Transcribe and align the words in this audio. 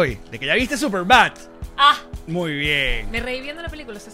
De 0.00 0.38
que 0.38 0.46
ya 0.46 0.54
viste 0.54 0.76
Superbad. 0.78 1.32
Ah, 1.76 1.96
Muy 2.26 2.54
bien. 2.56 3.10
me 3.10 3.20
reí 3.20 3.40
viendo 3.40 3.60
la 3.62 3.68
película, 3.68 4.00
¿sí? 4.00 4.10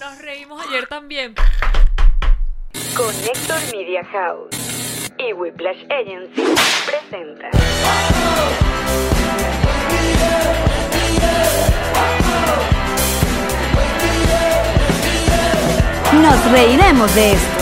Nos 0.00 0.18
reímos 0.22 0.64
ayer 0.66 0.86
también. 0.86 1.34
Connector 2.96 3.58
Media 3.72 4.04
House 4.04 4.50
y 5.18 5.32
Whiplash 5.32 5.84
Agency 5.90 6.42
presenta 6.86 7.50
Nos 16.22 16.50
reiremos 16.50 17.14
de 17.14 17.32
esto. 17.32 17.60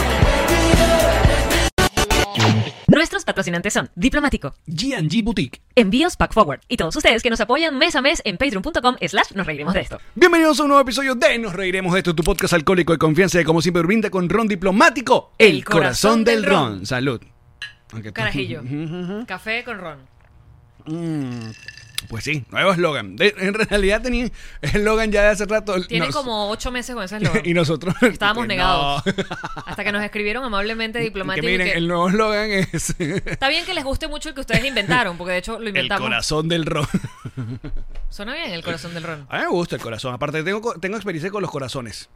Nuestros 2.99 3.25
patrocinantes 3.25 3.75
son 3.75 3.89
Diplomático, 3.95 4.57
G&G 4.67 5.23
Boutique. 5.23 5.63
Envíos 5.77 6.17
Pack 6.17 6.33
Forward 6.35 6.63
y 6.67 6.77
todos 6.77 6.97
ustedes 6.97 7.23
que 7.23 7.31
nos 7.31 7.41
apoyan 7.41 7.79
mes 7.79 7.95
a 7.95 8.03
mes 8.03 8.21
en 8.25 8.37
patreon.com 8.39 8.97
slash 9.07 9.31
nos 9.37 9.47
reiremos 9.47 9.73
de 9.75 9.83
esto. 9.83 10.01
Bienvenidos 10.17 10.59
a 10.59 10.65
un 10.65 10.71
nuevo 10.71 10.81
episodio 10.83 11.15
de 11.15 11.39
Nos 11.39 11.53
Reiremos 11.53 11.93
de 11.93 12.01
esto, 12.01 12.13
tu 12.13 12.25
podcast 12.25 12.55
alcohólico 12.55 12.91
de 12.93 12.99
confianza 12.99 13.41
y 13.41 13.45
como 13.45 13.63
siempre 13.63 13.85
brinda 13.85 14.11
con 14.11 14.29
ron 14.29 14.49
diplomático, 14.49 15.31
el, 15.39 15.59
El 15.59 15.65
corazón, 15.65 15.81
corazón 15.81 16.25
del 16.25 16.43
ron. 16.45 16.69
ron. 16.79 16.87
Salud. 16.87 17.21
Tú- 17.87 18.03
Carajillo. 18.13 18.63
Café 19.29 19.63
con 19.63 19.79
ron. 19.79 19.99
Mm, 20.87 21.51
pues 22.09 22.25
sí, 22.25 22.45
nuevo 22.51 22.73
eslogan. 22.73 23.17
En 23.19 23.55
realidad 23.55 24.01
tenía 24.03 24.31
eslogan 24.63 25.11
ya 25.11 25.23
de 25.23 25.29
hace 25.29 25.47
rato. 25.47 25.81
Tiene 25.87 26.07
Nos- 26.07 26.15
como 26.15 26.49
ocho 26.51 26.71
meses 26.71 26.95
con 26.95 27.05
ese 27.05 27.17
eslogan. 27.17 27.43
Y 27.45 27.55
nosotros 27.55 27.95
Estábamos 28.03 28.47
negados. 28.47 29.03
Hasta 29.67 29.83
que 29.85 29.91
nos 29.93 30.03
escribieron 30.03 30.45
amablemente 30.45 31.05
y 31.07 31.11
miren, 31.11 31.67
que- 31.67 31.73
el 31.73 31.89
nuevo 31.89 32.09
eslogan 32.09 32.51
es 32.51 32.95
Está 33.01 33.49
bien 33.49 33.65
que 33.65 33.75
les 33.75 33.85
guste 33.85 34.07
mucho 34.09 34.29
el 34.29 34.35
que 34.35 34.41
ustedes 34.43 34.65
inventaron, 34.65 35.17
porque 35.19 35.33
de 35.33 35.39
hecho 35.39 35.53
lo 35.55 35.63
el 35.63 35.69
inventamos. 35.69 36.03
corazón 36.09 36.49
del 36.49 36.65
ron. 36.67 36.87
Suena 38.11 38.35
bien 38.35 38.53
el 38.53 38.63
corazón 38.63 38.95
del 38.95 39.03
ron. 39.03 39.27
A 39.29 39.39
mí 39.39 39.43
me 39.45 39.49
gusta 39.51 39.77
el 39.77 39.83
corazón. 39.83 40.15
Aparte, 40.15 40.43
tengo, 40.43 40.75
tengo 40.81 40.97
experiencia 40.97 41.31
con 41.31 41.43
los 41.43 41.51
corazones. 41.51 42.09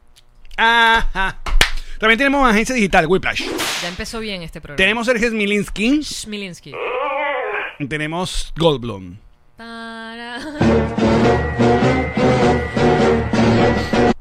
Ajá. 0.57 1.39
También 1.99 2.17
tenemos 2.17 2.49
agencia 2.49 2.73
digital, 2.75 3.05
Whiplash. 3.07 3.43
Ya 3.81 3.87
empezó 3.89 4.19
bien 4.19 4.41
este 4.41 4.59
programa. 4.59 4.77
Tenemos 4.77 5.05
Sergio 5.05 5.29
Smilinski. 5.29 6.03
Schmilinski. 6.03 6.73
Tenemos 7.89 8.53
Goldblum. 8.57 9.17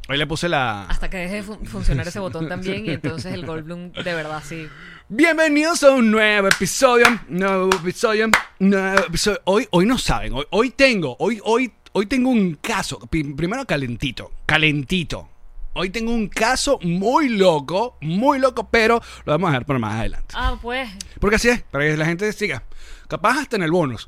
Hoy 0.08 0.18
le 0.18 0.26
puse 0.26 0.48
la. 0.48 0.84
Hasta 0.84 1.08
que 1.08 1.16
deje 1.16 1.36
de 1.36 1.42
fun- 1.42 1.64
funcionar 1.66 2.06
ese 2.06 2.18
botón 2.20 2.48
también 2.48 2.84
y 2.86 2.90
entonces 2.90 3.32
el 3.34 3.46
Goldblum 3.46 3.92
de 3.92 4.14
verdad 4.14 4.42
sí. 4.44 4.68
Bienvenidos 5.08 5.82
a 5.84 5.90
un 5.92 6.10
nuevo 6.10 6.48
episodio. 6.48 7.06
Nuevo 7.28 7.70
episodio. 7.74 8.28
Nuevo 8.58 9.06
episodio. 9.06 9.40
Hoy, 9.44 9.66
hoy 9.70 9.86
no 9.86 9.98
saben. 9.98 10.32
Hoy, 10.34 10.44
hoy 10.50 10.70
tengo. 10.70 11.16
Hoy, 11.18 11.40
hoy, 11.44 11.72
hoy 11.92 12.06
tengo 12.06 12.30
un 12.30 12.54
caso. 12.60 12.98
Primero 13.10 13.64
calentito. 13.64 14.30
Calentito. 14.46 15.28
Hoy 15.74 15.90
tengo 15.90 16.12
un 16.12 16.28
caso 16.28 16.78
muy 16.82 17.28
loco. 17.28 17.96
Muy 18.00 18.38
loco. 18.38 18.68
Pero 18.70 19.00
lo 19.24 19.32
vamos 19.32 19.48
a 19.48 19.52
dejar 19.52 19.66
para 19.66 19.78
más 19.78 19.94
adelante. 19.94 20.34
Ah, 20.36 20.56
pues 20.60 20.90
Porque 21.20 21.36
así 21.36 21.48
es. 21.48 21.62
Para 21.62 21.84
que 21.84 21.96
la 21.96 22.04
gente 22.06 22.30
siga. 22.32 22.62
Capaz 23.08 23.40
hasta 23.40 23.56
en 23.56 23.62
el 23.62 23.70
bonus. 23.70 24.06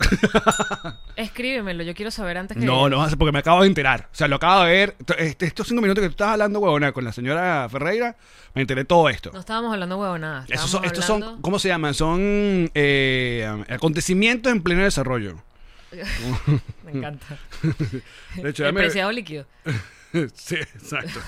escríbemelo, 1.16 1.82
yo 1.82 1.94
quiero 1.94 2.10
saber 2.10 2.38
antes 2.38 2.56
que 2.56 2.64
No, 2.64 2.88
no, 2.88 3.06
porque 3.18 3.32
me 3.32 3.40
acabo 3.40 3.60
de 3.60 3.66
enterar. 3.68 4.08
O 4.10 4.14
sea, 4.14 4.28
lo 4.28 4.36
acabo 4.36 4.64
de 4.64 4.72
ver. 4.72 4.96
Este- 5.18 5.44
Estos 5.44 5.68
cinco 5.68 5.82
minutos 5.82 6.00
que 6.00 6.08
tú 6.08 6.12
estabas 6.12 6.32
hablando, 6.32 6.58
huevona, 6.60 6.92
con 6.92 7.04
la 7.04 7.12
señora 7.12 7.68
Ferreira, 7.70 8.16
me 8.54 8.62
enteré 8.62 8.86
todo 8.86 9.10
esto. 9.10 9.30
No 9.34 9.40
estábamos 9.40 9.74
hablando 9.74 9.98
huevonadas. 9.98 10.48
Esos 10.48 10.64
estábamos 10.66 10.70
son, 10.70 10.84
estos 10.86 11.04
son, 11.04 11.42
¿cómo 11.42 11.58
se 11.58 11.68
llaman? 11.68 11.92
Son 11.92 12.70
eh, 12.74 13.64
acontecimientos 13.68 14.50
en 14.50 14.62
pleno 14.62 14.84
desarrollo. 14.84 15.36
Me 16.84 16.92
encanta. 16.92 17.26
De 18.36 18.50
hecho, 18.50 18.66
el 18.66 18.74
preciado 18.74 19.12
líquido. 19.12 19.46
sí, 20.34 20.54
exacto. 20.56 21.20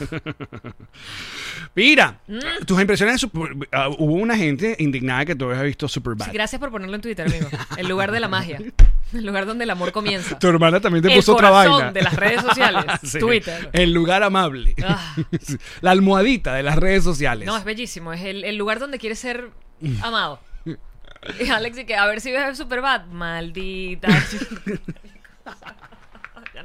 Mira, 1.75 2.21
Mm. 2.27 2.65
tus 2.67 2.81
impresiones 2.81 3.15
de 3.15 3.19
Super- 3.19 3.69
ah, 3.73 3.89
hubo 3.99 4.15
una 4.15 4.37
gente 4.37 4.77
indignada 4.79 5.25
que 5.25 5.35
tú 5.35 5.47
habías 5.47 5.63
visto 5.65 5.89
Superbad. 5.89 6.27
Sí, 6.27 6.33
gracias 6.33 6.59
por 6.61 6.71
ponerlo 6.71 6.95
en 6.97 7.01
Twitter, 7.03 7.27
amigo. 7.27 7.49
El 7.77 7.89
lugar 7.89 8.13
de 8.13 8.21
la 8.21 8.29
magia. 8.29 8.59
El 9.13 9.25
lugar 9.25 9.47
donde 9.47 9.65
el 9.65 9.71
amor 9.71 9.93
comienza. 9.93 10.39
Tu 10.39 10.49
hermana 10.49 10.81
también 10.81 11.03
te 11.03 11.11
El 11.11 11.17
puso 11.17 11.35
otra 11.35 11.51
vaina. 11.51 11.93
de 11.93 12.03
las 12.03 12.15
redes 12.15 12.43
sociales. 12.43 12.85
Sí. 13.03 13.19
Twitter. 13.19 13.71
El 13.73 13.93
lugar 13.93 14.23
amable. 14.23 14.75
Ah. 14.85 15.15
La 15.81 15.91
almohadita 15.93 16.55
de 16.55 16.63
las 16.63 16.77
redes 16.77 17.05
sociales. 17.05 17.47
No, 17.47 17.57
es 17.57 17.65
bellísimo. 17.65 18.13
Es 18.13 18.23
el, 18.23 18.43
el 18.45 18.57
lugar 18.57 18.79
donde 18.79 18.99
quieres 18.99 19.19
ser 19.19 19.51
amado. 20.03 20.41
Y 21.41 21.49
Alex, 21.51 21.79
y 21.79 21.85
que 21.85 21.97
a 21.97 22.07
ver 22.07 22.21
si 22.21 22.31
ves 22.33 22.57
Superbad. 22.57 23.07
Maldita. 23.07 24.09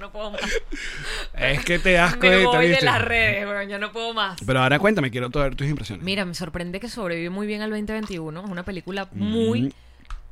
No 0.01 0.11
puedo 0.11 0.31
más. 0.31 0.41
Es 1.33 1.63
que 1.63 1.79
te 1.79 1.93
das 1.93 2.13
Me 2.13 2.19
cuenta, 2.19 2.57
voy 2.57 2.67
de 2.67 2.81
las 2.81 3.01
redes, 3.01 3.45
weón, 3.45 3.69
ya 3.69 3.77
no 3.77 3.91
puedo 3.91 4.13
más. 4.13 4.39
Pero 4.45 4.59
ahora 4.59 4.79
cuéntame, 4.79 5.09
quiero 5.11 5.29
ver 5.29 5.55
tus 5.55 5.67
impresiones. 5.67 6.03
Mira, 6.03 6.25
me 6.25 6.33
sorprende 6.33 6.79
que 6.79 6.89
sobrevive 6.89 7.29
muy 7.29 7.47
bien 7.47 7.61
al 7.61 7.69
2021. 7.69 8.43
Es 8.43 8.49
una 8.49 8.63
película 8.63 9.07
muy 9.13 9.73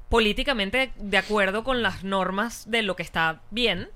políticamente 0.10 0.92
de 0.98 1.18
acuerdo 1.18 1.64
con 1.64 1.82
las 1.82 2.04
normas 2.04 2.70
de 2.70 2.82
lo 2.82 2.96
que 2.96 3.04
está 3.04 3.42
bien, 3.52 3.90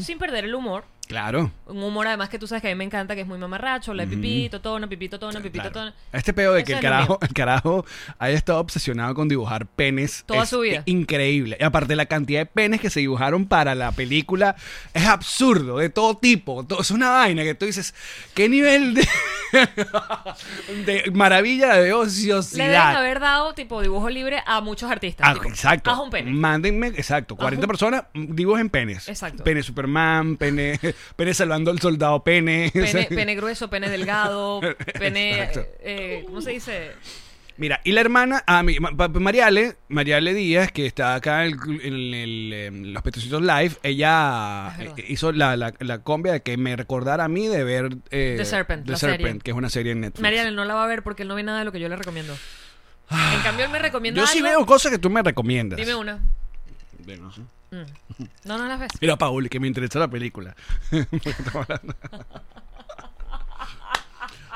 sin 0.00 0.18
perder 0.18 0.44
el 0.44 0.54
humor. 0.54 0.84
Claro. 1.08 1.50
Un 1.66 1.82
humor 1.82 2.06
además 2.06 2.28
que 2.28 2.38
tú 2.38 2.46
sabes 2.46 2.60
que 2.62 2.68
a 2.68 2.70
mí 2.70 2.76
me 2.78 2.84
encanta, 2.84 3.14
que 3.14 3.22
es 3.22 3.26
muy 3.26 3.38
mamarracho, 3.38 3.94
la 3.94 4.04
de 4.04 4.14
pipí, 4.14 4.48
totona, 4.50 4.86
pipí, 4.86 5.08
totona, 5.08 5.40
pipí, 5.40 5.52
Claro. 5.58 5.70
totona. 5.70 5.94
Este 6.12 6.32
pedo 6.34 6.52
de 6.54 6.64
que 6.64 6.72
Eso 6.72 6.78
el 6.78 6.82
carajo, 6.82 7.18
el 7.22 7.32
carajo 7.32 7.86
haya 8.18 8.36
estado 8.36 8.60
obsesionado 8.60 9.14
con 9.14 9.26
dibujar 9.28 9.66
penes. 9.66 10.22
Toda 10.26 10.42
es 10.44 10.48
su 10.50 10.60
vida. 10.60 10.82
Increíble. 10.86 11.56
Y 11.58 11.64
aparte, 11.64 11.96
la 11.96 12.06
cantidad 12.06 12.40
de 12.40 12.46
penes 12.46 12.80
que 12.80 12.90
se 12.90 13.00
dibujaron 13.00 13.46
para 13.46 13.74
la 13.74 13.90
película 13.92 14.54
es 14.94 15.06
absurdo, 15.06 15.78
de 15.78 15.88
todo 15.88 16.16
tipo. 16.18 16.66
Es 16.78 16.90
una 16.90 17.10
vaina 17.10 17.42
que 17.42 17.54
tú 17.54 17.64
dices, 17.66 17.94
¿qué 18.34 18.48
nivel 18.48 18.94
de, 18.94 19.08
de 20.86 21.10
maravilla 21.12 21.68
de 21.74 21.80
Le 21.80 21.84
deben 21.86 22.00
ociosidad? 22.00 22.96
haber 22.96 23.20
dado 23.20 23.54
tipo 23.54 23.80
dibujo 23.82 24.08
libre 24.10 24.42
a 24.46 24.60
muchos 24.60 24.90
artistas. 24.90 25.26
Ah, 25.28 25.34
tipo, 25.34 25.48
exacto. 25.48 25.90
Haz 25.90 25.98
un 26.00 26.10
pene. 26.10 26.30
Mándenme, 26.30 26.88
exacto. 26.88 27.36
40 27.36 27.64
un- 27.64 27.68
personas, 27.68 28.04
dibujen 28.14 28.68
penes. 28.70 29.08
Exacto. 29.08 29.42
Pene 29.44 29.62
Superman, 29.62 30.36
pene, 30.36 30.78
pene 31.16 31.34
salvando 31.34 31.70
al 31.70 31.80
soldado 31.80 32.22
pene. 32.22 32.70
Pene, 32.74 33.04
pene 33.06 33.34
grueso, 33.34 33.68
pene 33.70 33.88
delgado, 33.90 34.60
pene. 34.98 35.50
Eh, 35.80 36.22
¿Cómo 36.26 36.40
se 36.40 36.50
dice? 36.50 36.92
Mira, 37.56 37.80
y 37.82 37.90
la 37.90 38.00
hermana, 38.02 38.44
a 38.46 38.62
mi, 38.62 38.78
ma- 38.78 38.96
pa- 38.96 39.08
Mariale, 39.08 39.74
Mariale 39.88 40.32
Díaz, 40.32 40.70
que 40.70 40.86
está 40.86 41.16
acá 41.16 41.44
en, 41.44 41.58
el- 41.82 42.14
en 42.14 42.74
el, 42.84 42.92
los 42.92 43.02
Petecitos 43.02 43.42
Live, 43.42 43.72
ella 43.82 44.76
eh, 44.78 44.92
hizo 45.08 45.32
la, 45.32 45.56
la, 45.56 45.74
la 45.80 45.98
combia 46.04 46.32
de 46.34 46.42
que 46.42 46.56
me 46.56 46.76
recordara 46.76 47.24
a 47.24 47.28
mí 47.28 47.48
de 47.48 47.64
ver 47.64 47.96
eh, 48.12 48.36
The 48.38 48.44
Serpent, 48.44 48.86
The 48.86 48.96
Serpent, 48.96 49.22
serie. 49.26 49.40
que 49.40 49.50
es 49.50 49.56
una 49.56 49.70
serie 49.70 49.90
en 49.90 50.02
Netflix. 50.02 50.22
Mariana 50.22 50.52
no 50.52 50.64
la 50.64 50.74
va 50.74 50.84
a 50.84 50.86
ver 50.86 51.02
porque 51.02 51.22
él 51.22 51.28
no 51.28 51.34
ve 51.34 51.42
nada 51.42 51.58
de 51.58 51.64
lo 51.64 51.72
que 51.72 51.80
yo 51.80 51.88
le 51.88 51.96
recomiendo. 51.96 52.36
En 53.10 53.40
cambio, 53.42 53.64
él 53.64 53.72
me 53.72 53.78
recomienda 53.80 54.20
Yo 54.20 54.26
sí 54.28 54.38
algo. 54.38 54.50
veo 54.50 54.66
cosas 54.66 54.92
que 54.92 54.98
tú 54.98 55.10
me 55.10 55.22
recomiendas. 55.22 55.78
Dime 55.78 55.96
una. 55.96 56.20
Bueno, 57.06 57.32
sí. 57.32 57.42
Mm. 57.70 58.24
No, 58.44 58.58
no 58.58 58.66
las 58.66 58.80
ves. 58.80 58.92
Mira, 59.00 59.16
Paul, 59.16 59.48
que 59.48 59.60
me 59.60 59.66
interesa 59.68 59.98
la 59.98 60.08
película. 60.08 60.54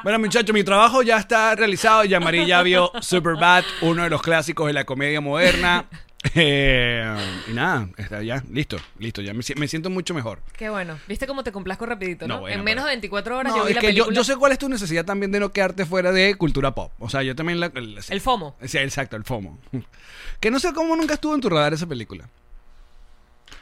Bueno, 0.03 0.19
muchachos, 0.19 0.53
mi 0.53 0.65
trabajo 0.65 1.03
ya 1.03 1.17
está 1.19 1.55
realizado. 1.55 2.05
Yamari 2.05 2.45
ya 2.45 2.61
vio 2.63 2.91
Superbad, 3.01 3.63
uno 3.83 4.03
de 4.03 4.11
los 4.11 4.21
clásicos 4.21 4.67
de 4.67 4.73
la 4.73 4.85
comedia 4.85 5.21
moderna. 5.21 5.85
Eh, 6.37 7.17
y 7.49 7.53
nada, 7.53 7.89
está 7.99 8.23
ya, 8.23 8.45
listo, 8.49 8.77
listo. 9.01 9.21
Ya 9.23 9.35
me, 9.35 9.43
si- 9.43 9.57
me 9.57 9.67
siento 9.67 9.91
mucho 9.91 10.15
mejor. 10.15 10.41
Qué 10.57 10.71
bueno. 10.71 10.97
¿Viste 11.09 11.27
cómo 11.27 11.43
te 11.43 11.51
complazco 11.51 11.85
rapidito, 11.85 12.29
no? 12.29 12.35
No, 12.37 12.41
bueno, 12.43 12.59
en 12.59 12.63
menos 12.65 12.85
de 12.85 12.91
24 12.91 13.39
horas 13.39 13.53
No, 13.53 13.59
yo 13.59 13.65
vi 13.65 13.71
es 13.71 13.75
la 13.75 13.81
que 13.81 13.87
yo, 13.89 14.05
película. 14.05 14.15
yo 14.15 14.23
sé 14.25 14.37
cuál 14.37 14.53
es 14.53 14.59
tu 14.59 14.69
necesidad 14.69 15.05
también 15.05 15.33
de 15.33 15.41
no 15.41 15.51
quedarte 15.51 15.85
fuera 15.85 16.13
de 16.13 16.37
cultura 16.37 16.77
pop. 16.77 16.93
O 17.01 17.11
sea, 17.11 17.25
yo 17.25 17.35
también 17.35 17.59
la... 17.59 17.73
el- 17.75 17.99
El 18.09 18.21
FOMO. 18.21 18.57
Sí, 18.65 18.79
exacto, 18.79 19.17
el 19.17 19.25
FOMO. 19.25 19.59
Que 20.39 20.53
no 20.53 20.61
sé 20.61 20.73
cómo 20.73 20.95
nunca 20.95 21.15
estuvo 21.15 21.35
en 21.35 21.41
tu 21.41 21.49
radar 21.51 21.73
esa 21.75 21.89
película. 21.89 22.29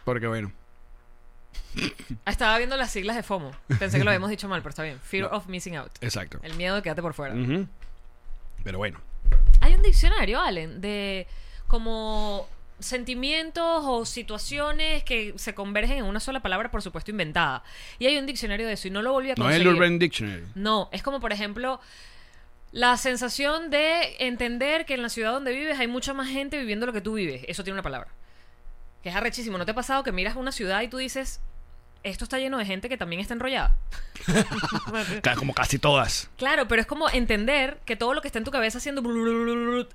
Porque 0.04 0.26
bueno. 0.26 0.52
Estaba 2.26 2.58
viendo 2.58 2.76
las 2.76 2.90
siglas 2.90 3.16
de 3.16 3.22
FOMO. 3.22 3.52
Pensé 3.78 3.98
que 3.98 4.04
lo 4.04 4.10
habíamos 4.10 4.30
dicho 4.30 4.48
mal, 4.48 4.60
pero 4.60 4.70
está 4.70 4.82
bien. 4.82 4.98
Fear 5.00 5.32
of 5.32 5.46
Missing 5.46 5.76
Out. 5.76 5.92
Exacto. 6.00 6.38
El 6.42 6.54
miedo 6.54 6.74
de 6.76 6.82
quedarte 6.82 7.02
por 7.02 7.14
fuera. 7.14 7.34
Pero 8.64 8.78
bueno. 8.78 9.00
Ay, 9.60 9.70
hay 9.72 9.74
un 9.74 9.82
diccionario, 9.82 10.40
Allen, 10.40 10.80
de 10.80 11.26
como 11.66 12.48
sentimientos 12.80 13.82
o 13.86 14.04
situaciones 14.06 15.04
que 15.04 15.34
se 15.36 15.54
convergen 15.54 15.98
en 15.98 16.04
una 16.04 16.18
sola 16.18 16.40
palabra, 16.40 16.70
por 16.70 16.82
supuesto, 16.82 17.10
inventada. 17.10 17.62
Y 17.98 18.06
hay 18.06 18.16
un 18.18 18.26
diccionario 18.26 18.66
de 18.66 18.72
eso 18.72 18.88
y 18.88 18.90
no 18.90 19.02
lo 19.02 19.12
volví 19.12 19.30
a 19.30 19.34
No 19.36 19.44
es 19.44 19.56
conseguir. 19.56 19.66
el 19.68 19.74
Urban 19.74 19.98
Dictionary. 19.98 20.44
No, 20.54 20.88
es 20.92 21.02
como 21.02 21.20
por 21.20 21.32
ejemplo 21.32 21.80
la 22.72 22.96
sensación 22.96 23.70
de 23.70 24.16
entender 24.20 24.86
que 24.86 24.94
en 24.94 25.02
la 25.02 25.08
ciudad 25.08 25.32
donde 25.32 25.52
vives 25.52 25.78
hay 25.78 25.88
mucha 25.88 26.14
más 26.14 26.28
gente 26.28 26.58
viviendo 26.58 26.86
lo 26.86 26.92
que 26.92 27.00
tú 27.00 27.14
vives. 27.14 27.44
Eso 27.48 27.62
tiene 27.64 27.74
una 27.74 27.82
palabra. 27.82 28.08
Que 29.02 29.08
es 29.10 29.14
arrechísimo. 29.16 29.58
¿No 29.58 29.64
te 29.64 29.70
ha 29.72 29.74
pasado 29.74 30.02
que 30.02 30.12
miras 30.12 30.36
una 30.36 30.52
ciudad 30.52 30.82
y 30.82 30.88
tú 30.88 30.98
dices, 30.98 31.40
esto 32.02 32.24
está 32.24 32.38
lleno 32.38 32.58
de 32.58 32.64
gente 32.66 32.88
que 32.88 32.96
también 32.96 33.20
está 33.20 33.34
enrollada? 33.34 33.76
Como 35.38 35.54
casi 35.54 35.78
todas. 35.78 36.28
Claro, 36.36 36.68
pero 36.68 36.80
es 36.82 36.86
como 36.86 37.08
entender 37.10 37.78
que 37.86 37.96
todo 37.96 38.12
lo 38.14 38.20
que 38.20 38.28
está 38.28 38.38
en 38.38 38.44
tu 38.44 38.50
cabeza 38.50 38.78
haciendo 38.78 39.00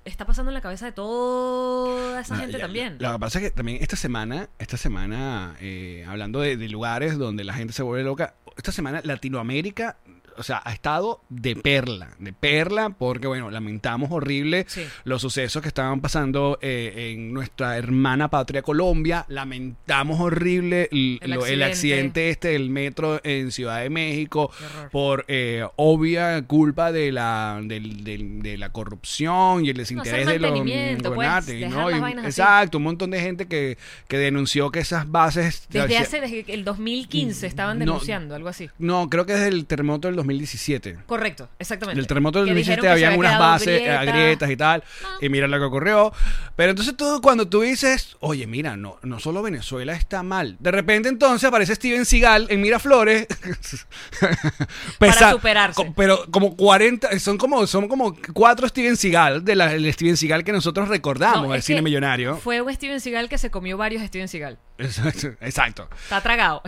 está 0.05 0.25
pasando 0.25 0.49
en 0.49 0.53
la 0.55 0.61
cabeza 0.61 0.85
de 0.87 0.91
toda 0.91 2.21
esa 2.21 2.33
No, 2.35 2.41
gente 2.41 2.57
ya- 2.57 2.63
también. 2.65 2.97
Lo 2.99 3.11
que 3.13 3.19
pasa 3.19 3.39
es 3.39 3.45
que 3.45 3.51
también 3.51 3.77
esta 3.81 3.95
semana, 3.95 4.49
esta 4.59 4.77
semana, 4.77 5.55
eh, 5.59 6.05
hablando 6.07 6.39
de, 6.41 6.57
de 6.57 6.69
lugares 6.69 7.17
donde 7.17 7.43
la 7.43 7.53
gente 7.53 7.73
se 7.73 7.83
vuelve 7.83 8.03
loca, 8.03 8.33
esta 8.57 8.71
semana 8.71 9.01
Latinoamérica, 9.03 9.97
o 10.37 10.43
sea, 10.43 10.61
ha 10.63 10.73
estado 10.73 11.21
de 11.29 11.55
perla, 11.55 12.09
de 12.19 12.33
perla, 12.33 12.89
porque 12.89 13.27
bueno, 13.27 13.49
lamentamos 13.51 14.11
horrible 14.11 14.65
Sí. 14.67 14.83
los 15.03 15.21
sucesos 15.21 15.61
que 15.61 15.67
estaban 15.67 16.01
pasando 16.01 16.57
eh, 16.61 17.11
en 17.13 17.33
nuestra 17.33 17.77
hermana 17.77 18.29
patria 18.29 18.61
Colombia, 18.61 19.25
lamentamos 19.29 20.19
horrible 20.19 20.89
l- 20.91 21.19
El 21.21 21.31
lo- 21.31 21.45
el 21.45 21.61
accidente. 21.63 21.65
accidente 21.65 22.29
este 22.29 22.47
del 22.49 22.69
metro 22.69 23.19
en 23.23 23.51
Ciudad 23.51 23.81
de 23.81 23.89
México 23.89 24.51
por 24.91 25.25
eh, 25.27 25.65
obvia 25.75 26.41
culpa 26.43 26.91
de 26.91 27.11
la, 27.11 27.59
del- 27.63 28.03
del- 28.03 28.41
de 28.41 28.57
la 28.57 28.69
corrupción 28.71 29.65
y 29.65 29.69
el 29.69 29.77
desinterés 29.77 30.27
de 30.27 30.39
los 30.39 30.51
mantenimiento, 30.51 31.13
pues, 31.13 31.27
¿no? 31.69 31.89
Y- 31.91 31.93
así. 32.03 32.25
Exacto, 32.25 32.77
un 32.77 32.83
montón 32.85 33.11
de 33.11 33.19
gente 33.21 33.45
que, 33.47 33.77
que 34.07 34.17
denunció 34.17 34.71
que 34.71 34.79
esas 34.79 35.09
bases... 35.11 35.67
Desde 35.69 35.97
hace 35.97 36.21
desde 36.21 36.53
el 36.53 36.63
2015 36.63 37.47
estaban 37.47 37.79
No. 37.79 37.85
denunciando, 37.85 38.35
algo 38.35 38.49
así. 38.49 38.69
No, 38.77 39.09
creo 39.09 39.25
que 39.25 39.33
desde 39.33 39.47
el 39.49 39.65
terremoto 39.65 40.07
del 40.07 40.15
2017. 40.25 40.97
Correcto, 41.05 41.49
exactamente. 41.59 41.97
Del 41.99 42.07
terremoto 42.07 42.39
del 42.39 42.47
Que 42.47 42.53
2017 42.53 42.81
dijeron 42.81 42.93
que 42.95 42.99
se 42.99 43.05
habían 43.05 43.19
había 43.19 43.29
unas 43.29 43.39
bases, 43.39 43.67
eh, 43.67 43.79
grieta. 43.83 44.03
grietas 44.05 44.49
y 44.51 44.57
tal. 44.57 44.83
Ah. 45.03 45.17
Y 45.21 45.29
mira 45.29 45.47
lo 45.47 45.57
que 45.57 45.63
ocurrió. 45.65 46.13
Pero 46.55 46.71
entonces 46.71 46.95
tú, 46.97 47.19
cuando 47.21 47.47
tú 47.47 47.61
dices, 47.61 48.17
oye, 48.19 48.47
mira, 48.47 48.75
no, 48.77 48.97
no 49.03 49.19
solo 49.19 49.41
Venezuela 49.41 49.93
está 49.93 50.23
mal. 50.23 50.55
De 50.59 50.71
repente 50.71 51.09
entonces 51.09 51.47
aparece 51.47 51.75
Steven 51.75 52.05
Seagal 52.05 52.47
en 52.49 52.61
Miraflores. 52.61 53.27
Pesa- 54.99 55.31
superarse. 55.31 55.75
co- 55.85 55.93
pero 55.95 56.25
como 56.31 56.55
40, 56.55 57.19
son 57.19 57.37
como, 57.37 57.65
son 57.67 57.87
como 57.87 58.15
cuatro 58.33 58.67
Steven 58.67 58.95
Seagal, 58.97 59.43
de 59.43 59.55
la, 59.55 59.73
el 59.73 59.91
Steven 59.93 60.17
Seagal 60.17 60.43
que 60.43 60.51
nosotros 60.51 60.87
recordamos, 60.87 61.47
No, 61.47 61.53
el 61.55 61.61
cine 61.63 61.81
millonario. 61.81 62.37
Fue 62.37 62.61
un 62.61 62.73
Steven 62.73 62.99
Seagal 62.99 63.29
que 63.29 63.37
se 63.37 63.49
comió 63.51 63.77
varios 63.77 64.03
Steven 64.05 64.27
Seagal. 64.27 64.57
Exacto. 64.77 65.87
Está 66.03 66.21
tragado. 66.21 66.61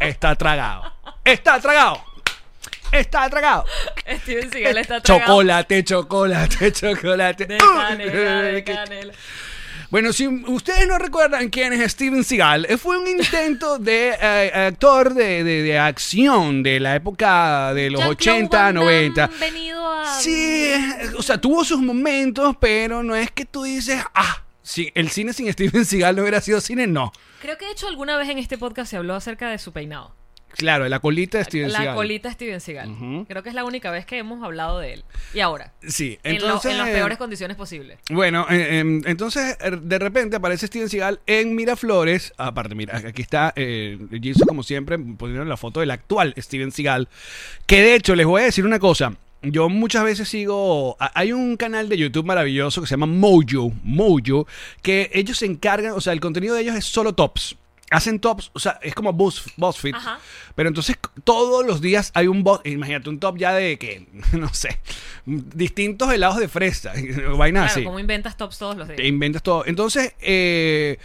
Está 0.00 0.34
tragado. 0.36 0.92
Está 1.24 1.60
tragado. 1.60 2.02
Está 2.92 3.28
tragado. 3.30 3.64
Steven 4.22 4.50
Seagal 4.50 4.78
está 4.78 5.00
tragado. 5.00 5.26
Chocolate, 5.32 5.84
chocolate, 5.84 6.72
chocolate. 6.72 7.46
De 7.46 7.58
canela, 7.58 8.42
de 8.42 8.64
canela. 8.64 9.12
Bueno, 9.90 10.12
si 10.12 10.26
ustedes 10.28 10.86
no 10.86 10.98
recuerdan 10.98 11.48
quién 11.48 11.72
es 11.72 11.92
Steven 11.92 12.22
Seagal, 12.22 12.66
eh, 12.68 12.76
fue 12.76 12.98
un 12.98 13.08
intento 13.08 13.78
de 13.78 14.14
eh, 14.20 14.52
actor 14.54 15.14
de, 15.14 15.42
de- 15.44 15.62
de 15.62 15.78
acción 15.78 16.62
de 16.62 16.78
la 16.78 16.94
época 16.96 17.72
de 17.72 17.88
los 17.88 18.00
Jean-Claude 18.02 18.38
80, 18.40 18.56
Van 18.58 18.74
Damme 18.74 18.84
90. 19.08 19.26
venido 19.40 19.90
a... 19.90 20.20
Sí, 20.20 20.34
eh, 20.74 21.10
o 21.16 21.22
sea, 21.22 21.40
tuvo 21.40 21.64
sus 21.64 21.80
momentos, 21.80 22.54
pero 22.60 23.02
no 23.02 23.16
es 23.16 23.30
que 23.30 23.46
tú 23.46 23.62
dices, 23.62 24.02
ah, 24.14 24.42
si 24.62 24.92
el 24.94 25.08
cine 25.08 25.32
sin 25.32 25.50
Steven 25.50 25.86
Seagal 25.86 26.16
no 26.16 26.20
hubiera 26.22 26.42
sido 26.42 26.60
cine, 26.60 26.86
no. 26.86 27.10
Creo 27.40 27.56
que 27.56 27.64
de 27.64 27.70
hecho 27.70 27.88
alguna 27.88 28.18
vez 28.18 28.28
en 28.28 28.36
este 28.36 28.58
podcast 28.58 28.90
se 28.90 28.98
habló 28.98 29.14
acerca 29.14 29.48
de 29.48 29.56
su 29.56 29.72
peinado. 29.72 30.14
Claro, 30.56 30.84
de 30.84 30.90
la 30.90 30.98
colita 30.98 31.38
de 31.38 31.44
Steven 31.44 31.70
la 31.72 31.78
Seagal. 31.78 31.94
colita 31.94 32.32
Steven 32.32 32.60
Seagal. 32.60 33.24
Creo 33.28 33.42
que 33.42 33.48
es 33.48 33.54
la 33.54 33.64
única 33.64 33.90
vez 33.90 34.06
que 34.06 34.18
hemos 34.18 34.42
hablado 34.42 34.78
de 34.80 34.94
él. 34.94 35.04
Y 35.34 35.40
ahora, 35.40 35.72
Sí, 35.86 36.18
en, 36.24 36.38
lo- 36.38 36.46
entonces... 36.46 36.72
en 36.72 36.78
las 36.78 36.88
peores 36.88 37.18
condiciones 37.18 37.56
posibles. 37.56 37.98
Bueno, 38.10 38.46
eh, 38.50 38.78
em, 38.78 39.02
entonces 39.06 39.56
er, 39.60 39.80
de 39.80 39.98
repente 39.98 40.36
aparece 40.36 40.66
Steven 40.66 40.88
Seagal 40.88 41.20
en 41.26 41.54
Miraflores. 41.54 42.32
Aparte, 42.38 42.74
mira, 42.74 42.96
aquí 42.96 43.22
está 43.22 43.52
eh, 43.56 43.98
como 44.46 44.62
siempre, 44.62 44.98
poniendo 44.98 45.44
la 45.44 45.56
foto 45.56 45.80
del 45.80 45.90
actual 45.90 46.34
Steven 46.38 46.72
Seagal. 46.72 47.08
Que 47.66 47.80
de 47.82 47.94
hecho, 47.94 48.16
les 48.16 48.26
voy 48.26 48.42
a 48.42 48.44
decir 48.46 48.64
una 48.66 48.78
cosa. 48.78 49.12
Yo 49.42 49.68
muchas 49.68 50.02
veces 50.02 50.28
sigo. 50.28 50.96
Hay 50.98 51.32
un 51.32 51.56
canal 51.56 51.88
de 51.88 51.96
YouTube 51.96 52.26
maravilloso 52.26 52.80
que 52.80 52.88
se 52.88 52.94
llama 52.94 53.06
Mojo. 53.06 53.70
Mojo. 53.84 54.48
Que 54.82 55.10
ellos 55.12 55.38
se 55.38 55.46
encargan. 55.46 55.92
O 55.92 56.00
sea, 56.00 56.12
el 56.12 56.18
contenido 56.20 56.56
de 56.56 56.62
ellos 56.62 56.74
es 56.74 56.84
solo 56.86 57.12
tops. 57.12 57.54
Hacen 57.90 58.20
tops, 58.20 58.50
o 58.52 58.58
sea, 58.58 58.78
es 58.82 58.94
como 58.94 59.12
Buzz, 59.12 59.46
BuzzFeed. 59.56 59.94
Ajá. 59.94 60.18
Pero 60.54 60.68
entonces 60.68 60.96
todos 61.24 61.66
los 61.66 61.80
días 61.80 62.10
hay 62.14 62.26
un 62.26 62.42
boss, 62.44 62.60
imagínate 62.64 63.08
un 63.08 63.18
top 63.18 63.38
ya 63.38 63.52
de 63.54 63.78
que, 63.78 64.06
no 64.32 64.52
sé, 64.52 64.78
distintos 65.24 66.12
helados 66.12 66.38
de 66.38 66.48
fresa, 66.48 66.92
vainas 67.36 67.62
Claro, 67.64 67.72
así. 67.72 67.84
como 67.84 67.98
inventas 67.98 68.36
tops 68.36 68.58
todos 68.58 68.76
los 68.76 68.88
días. 68.88 68.96
Te 68.98 69.06
inventas 69.06 69.42
todo. 69.42 69.64
Entonces, 69.66 70.14
eh, 70.20 70.98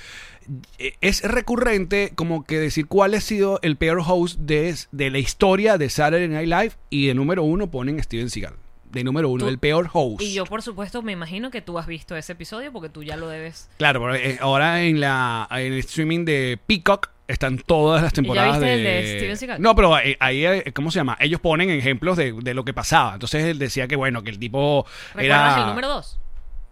es 0.99 1.21
recurrente 1.23 2.11
como 2.15 2.43
que 2.43 2.59
decir 2.59 2.87
cuál 2.87 3.13
ha 3.13 3.21
sido 3.21 3.59
el 3.61 3.77
peor 3.77 4.01
host 4.05 4.39
de, 4.39 4.75
de 4.91 5.09
la 5.09 5.19
historia 5.19 5.77
de 5.77 5.89
Saturday 5.89 6.27
Night 6.27 6.49
Live 6.49 6.71
y 6.89 7.07
de 7.07 7.13
número 7.13 7.43
uno 7.43 7.71
ponen 7.71 8.01
Steven 8.03 8.29
Seagal. 8.29 8.55
De 8.93 9.03
número 9.03 9.27
uno, 9.29 9.43
Tú- 9.45 9.49
el 9.49 9.57
peor 9.57 9.89
host. 9.91 10.21
Y 10.21 10.33
yo, 10.33 10.45
por 10.45 10.61
supuesto, 10.61 11.01
me 11.01 11.11
imagino 11.11 11.51
que 11.51 11.61
tú 11.61 11.77
has 11.79 11.87
visto 11.87 12.15
ese 12.15 12.31
episodio 12.33 12.71
porque 12.71 12.89
tú 12.89 13.03
ya 13.03 13.17
lo 13.17 13.27
debes. 13.27 13.69
Claro, 13.77 14.13
eh, 14.15 14.37
ahora 14.39 14.83
en, 14.83 14.99
la, 15.01 15.47
en 15.51 15.73
el 15.73 15.79
streaming 15.79 16.23
de 16.25 16.59
Peacock 16.65 17.09
están 17.27 17.57
todas 17.57 18.01
las 18.03 18.11
ya 18.11 18.15
temporadas 18.15 18.59
viste 18.59 18.65
de... 18.65 18.73
el 18.75 18.83
de 18.83 19.17
Steven 19.17 19.37
Seagal? 19.37 19.61
No, 19.61 19.75
pero 19.75 19.95
ahí, 19.95 20.15
ahí, 20.19 20.45
eh, 20.45 20.71
¿cómo 20.73 20.91
se 20.91 20.99
llama? 20.99 21.17
Ellos 21.19 21.39
ponen 21.41 21.69
ejemplos 21.69 22.17
de, 22.17 22.33
de 22.33 22.53
lo 22.53 22.63
que 22.63 22.73
pasaba. 22.73 23.13
Entonces 23.13 23.43
él 23.45 23.57
decía 23.59 23.87
que, 23.87 23.95
bueno, 23.95 24.23
que 24.23 24.29
el 24.29 24.39
tipo 24.39 24.85
¿Recuerdas 25.15 25.53
era... 25.53 25.61
el 25.63 25.67
número 25.69 25.87
dos? 25.89 26.19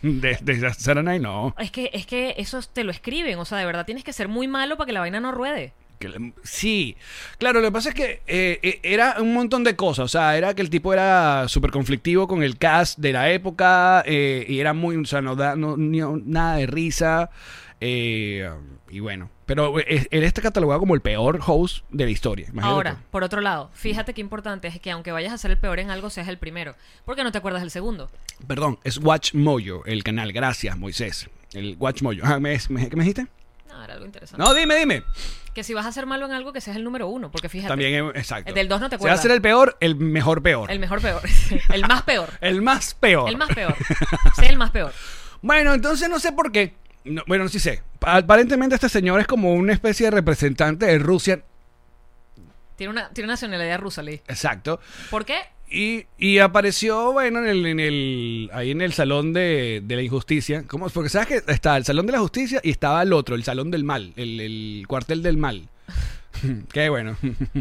De, 0.02 0.36
de 0.42 0.74
Saturday 0.74 1.20
no. 1.20 1.54
Es 1.58 1.70
que, 1.70 1.88
es 1.92 2.06
que 2.06 2.34
eso 2.36 2.60
te 2.72 2.82
lo 2.82 2.90
escriben. 2.90 3.38
O 3.38 3.44
sea, 3.44 3.58
de 3.58 3.64
verdad 3.64 3.86
tienes 3.86 4.02
que 4.02 4.12
ser 4.12 4.26
muy 4.26 4.48
malo 4.48 4.76
para 4.76 4.86
que 4.86 4.92
la 4.92 4.98
vaina 4.98 5.20
no 5.20 5.30
ruede. 5.30 5.74
Que 6.02 6.08
le- 6.08 6.32
Sí, 6.42 6.96
claro, 7.38 7.60
lo 7.60 7.68
que 7.68 7.72
pasa 7.72 7.90
es 7.90 7.94
que 7.94 8.22
eh, 8.26 8.58
eh, 8.62 8.80
era 8.82 9.16
un 9.20 9.32
montón 9.32 9.62
de 9.62 9.76
cosas, 9.76 10.04
o 10.06 10.08
sea, 10.08 10.36
era 10.36 10.52
que 10.54 10.62
el 10.62 10.68
tipo 10.70 10.92
era 10.92 11.46
súper 11.48 11.70
conflictivo 11.70 12.26
con 12.26 12.42
el 12.42 12.58
cast 12.58 12.98
de 12.98 13.12
la 13.12 13.30
época 13.30 14.02
eh, 14.06 14.44
y 14.48 14.58
era 14.58 14.72
muy, 14.74 14.96
o 14.96 15.04
sea, 15.04 15.20
no 15.22 15.36
da 15.36 15.54
no- 15.54 15.76
ni- 15.76 16.00
nada 16.24 16.56
de 16.56 16.66
risa 16.66 17.30
eh, 17.80 18.50
y 18.90 19.00
bueno, 19.00 19.30
pero 19.46 19.78
él 19.78 20.08
está 20.10 20.40
catalogado 20.42 20.80
como 20.80 20.94
el 20.94 21.00
peor 21.00 21.40
host 21.46 21.84
de 21.90 22.04
la 22.04 22.10
historia. 22.10 22.46
imagínate 22.50 22.74
Ahora, 22.74 22.96
por 23.10 23.24
otro 23.24 23.40
lado, 23.40 23.70
fíjate 23.74 24.12
qué 24.14 24.20
importante 24.20 24.68
es 24.68 24.80
que 24.80 24.90
aunque 24.90 25.12
vayas 25.12 25.32
a 25.32 25.38
ser 25.38 25.50
el 25.50 25.58
peor 25.58 25.78
en 25.78 25.90
algo, 25.90 26.10
seas 26.10 26.28
el 26.28 26.38
primero. 26.38 26.74
Porque 27.04 27.24
no 27.24 27.32
te 27.32 27.38
acuerdas 27.38 27.62
del 27.62 27.70
segundo. 27.70 28.10
Perdón, 28.46 28.78
es 28.84 28.98
Watch 28.98 29.34
Mojo, 29.34 29.84
el 29.86 30.02
canal, 30.04 30.32
gracias 30.32 30.76
Moisés, 30.76 31.28
el 31.54 31.76
Watch 31.78 32.02
Mojo. 32.02 32.18
Ah, 32.22 32.38
¿me- 32.38 32.58
me- 32.68 32.88
¿Qué 32.88 32.96
me 32.96 33.04
dijiste? 33.04 33.26
No, 33.68 33.82
era 33.82 33.94
algo 33.94 34.04
interesante. 34.06 34.42
No, 34.44 34.52
dime, 34.54 34.76
dime. 34.76 35.02
Que 35.54 35.62
si 35.64 35.74
vas 35.74 35.84
a 35.84 35.92
ser 35.92 36.06
malo 36.06 36.24
en 36.26 36.32
algo, 36.32 36.52
que 36.52 36.60
seas 36.60 36.76
el 36.76 36.84
número 36.84 37.08
uno. 37.08 37.30
Porque 37.30 37.48
fíjate, 37.48 37.68
También, 37.68 38.06
exacto. 38.14 38.52
Del 38.54 38.68
dos 38.68 38.80
no 38.80 38.88
te 38.88 38.96
Si 38.96 39.02
va 39.04 39.10
a 39.10 39.12
acuerdas. 39.12 39.22
ser 39.22 39.30
el 39.32 39.42
peor, 39.42 39.76
el 39.80 39.96
mejor 39.96 40.42
peor. 40.42 40.70
el 40.70 40.78
mejor 40.78 41.00
peor. 41.02 41.20
el 41.72 41.82
más 41.86 42.02
peor. 42.02 42.30
El 42.40 42.62
más 42.62 42.94
peor. 42.94 43.28
El 43.28 43.36
más 43.36 43.48
peor. 43.54 43.76
sé 44.36 44.46
el 44.48 44.56
más 44.56 44.70
peor. 44.70 44.92
Bueno, 45.42 45.74
entonces 45.74 46.08
no 46.08 46.18
sé 46.18 46.32
por 46.32 46.52
qué. 46.52 46.74
No, 47.04 47.22
bueno, 47.26 47.48
sí 47.48 47.58
sé. 47.58 47.82
Aparentemente 48.00 48.76
este 48.76 48.88
señor 48.88 49.20
es 49.20 49.26
como 49.26 49.52
una 49.52 49.72
especie 49.72 50.06
de 50.06 50.12
representante 50.12 50.86
de 50.86 50.98
Rusia. 50.98 51.42
Tiene 52.76 52.92
una, 52.92 53.10
tiene 53.10 53.26
una 53.26 53.34
nacionalidad 53.34 53.78
rusa, 53.78 54.02
Lee. 54.02 54.22
Exacto. 54.28 54.80
¿Por 55.10 55.24
qué? 55.24 55.40
Y, 55.72 56.04
y 56.18 56.38
apareció, 56.38 57.12
bueno, 57.12 57.38
en 57.38 57.46
el, 57.46 57.64
en 57.66 57.80
el, 57.80 58.50
ahí 58.52 58.70
en 58.72 58.82
el 58.82 58.92
salón 58.92 59.32
de, 59.32 59.80
de 59.82 59.96
la 59.96 60.02
injusticia. 60.02 60.64
¿Cómo? 60.66 60.88
Porque 60.90 61.08
sabes 61.08 61.28
que 61.28 61.52
está 61.52 61.76
el 61.78 61.84
salón 61.84 62.04
de 62.06 62.12
la 62.12 62.18
justicia 62.18 62.60
y 62.62 62.70
estaba 62.70 63.02
el 63.02 63.12
otro, 63.12 63.34
el 63.34 63.42
salón 63.44 63.70
del 63.70 63.82
mal, 63.84 64.12
el, 64.16 64.38
el 64.40 64.84
cuartel 64.86 65.22
del 65.22 65.38
mal. 65.38 65.68
Qué 66.72 66.88
bueno. 66.88 67.16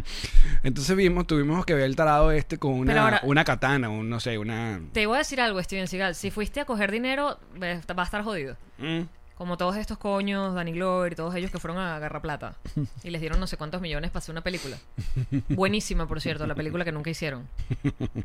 Entonces 0.64 0.96
vimos, 0.96 1.28
tuvimos 1.28 1.66
que 1.66 1.74
ver 1.74 1.84
el 1.86 1.96
tarado 1.96 2.32
este 2.32 2.58
con 2.58 2.74
una, 2.74 3.02
ahora- 3.04 3.22
una 3.24 3.44
katana, 3.44 3.90
un, 3.90 4.10
no 4.10 4.20
sé, 4.20 4.38
una... 4.38 4.82
Te 4.92 5.06
voy 5.06 5.16
a 5.16 5.20
decir 5.20 5.40
algo, 5.42 5.62
Steven 5.64 5.88
Seagal. 5.88 6.16
Si 6.16 6.32
fuiste 6.32 6.60
a 6.60 6.66
coger 6.66 6.92
dinero, 6.92 7.40
eh, 7.62 7.80
va 7.98 8.04
a 8.04 8.06
estar 8.06 8.24
jodido. 8.24 8.58
Mm. 8.78 9.02
Como 9.42 9.58
todos 9.58 9.76
estos 9.76 9.98
coños, 9.98 10.54
Danny 10.54 10.72
Glover 10.72 11.14
y 11.14 11.16
todos 11.16 11.34
ellos 11.34 11.50
que 11.50 11.58
fueron 11.58 11.80
a 11.80 11.96
agarrar 11.96 12.22
plata. 12.22 12.54
Y 13.04 13.10
les 13.10 13.22
dieron 13.22 13.40
no 13.40 13.48
sé 13.48 13.58
cuántos 13.58 13.82
millones 13.82 14.12
para 14.12 14.20
hacer 14.20 14.34
una 14.34 14.44
película. 14.44 14.78
Buenísima, 15.50 16.08
por 16.08 16.22
cierto, 16.22 16.46
la 16.46 16.54
película 16.54 16.86
que 16.86 16.92
nunca 16.92 17.10
hicieron. 17.10 17.48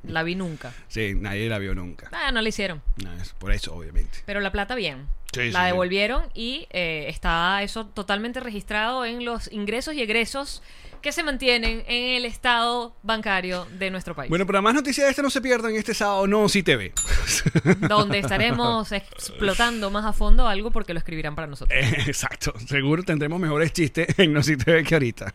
La 0.03 0.23
vi 0.23 0.35
nunca. 0.35 0.75
Sí, 0.89 1.15
nadie 1.15 1.49
la 1.49 1.57
vio 1.57 1.75
nunca. 1.75 2.11
Ah, 2.13 2.33
no 2.33 2.43
la 2.43 2.49
hicieron. 2.51 2.83
No, 3.03 3.15
es 3.15 3.33
por 3.33 3.51
eso, 3.53 3.75
obviamente. 3.75 4.19
Pero 4.27 4.41
la 4.41 4.53
plata 4.53 4.75
bien. 4.75 5.07
Sí, 5.37 5.51
la 5.51 5.61
sí. 5.61 5.67
devolvieron 5.67 6.23
y 6.35 6.67
eh, 6.71 7.07
está 7.09 7.63
eso 7.63 7.87
totalmente 7.87 8.41
registrado 8.41 9.05
en 9.05 9.25
los 9.25 9.51
ingresos 9.53 9.95
y 9.95 10.03
egresos 10.03 10.63
que 11.03 11.13
se 11.13 11.23
mantienen 11.23 11.85
en 11.87 12.17
el 12.17 12.25
estado 12.25 12.97
bancario 13.03 13.67
de 13.79 13.91
nuestro 13.91 14.17
país. 14.17 14.29
Bueno, 14.29 14.45
pero 14.45 14.61
más 14.61 14.75
noticias 14.75 15.07
de 15.07 15.11
esta 15.11 15.23
no 15.23 15.31
se 15.31 15.41
pierdan 15.41 15.75
este 15.77 15.95
sábado 15.95 16.27
No 16.27 16.49
Sí 16.49 16.65
TV. 16.65 16.93
donde 17.89 18.19
estaremos 18.19 18.91
explotando 18.91 19.91
más 19.91 20.05
a 20.05 20.13
fondo 20.13 20.49
algo 20.49 20.73
porque 20.73 20.93
lo 20.95 20.99
escribirán 20.99 21.37
para 21.37 21.47
nosotros. 21.47 21.79
Eh, 21.81 22.05
Exacto. 22.09 22.53
Seguro 22.67 23.05
tendremos 23.05 23.39
mejores 23.39 23.73
chistes 23.73 24.19
en 24.19 24.33
No 24.33 24.43
Sí 24.43 24.57
TV 24.57 24.83
que 24.83 24.95
ahorita. 24.97 25.33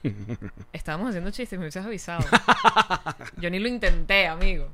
Estábamos 0.73 1.09
haciendo 1.09 1.31
chistes, 1.31 1.57
me 1.57 1.63
hubieses 1.65 1.85
avisado. 1.85 2.25
Yo 3.37 3.49
ni 3.49 3.59
lo 3.59 3.69
intenté, 3.69 4.27
amigo. 4.27 4.69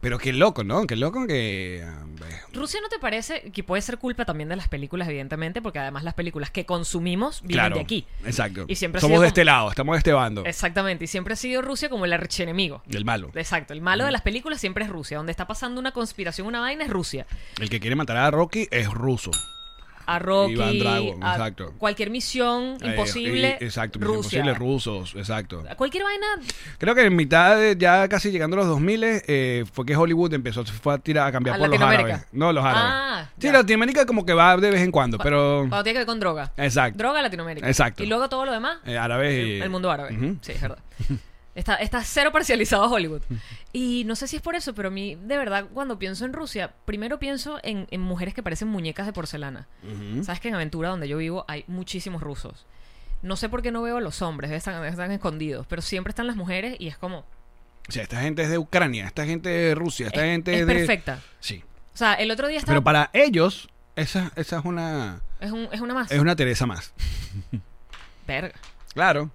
Pero 0.00 0.18
qué 0.18 0.32
loco, 0.32 0.64
¿no? 0.64 0.86
Qué 0.86 0.96
loco 0.96 1.26
que... 1.26 1.84
ah, 1.86 2.04
Rusia 2.52 2.80
no 2.80 2.88
te 2.88 2.98
parece 2.98 3.50
que 3.52 3.62
puede 3.62 3.82
ser 3.82 3.98
culpa 3.98 4.24
también 4.24 4.48
de 4.48 4.56
las 4.56 4.68
películas, 4.68 5.08
evidentemente, 5.08 5.60
porque 5.60 5.78
además 5.78 6.04
las 6.04 6.14
películas 6.14 6.50
que 6.50 6.64
consumimos 6.66 7.42
vienen 7.42 7.56
Claro. 7.66 7.74
de 7.76 7.82
aquí. 7.82 8.06
Exacto. 8.24 8.64
Y 8.68 8.76
siempre 8.76 9.00
Somos 9.00 9.20
de 9.20 9.26
este 9.28 9.44
lado, 9.44 9.68
estamos 9.70 9.94
de 9.94 9.98
este 9.98 10.12
bando. 10.12 10.44
Exactamente, 10.44 11.04
y 11.04 11.06
siempre 11.06 11.34
ha 11.34 11.36
sido 11.36 11.62
Rusia 11.62 11.88
como 11.88 12.04
el 12.04 12.12
archienemigo. 12.12 12.82
Del 12.86 13.04
malo. 13.04 13.30
Exacto, 13.34 13.72
el 13.72 13.80
malo 13.82 14.04
de 14.04 14.10
las 14.12 14.22
películas 14.22 14.60
siempre 14.60 14.84
es 14.84 14.90
Rusia. 14.90 15.16
Donde 15.18 15.32
está 15.32 15.46
pasando 15.46 15.80
una 15.80 15.92
conspiración, 15.92 16.46
una 16.46 16.60
vaina, 16.60 16.84
es 16.84 16.90
Rusia. 16.90 17.26
El 17.60 17.68
que 17.70 17.80
quiere 17.80 17.96
matar 17.96 18.16
a 18.16 18.30
Rocky 18.30 18.68
es 18.70 18.88
ruso. 18.88 19.30
A 20.06 20.18
Rocky, 20.18 20.52
Iván 20.54 21.22
a 21.22 21.32
exacto. 21.32 21.74
cualquier 21.78 22.10
misión 22.10 22.76
Eh, 22.80 22.90
imposible, 22.90 23.58
y- 23.60 23.64
exacto, 23.64 23.98
misión 23.98 24.14
Rusia. 24.16 24.38
imposible 24.38 24.54
rusos, 24.54 25.14
exacto. 25.16 25.64
Cualquier 25.76 26.04
vaina, 26.04 26.26
Creo 26.78 26.94
que 26.94 27.04
en 27.04 27.16
mitad, 27.16 27.56
de- 27.56 27.76
ya 27.78 28.08
casi 28.08 28.30
llegando 28.30 28.56
a 28.56 28.58
los 28.60 28.68
2000, 28.68 29.02
eh, 29.04 29.64
fue 29.72 29.84
que 29.84 29.96
Hollywood 29.96 30.32
empezó 30.34 30.64
se 30.64 30.72
fue 30.72 30.94
a 30.94 30.98
tirar 30.98 31.26
a 31.28 31.32
cambiar 31.32 31.56
A 31.56 31.58
por 31.58 31.68
los 31.68 31.80
árabes. 31.80 32.26
No, 32.32 32.52
los 32.52 32.64
árabes. 32.64 32.82
Ah, 32.86 33.30
sí, 33.38 33.46
ya. 33.48 33.52
Latinoamérica 33.52 34.06
como 34.06 34.24
que 34.24 34.32
va 34.32 34.56
de 34.56 34.70
vez 34.70 34.80
en 34.80 34.90
cuando, 34.92 35.18
pero 35.18 35.66
cuando 35.68 35.82
tiene 35.82 35.94
que 35.94 35.98
ver 36.00 36.06
con 36.06 36.20
droga. 36.20 36.52
Exacto. 36.56 36.98
Droga 36.98 37.20
Latinoamérica. 37.22 37.66
Exacto. 37.66 38.02
Y 38.02 38.06
luego 38.06 38.28
todo 38.28 38.46
lo 38.46 38.52
demás, 38.52 38.78
eh, 38.86 38.96
árabes 38.96 39.46
y... 39.46 39.60
el 39.60 39.70
mundo 39.70 39.90
árabe. 39.90 40.16
Sí, 40.40 40.52
es 40.52 40.60
verdad. 40.60 40.78
Está, 41.56 41.74
está 41.76 42.04
cero 42.04 42.30
parcializado 42.32 42.84
a 42.84 42.88
Hollywood. 42.88 43.22
Y 43.72 44.04
no 44.04 44.14
sé 44.14 44.28
si 44.28 44.36
es 44.36 44.42
por 44.42 44.54
eso, 44.54 44.74
pero 44.74 44.88
a 44.88 44.90
mí, 44.92 45.16
de 45.16 45.36
verdad, 45.38 45.64
cuando 45.72 45.98
pienso 45.98 46.24
en 46.24 46.32
Rusia, 46.32 46.72
primero 46.84 47.18
pienso 47.18 47.58
en, 47.62 47.88
en 47.90 48.00
mujeres 48.02 48.34
que 48.34 48.42
parecen 48.42 48.68
muñecas 48.68 49.06
de 49.06 49.12
porcelana. 49.12 49.66
Sabes 50.22 50.38
que 50.40 50.48
en 50.48 50.54
Aventura, 50.54 50.90
donde 50.90 51.08
yo 51.08 51.16
vivo, 51.16 51.44
hay 51.48 51.64
muchísimos 51.66 52.22
rusos. 52.22 52.66
No 53.22 53.36
sé 53.36 53.48
por 53.48 53.62
qué 53.62 53.72
no 53.72 53.80
veo 53.82 53.96
a 53.96 54.00
los 54.02 54.20
hombres, 54.22 54.50
están, 54.52 54.84
están 54.84 55.10
escondidos, 55.10 55.66
pero 55.66 55.80
siempre 55.82 56.10
están 56.10 56.26
las 56.26 56.36
mujeres 56.36 56.76
y 56.78 56.88
es 56.88 56.98
como. 56.98 57.20
O 57.88 57.92
sea, 57.92 58.02
esta 58.02 58.20
gente 58.20 58.42
es 58.42 58.50
de 58.50 58.58
Ucrania, 58.58 59.06
esta 59.06 59.24
gente 59.24 59.48
de 59.48 59.74
Rusia, 59.74 60.08
esta 60.08 60.24
es, 60.26 60.32
gente 60.32 60.60
es 60.60 60.66
de... 60.66 60.74
perfecta. 60.74 61.20
Sí. 61.40 61.64
O 61.94 61.96
sea, 61.96 62.12
el 62.14 62.30
otro 62.30 62.48
día 62.48 62.58
estaba. 62.58 62.74
Pero 62.74 62.84
para 62.84 63.08
ellos, 63.14 63.68
esa, 63.96 64.30
esa 64.36 64.58
es 64.58 64.64
una... 64.66 65.22
es, 65.40 65.50
un- 65.52 65.68
es 65.72 65.80
una 65.80 65.94
más. 65.94 66.10
Es 66.12 66.20
una 66.20 66.36
Teresa 66.36 66.66
más. 66.66 66.92
Verga. 68.26 68.52
Claro. 68.92 69.30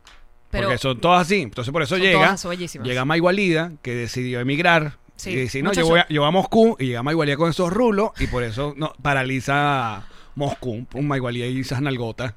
Pero- 0.52 0.68
porque 0.68 0.78
son 0.78 1.00
todas 1.02 1.22
así. 1.28 1.42
Entonces 1.42 1.72
por 1.72 1.82
eso 1.82 1.96
Son 1.96 2.04
llega. 2.04 2.20
todas, 2.20 2.42
son 2.42 2.50
bellísimas. 2.52 2.88
Llega 2.88 3.06
Maigualida, 3.06 3.72
que 3.82 3.96
decidió 3.96 4.40
emigrar. 4.40 4.98
Sí. 5.16 5.32
Y 5.32 5.36
dice, 5.36 5.62
no, 5.62 5.72
yo 5.74 5.82
Muchacho. 5.82 5.88
voy, 5.90 6.00
a, 6.00 6.08
yo 6.10 6.22
voy 6.22 6.28
a 6.28 6.32
Moscú. 6.32 6.76
Y 6.80 6.86
llega 6.88 7.04
Maigualida 7.04 7.38
con 7.38 7.50
esos 7.50 7.72
rulos. 7.72 8.12
Y 8.20 8.28
por 8.28 8.44
eso 8.44 8.74
no, 8.78 8.94
paraliza 9.02 10.04
Moscú. 10.36 10.86
Un 10.94 11.08
Maigualida 11.08 11.46
y 11.48 11.60
esas 11.62 11.82
nalgotas. 11.82 12.34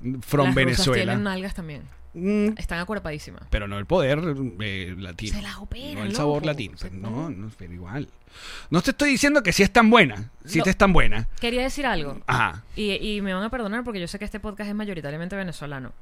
From 0.00 0.46
Las 0.46 0.54
rusas 0.54 0.54
Venezuela. 0.54 1.02
tienen 1.04 1.24
nalgas 1.24 1.54
también. 1.54 1.82
Mm, 2.12 2.58
Están 2.58 2.80
acuerpadísimas. 2.80 3.42
pero 3.50 3.68
no 3.68 3.78
el 3.78 3.86
poder 3.86 4.20
eh, 4.60 4.94
latino. 4.98 5.36
Se 5.36 5.42
las 5.42 5.58
operan, 5.58 5.94
No 5.94 6.00
el 6.02 6.06
loco. 6.08 6.16
sabor 6.16 6.44
latino. 6.46 6.76
Pero 6.80 6.94
no, 6.96 7.30
no, 7.30 7.50
pero 7.56 7.72
igual. 7.72 8.08
No 8.70 8.80
te 8.82 8.90
estoy 8.90 9.10
diciendo 9.10 9.42
que 9.42 9.52
sí 9.52 9.62
es 9.62 9.72
tan 9.72 9.90
buena. 9.90 10.30
Sí 10.44 10.58
No. 10.58 10.64
te 10.64 10.70
es 10.70 10.76
tan 10.76 10.92
buena. 10.92 11.28
Quería 11.40 11.62
decir 11.62 11.86
algo. 11.86 12.20
Ajá. 12.26 12.64
Y, 12.76 12.92
y 12.94 13.20
me 13.22 13.32
van 13.34 13.42
a 13.44 13.50
perdonar 13.50 13.84
porque 13.84 14.00
yo 14.00 14.08
sé 14.08 14.18
que 14.18 14.24
este 14.24 14.40
podcast 14.40 14.68
es 14.68 14.74
mayoritariamente 14.74 15.36
venezolano. 15.36 15.92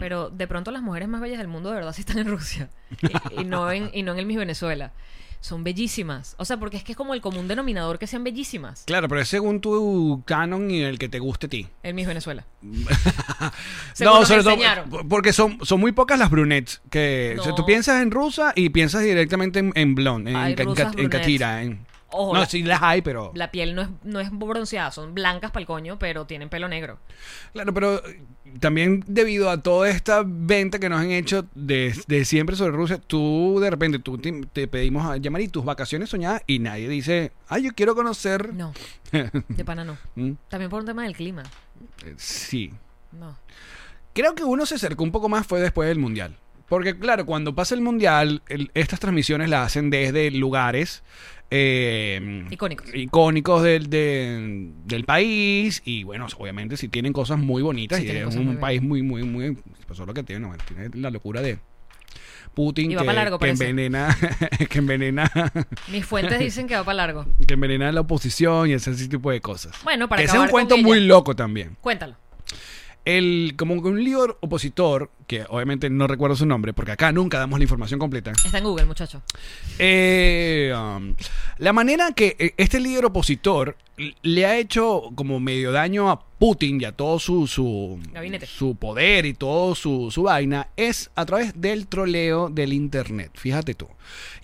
Pero 0.00 0.30
de 0.30 0.46
pronto 0.46 0.70
las 0.70 0.82
mujeres 0.82 1.08
más 1.08 1.20
bellas 1.20 1.38
del 1.38 1.48
mundo 1.48 1.70
de 1.70 1.76
verdad 1.76 1.92
sí 1.92 2.00
están 2.02 2.18
en 2.18 2.28
Rusia. 2.28 2.68
Y, 3.36 3.40
y 3.40 3.44
no, 3.44 3.70
en, 3.70 3.90
y 3.92 4.02
no 4.02 4.12
en 4.12 4.18
el 4.20 4.26
Miss 4.26 4.38
Venezuela. 4.38 4.92
Son 5.40 5.62
bellísimas. 5.64 6.34
O 6.38 6.44
sea, 6.44 6.56
porque 6.56 6.76
es 6.76 6.82
que 6.84 6.92
es 6.92 6.96
como 6.98 7.14
el 7.14 7.20
común 7.20 7.46
denominador 7.48 7.98
que 7.98 8.06
sean 8.06 8.24
bellísimas. 8.24 8.82
Claro, 8.86 9.08
pero 9.08 9.20
es 9.20 9.28
según 9.28 9.60
tu 9.60 10.22
canon 10.26 10.70
y 10.70 10.80
el 10.82 10.98
que 10.98 11.08
te 11.08 11.18
guste 11.20 11.46
a 11.46 11.50
ti. 11.50 11.68
El 11.82 11.94
Miss 11.94 12.06
Venezuela. 12.06 12.44
Nos 14.00 14.28
sobre 14.28 14.40
enseñaron. 14.40 14.90
todo 14.90 15.08
porque 15.08 15.32
son, 15.32 15.58
son 15.62 15.80
muy 15.80 15.92
pocas 15.92 16.18
las 16.18 16.30
brunettes 16.30 16.80
que 16.90 17.36
o 17.38 17.42
sea, 17.42 17.50
No. 17.52 17.56
tú 17.56 17.64
piensas 17.66 18.02
en 18.02 18.10
rusa 18.10 18.52
y 18.54 18.70
piensas 18.70 19.02
directamente 19.02 19.58
en, 19.60 19.72
en 19.74 19.94
blonde, 19.94 20.30
en, 20.30 20.36
Hay 20.36 20.52
en 20.56 20.64
rusas 20.64 20.94
catira. 21.10 21.62
en- 21.62 21.80
Ojo, 22.10 22.34
no, 22.34 22.40
la- 22.40 22.46
sí 22.46 22.62
las 22.62 22.80
hay, 22.82 23.02
pero 23.02 23.32
La 23.34 23.50
piel 23.50 23.74
no 23.74 23.82
es, 23.82 23.88
no 24.04 24.20
es 24.20 24.30
bronceada, 24.30 24.90
son 24.92 25.12
blancas 25.14 25.50
para 25.50 25.60
el 25.62 25.66
coño, 25.66 25.98
pero 25.98 26.24
tienen 26.24 26.48
pelo 26.48 26.68
negro. 26.68 26.98
claro, 27.52 27.74
pero 27.74 27.96
eh, 28.06 28.22
también 28.60 29.02
debido 29.08 29.50
a 29.50 29.60
toda 29.60 29.88
esta 29.90 30.22
venta 30.24 30.78
que 30.78 30.88
nos 30.88 31.00
han 31.00 31.10
hecho 31.10 31.46
de, 31.54 31.94
de 32.06 32.24
siempre 32.24 32.54
sobre 32.54 32.72
Rusia, 32.76 32.98
tú 33.04 33.58
de 33.60 33.70
repente 33.70 33.98
tú 33.98 34.18
te, 34.18 34.32
te 34.52 34.68
pedimos 34.68 35.04
a 35.04 35.16
llamar 35.16 35.40
y 35.42 35.48
tus 35.48 35.64
vacaciones 35.64 36.08
soñadas 36.08 36.42
y 36.46 36.60
nadie 36.60 36.88
dice, 36.88 37.32
ay, 37.48 37.64
yo 37.64 37.70
quiero 37.74 37.94
conocer. 37.96 38.54
No, 38.54 38.72
de 39.12 39.64
pana 39.64 39.84
no. 39.84 39.98
Mm, 40.14 40.32
También 40.48 40.70
por 40.70 40.80
un 40.80 40.86
tema 40.86 41.02
del 41.02 41.16
clima. 41.16 41.42
eh, 42.04 42.14
sí. 42.16 42.72
No. 43.12 43.36
Creo 44.14 44.34
que 44.34 44.44
uno 44.44 44.64
se 44.64 44.76
acercó 44.76 45.02
un 45.04 45.12
poco 45.12 45.28
más 45.28 45.46
fue 45.46 45.60
después 45.60 45.88
del 45.88 45.98
Mundial. 45.98 46.36
Porque 46.68 46.98
claro, 46.98 47.26
cuando 47.26 47.54
pasa 47.54 47.74
el 47.74 47.80
Mundial, 47.80 48.42
el- 48.48 48.70
estas 48.74 48.98
transmisiones 49.00 49.48
las 49.48 49.66
hacen 49.66 49.90
desde 49.90 50.30
lugares 50.32 51.02
eh, 51.50 52.44
Icónicos. 52.50 52.92
icónicos 52.94 53.62
del, 53.62 53.88
de- 53.88 54.70
del 54.84 55.04
país. 55.04 55.80
Y 55.84 56.02
bueno, 56.02 56.26
obviamente 56.38 56.76
si 56.76 56.88
tienen 56.88 57.12
cosas 57.12 57.38
muy 57.38 57.62
bonitas 57.62 57.98
Sí, 57.98 58.02
y 58.04 58.06
tienen 58.06 58.22
es 58.28 58.34
cosas 58.34 58.40
un 58.48 58.56
país 58.58 58.82
muy, 58.82 59.02
muy, 59.02 59.22
muy... 59.22 59.56
Pasó 59.86 60.04
lo 60.06 60.12
que 60.14 60.24
tiene, 60.24 60.46
bueno, 60.46 60.62
tiene 60.66 60.90
la 61.00 61.10
locura 61.10 61.40
de 61.40 61.58
Putin 62.54 62.90
Y 62.90 62.94
va 62.96 63.02
que, 63.02 63.06
pa' 63.06 63.12
largo, 63.12 63.38
que 63.38 63.42
parece. 63.46 63.68
envenena, 63.68 64.16
que 64.70 64.78
envenena, 64.78 65.30
Mis 65.92 66.04
fuentes 66.04 66.38
dicen 66.40 66.66
que 66.66 66.74
va 66.74 66.82
para 66.84 66.96
largo. 66.96 67.26
que 67.46 67.54
envenena 67.54 67.90
a 67.90 67.92
la 67.92 68.00
oposición 68.00 68.68
y 68.70 68.72
ese 68.72 68.92
tipo 69.08 69.30
de 69.30 69.40
cosas. 69.40 69.76
Bueno, 69.84 70.08
para 70.08 70.22
Ese 70.22 70.32
es 70.32 70.38
un 70.38 70.44
acabar 70.46 70.50
con 70.50 70.68
cuento 70.68 70.88
muy 70.88 71.00
loco 71.06 71.36
también. 71.36 71.76
Cuéntalo. 71.80 72.16
El, 73.06 73.54
como 73.56 73.74
un 73.74 74.04
líder 74.04 74.36
opositor, 74.40 75.10
que 75.26 75.46
obviamente 75.48 75.88
no 75.88 76.06
recuerdo 76.06 76.36
su 76.36 76.44
nombre, 76.44 76.74
porque 76.74 76.92
acá 76.92 77.12
nunca 77.12 77.38
damos 77.38 77.58
la 77.58 77.62
información 77.62 77.98
completa. 77.98 78.32
Está 78.32 78.58
en 78.58 78.64
Google, 78.64 78.84
muchacho. 78.84 79.22
Eh, 79.78 80.74
um, 80.76 81.14
la 81.58 81.72
manera 81.72 82.12
que 82.12 82.36
eh, 82.38 82.54
este 82.56 82.80
líder 82.80 83.04
opositor 83.04 83.76
le 84.22 84.44
ha 84.44 84.58
hecho 84.58 85.10
como 85.14 85.40
medio 85.40 85.72
daño 85.72 86.10
a 86.10 86.20
Putin 86.20 86.80
y 86.80 86.84
a 86.84 86.92
todo 86.92 87.18
su, 87.18 87.46
su, 87.46 87.98
Gabinete. 88.12 88.46
su 88.46 88.76
poder 88.76 89.24
y 89.24 89.34
todo 89.34 89.74
su, 89.74 90.10
su 90.10 90.24
vaina 90.24 90.68
es 90.76 91.10
a 91.14 91.24
través 91.24 91.58
del 91.58 91.86
troleo 91.86 92.50
del 92.50 92.72
Internet. 92.72 93.30
Fíjate 93.34 93.74
tú. 93.74 93.88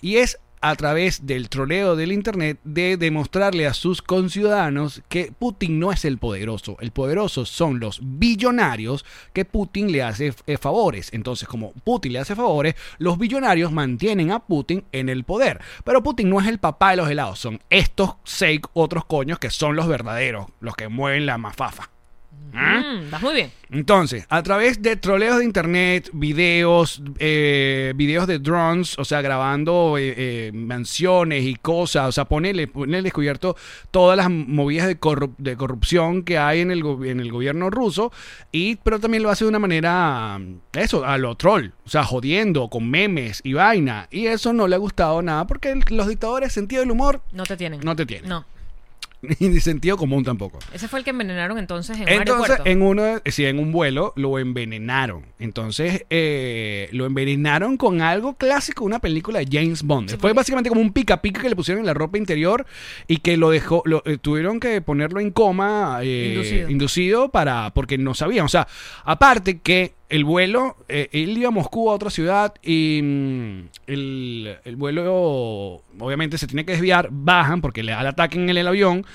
Y 0.01 0.15
es 0.15 0.39
a 0.63 0.77
través 0.77 1.25
del 1.25 1.49
troleo 1.49 1.97
del 1.97 2.13
Internet 2.13 2.57
de 2.63 2.95
demostrarle 2.95 3.67
a 3.67 3.73
sus 3.73 4.01
conciudadanos 4.01 5.01
que 5.09 5.33
Putin 5.37 5.77
no 5.77 5.91
es 5.91 6.05
el 6.05 6.17
poderoso. 6.17 6.77
El 6.79 6.91
poderoso 6.91 7.45
son 7.45 7.81
los 7.81 7.99
billonarios 8.01 9.03
que 9.33 9.43
Putin 9.43 9.91
le 9.91 10.03
hace 10.03 10.33
eh, 10.47 10.57
favores. 10.57 11.09
Entonces, 11.11 11.49
como 11.49 11.73
Putin 11.83 12.13
le 12.13 12.19
hace 12.19 12.33
favores, 12.33 12.75
los 12.97 13.17
billonarios 13.17 13.73
mantienen 13.73 14.31
a 14.31 14.39
Putin 14.39 14.85
en 14.93 15.09
el 15.09 15.25
poder. 15.25 15.59
Pero 15.83 16.01
Putin 16.01 16.29
no 16.29 16.39
es 16.39 16.47
el 16.47 16.59
papá 16.59 16.91
de 16.91 16.97
los 16.97 17.09
helados, 17.09 17.39
son 17.39 17.59
estos 17.69 18.15
seis 18.23 18.61
otros 18.71 19.03
coños 19.03 19.39
que 19.39 19.49
son 19.49 19.75
los 19.75 19.89
verdaderos, 19.89 20.47
los 20.61 20.77
que 20.77 20.87
mueven 20.87 21.25
la 21.25 21.37
mafafa. 21.37 21.92
¿Ah? 22.55 22.83
Mm, 22.85 23.09
vas 23.11 23.21
muy 23.21 23.33
bien. 23.33 23.51
Entonces, 23.71 24.25
a 24.29 24.43
través 24.43 24.81
de 24.81 24.95
troleos 24.95 25.39
de 25.39 25.45
internet, 25.45 26.09
videos, 26.13 27.01
eh, 27.17 27.93
videos 27.95 28.27
de 28.27 28.37
drones, 28.37 28.97
o 28.99 29.05
sea, 29.05 29.21
grabando 29.21 29.97
eh, 29.97 30.13
eh, 30.15 30.51
mansiones 30.53 31.43
y 31.43 31.55
cosas, 31.55 32.07
o 32.09 32.11
sea, 32.11 32.25
ponele, 32.25 32.67
ponele 32.67 33.01
descubierto 33.01 33.55
todas 33.89 34.15
las 34.17 34.29
movidas 34.29 34.87
de, 34.87 34.99
corrup- 34.99 35.35
de 35.37 35.55
corrupción 35.57 36.23
que 36.23 36.37
hay 36.37 36.59
en 36.61 36.69
el, 36.69 36.83
en 37.05 37.19
el 37.19 37.31
gobierno 37.31 37.69
ruso, 37.71 38.11
y, 38.51 38.75
pero 38.77 38.99
también 38.99 39.23
lo 39.23 39.29
hace 39.31 39.45
de 39.45 39.49
una 39.49 39.59
manera, 39.59 40.39
eso, 40.73 41.03
a 41.05 41.17
lo 41.17 41.35
troll, 41.35 41.69
o 41.85 41.89
sea, 41.89 42.03
jodiendo, 42.03 42.69
con 42.69 42.87
memes 42.89 43.41
y 43.43 43.53
vaina, 43.53 44.07
y 44.11 44.27
eso 44.27 44.53
no 44.53 44.67
le 44.67 44.75
ha 44.75 44.79
gustado 44.79 45.21
nada, 45.23 45.47
porque 45.47 45.71
el- 45.71 45.83
los 45.89 46.07
dictadores, 46.07 46.53
sentido 46.53 46.81
del 46.81 46.91
humor, 46.91 47.21
No 47.31 47.43
te 47.43 47.57
tienen. 47.57 47.79
no 47.83 47.95
te 47.95 48.05
tienen, 48.05 48.29
No. 48.29 48.45
ni 49.39 49.49
de 49.49 49.59
sentido 49.61 49.97
común 49.97 50.23
tampoco. 50.23 50.59
Ese 50.73 50.87
fue 50.87 50.99
el 50.99 51.05
que 51.05 51.11
envenenaron 51.11 51.57
entonces 51.57 51.97
en 51.97 52.03
un 52.03 52.09
Entonces, 52.09 52.49
aeropuerto. 52.51 52.65
en 52.69 52.81
uno, 52.81 53.21
sí, 53.25 53.45
en 53.45 53.57
un 53.59 53.71
vuelo 53.71 54.13
lo 54.15 54.37
envenenaron. 54.37 55.25
Entonces, 55.39 56.05
eh, 56.09 56.89
lo 56.91 57.05
envenenaron 57.05 57.77
con 57.77 58.01
algo 58.01 58.35
clásico, 58.35 58.83
una 58.85 58.99
película 58.99 59.39
de 59.39 59.47
James 59.51 59.83
Bond. 59.83 60.09
Sí, 60.09 60.15
Fue 60.15 60.21
porque- 60.21 60.33
básicamente 60.35 60.69
como 60.69 60.81
un 60.81 60.93
pica 60.93 61.21
pica 61.21 61.41
que 61.41 61.49
le 61.49 61.55
pusieron 61.55 61.79
en 61.81 61.85
la 61.87 61.93
ropa 61.93 62.17
interior 62.17 62.65
y 63.07 63.17
que 63.17 63.37
lo 63.37 63.49
dejó, 63.49 63.81
lo, 63.85 64.03
eh, 64.05 64.17
tuvieron 64.17 64.59
que 64.59 64.81
ponerlo 64.81 65.19
en 65.19 65.31
coma 65.31 65.99
eh, 66.03 66.31
Inducido. 66.33 66.69
inducido 66.69 67.29
para, 67.29 67.71
porque 67.73 67.97
no 67.97 68.13
sabían. 68.13 68.45
O 68.45 68.49
sea, 68.49 68.67
aparte 69.05 69.59
que 69.59 69.93
el 70.13 70.25
vuelo, 70.25 70.77
eh, 70.89 71.09
él 71.11 71.35
iba 71.35 71.47
a 71.47 71.51
Moscú 71.51 71.89
a 71.89 71.93
otra 71.95 72.11
ciudad 72.11 72.53
y 72.61 72.99
mm, 73.01 73.69
el, 73.87 74.57
el 74.63 74.75
vuelo 74.75 75.81
obviamente 75.97 76.37
se 76.37 76.45
tiene 76.45 76.65
que 76.65 76.73
desviar, 76.73 77.09
bajan 77.11 77.61
porque 77.61 77.81
le 77.81 77.93
da 77.93 78.01
el 78.01 78.07
ataque 78.07 78.37
en 78.37 78.47
el, 78.47 78.67
avión 78.67 79.07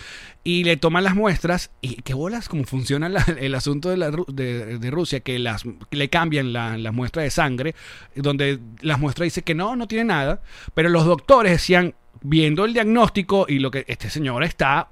y 0.42 0.64
le 0.64 0.76
toman 0.76 1.04
las 1.04 1.14
muestras 1.14 1.70
y 1.80 2.02
qué 2.02 2.14
bolas 2.14 2.48
cómo 2.48 2.64
funciona 2.64 3.06
el 3.38 3.54
asunto 3.54 3.90
de, 3.90 4.90
Rusia, 4.90 5.20
que 5.20 5.38
le 5.38 6.10
cambian 6.10 6.52
la- 6.52 6.76
las 6.76 6.92
muestras 6.92 7.22
de 7.22 7.30
sangre, 7.30 7.76
donde 8.16 8.58
las 8.80 8.98
muestras 8.98 9.26
dice 9.26 9.42
que 9.42 9.54
no, 9.54 9.76
no 9.76 9.86
tiene 9.86 10.02
nada, 10.02 10.42
pero 10.74 10.88
los 10.88 11.04
doctores 11.04 11.52
decían, 11.52 11.94
viendo 12.22 12.64
el 12.64 12.72
diagnóstico 12.72 13.46
y 13.48 13.60
lo 13.60 13.70
que 13.70 13.84
este 13.86 14.10
señor 14.10 14.42
está 14.42 14.88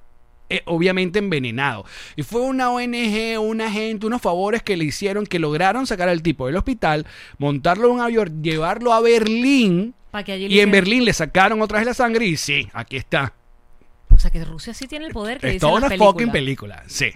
eh, 0.50 0.62
obviamente 0.67 1.19
envenenado. 1.19 1.85
Y 2.17 2.23
fue 2.23 2.43
una 2.43 2.71
ONG, 2.71 3.38
una 3.41 3.71
gente, 3.71 4.07
unos 4.07 4.23
favores 4.23 4.62
que 4.62 4.76
le 4.76 4.85
hicieron 4.85 5.26
que 5.26 5.38
lograron 5.38 5.87
sacar 5.87 6.09
al 6.09 6.23
tipo 6.23 6.47
del 6.47 6.57
hospital, 6.57 7.07
montarlo 7.38 7.88
en 7.88 7.95
un 7.95 8.00
avión, 8.00 8.43
llevarlo 8.43 8.93
a 8.93 9.00
Berlín. 9.00 9.95
Que 10.25 10.33
allí 10.33 10.47
Y 10.47 10.61
en 10.61 10.71
Berlín 10.71 11.05
le 11.05 11.12
sacaron 11.12 11.61
otra 11.61 11.79
vez 11.79 11.87
la 11.87 11.93
sangre 11.95 12.25
y 12.25 12.37
sí, 12.38 12.69
aquí 12.73 12.97
está. 12.97 13.35
O 14.11 14.19
sea, 14.19 14.31
que 14.31 14.43
Rusia 14.45 14.73
sí 14.73 14.87
tiene 14.88 15.05
el 15.05 15.12
poder 15.12 15.38
que 15.41 15.50
Es 15.57 15.61
toda 15.61 15.75
una 15.75 15.91
fucking 15.91 16.31
película. 16.33 16.83
Sí, 16.87 17.11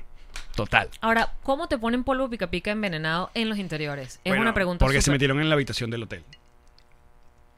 total. 0.55 0.91
Ahora, 1.01 1.33
¿cómo 1.43 1.67
te 1.67 1.79
ponen 1.79 2.05
polvo 2.05 2.29
pica 2.29 2.49
pica 2.51 2.71
envenenado 2.73 3.31
en 3.33 3.49
los 3.49 3.57
interiores? 3.57 4.21
Es 4.23 4.31
Bueno, 4.31 4.43
una 4.43 4.53
pregunta 4.53 4.85
Porque 4.85 5.01
se 5.01 5.11
metieron 5.11 5.41
en 5.41 5.49
la 5.49 5.55
habitación 5.55 5.89
del 5.91 6.03
hotel. 6.03 6.23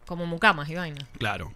como 0.07 0.27
mucamas 0.27 0.69
y 0.69 0.75
vaina. 0.75 1.09
Claro. 1.19 1.53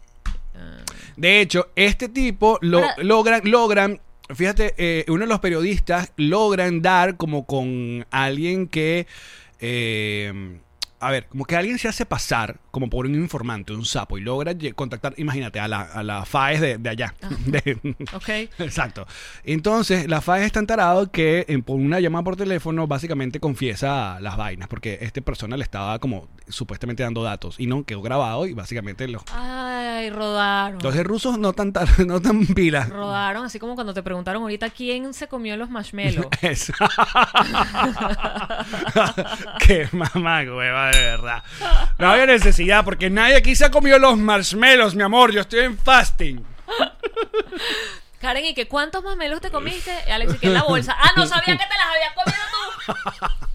Ah. 0.56 0.78
De 1.16 1.40
hecho, 1.40 1.68
este 1.76 2.08
tipo 2.08 2.58
lo, 2.62 2.78
Ahora- 2.78 2.96
logran, 3.02 3.40
logran, 3.44 4.00
fíjate, 4.34 4.74
eh, 4.78 5.04
uno 5.08 5.20
de 5.20 5.26
los 5.28 5.40
periodistas 5.40 6.12
logran 6.16 6.82
dar 6.82 7.16
como 7.16 7.46
con 7.46 8.06
alguien 8.10 8.66
que, 8.68 9.06
eh, 9.60 10.58
a 11.00 11.10
ver, 11.10 11.26
como 11.28 11.44
que 11.44 11.56
alguien 11.56 11.78
se 11.78 11.88
hace 11.88 12.06
pasar 12.06 12.58
como 12.76 12.90
por 12.90 13.06
un 13.06 13.14
informante, 13.14 13.72
un 13.72 13.86
sapo, 13.86 14.18
y 14.18 14.20
logra 14.20 14.52
contactar, 14.74 15.14
imagínate, 15.16 15.58
a 15.60 15.66
la, 15.66 15.80
a 15.80 16.02
la 16.02 16.26
FAES 16.26 16.60
de, 16.60 16.76
de 16.76 16.90
allá. 16.90 17.14
De- 17.46 17.78
Ok. 18.12 18.28
Exacto. 18.58 19.06
Entonces, 19.44 20.06
la 20.10 20.20
FAES 20.20 20.44
es 20.44 20.52
tan 20.52 20.66
tarado 20.66 21.10
que 21.10 21.46
en, 21.48 21.62
por 21.62 21.76
una 21.76 22.00
llamada 22.00 22.22
por 22.24 22.36
teléfono 22.36 22.86
básicamente 22.86 23.40
confiesa 23.40 24.20
las 24.20 24.36
vainas, 24.36 24.68
porque 24.68 24.98
este 25.00 25.22
persona 25.22 25.56
le 25.56 25.62
estaba 25.62 25.98
como 26.00 26.28
supuestamente 26.48 27.02
dando 27.02 27.22
datos 27.22 27.58
y 27.58 27.66
no 27.66 27.82
quedó 27.84 28.02
grabado 28.02 28.46
y 28.46 28.52
básicamente 28.52 29.08
los... 29.08 29.22
Ay, 29.32 30.10
rodaron. 30.10 30.74
Entonces 30.74 31.02
rusos 31.04 31.38
no 31.38 31.54
tan, 31.54 31.72
tar- 31.72 31.88
no 32.06 32.20
tan 32.20 32.44
pilas. 32.46 32.90
Rodaron, 32.90 33.46
así 33.46 33.58
como 33.58 33.74
cuando 33.74 33.94
te 33.94 34.02
preguntaron 34.02 34.42
ahorita 34.42 34.68
quién 34.68 35.14
se 35.14 35.28
comió 35.28 35.56
los 35.56 35.70
marshmallows. 35.70 36.26
Eso. 36.42 36.74
Qué 39.60 39.88
mamá, 39.92 40.42
hueva, 40.42 40.90
de 40.90 41.00
verdad. 41.00 41.42
No 41.98 42.08
había 42.10 42.26
necesidad 42.26 42.65
porque 42.84 43.10
nadie 43.10 43.36
aquí 43.36 43.54
se 43.56 43.64
ha 43.64 43.70
comido 43.70 43.98
los 43.98 44.16
marshmallows, 44.18 44.94
mi 44.94 45.02
amor. 45.02 45.32
Yo 45.32 45.40
estoy 45.42 45.60
en 45.60 45.78
fasting. 45.78 46.44
Karen, 48.20 48.44
¿y 48.44 48.54
que 48.54 48.66
cuántos 48.66 49.02
marshmallows 49.04 49.40
te 49.40 49.50
comiste? 49.50 49.90
Alex, 50.10 50.34
¿y 50.34 50.38
que 50.38 50.46
en 50.48 50.54
la 50.54 50.62
bolsa? 50.64 50.96
Ah, 50.98 51.12
no 51.16 51.26
sabía 51.26 51.56
que 51.56 51.64
te 51.64 51.76
las 51.76 51.86
habías 51.94 52.14
comido 52.14 52.42
tú. 52.86 53.26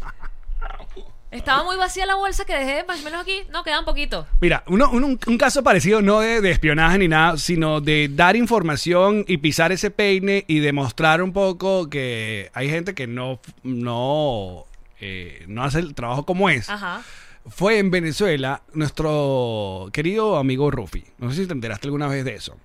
Estaba 1.32 1.63
muy 1.63 1.77
vacía 1.77 2.06
la 2.06 2.15
bolsa 2.15 2.44
que 2.44 2.53
dejé 2.53 2.75
de 2.75 2.84
marshmallows 2.84 3.22
aquí. 3.22 3.44
No, 3.51 3.63
quedan 3.63 3.86
poquitos. 3.86 4.25
Mira, 4.41 4.63
uno- 4.68 4.89
uno- 4.91 5.08
un, 5.08 5.20
un 5.25 5.38
caso 5.38 5.63
parecido 5.63 6.01
no 6.01 6.20
de, 6.20 6.41
de 6.41 6.51
espionaje 6.51 6.98
ni 6.98 7.08
nada, 7.08 7.38
sino 7.38 7.80
de 7.80 8.10
dar 8.12 8.36
información 8.36 9.24
y 9.30 9.38
pisar 9.38 9.72
ese 9.72 9.91
peine 9.91 10.44
y 10.48 10.60
demostrar 10.60 11.22
un 11.22 11.32
poco 11.32 11.89
que 11.89 12.51
hay 12.53 12.70
gente 12.70 12.94
que 12.94 13.08
no, 13.08 13.39
no, 13.63 14.65
eh, 15.00 15.46
no 15.48 15.63
hace 15.63 15.80
el 15.80 15.96
trabajo 15.96 16.25
como 16.25 16.50
es. 16.50 16.70
Ajá. 16.70 17.01
Fue 17.48 17.79
en 17.79 17.91
Venezuela 17.91 18.62
nuestro 18.74 19.89
querido 19.91 20.38
amigo 20.38 20.69
Rufi. 20.71 21.03
No 21.17 21.31
sé 21.31 21.41
si 21.41 21.48
te 21.48 21.53
enteraste 21.53 21.88
alguna 21.88 22.07
vez 22.07 22.24
de 22.25 22.36
eso. 22.36 22.57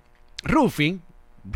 Rufi, 0.43 0.99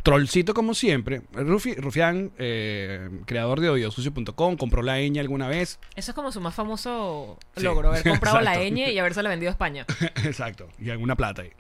trollcito 0.04 0.54
como 0.54 0.74
siempre. 0.74 1.22
Rufi, 1.34 1.76
Rufián, 1.76 2.32
eh, 2.38 3.10
creador 3.26 3.60
de 3.60 3.70
odiosucio.com, 3.70 4.58
compró 4.58 4.82
la 4.82 5.00
ñ 5.00 5.20
alguna 5.20 5.48
vez. 5.48 5.80
Eso 5.96 6.12
es 6.12 6.16
como 6.16 6.32
su 6.32 6.42
más 6.42 6.56
famoso 6.56 7.38
Sí. 7.56 7.64
logro, 7.64 7.90
haber 7.90 8.04
comprado 8.10 8.42
la 8.42 8.56
ñ 8.56 8.92
y 8.92 8.98
haberse 9.00 9.22
vendido 9.22 9.50
a 9.50 9.54
España. 9.54 9.86
Exacto, 10.24 10.68
y 10.80 10.90
alguna 10.90 11.16
plata 11.16 11.44
ahí. 11.44 11.52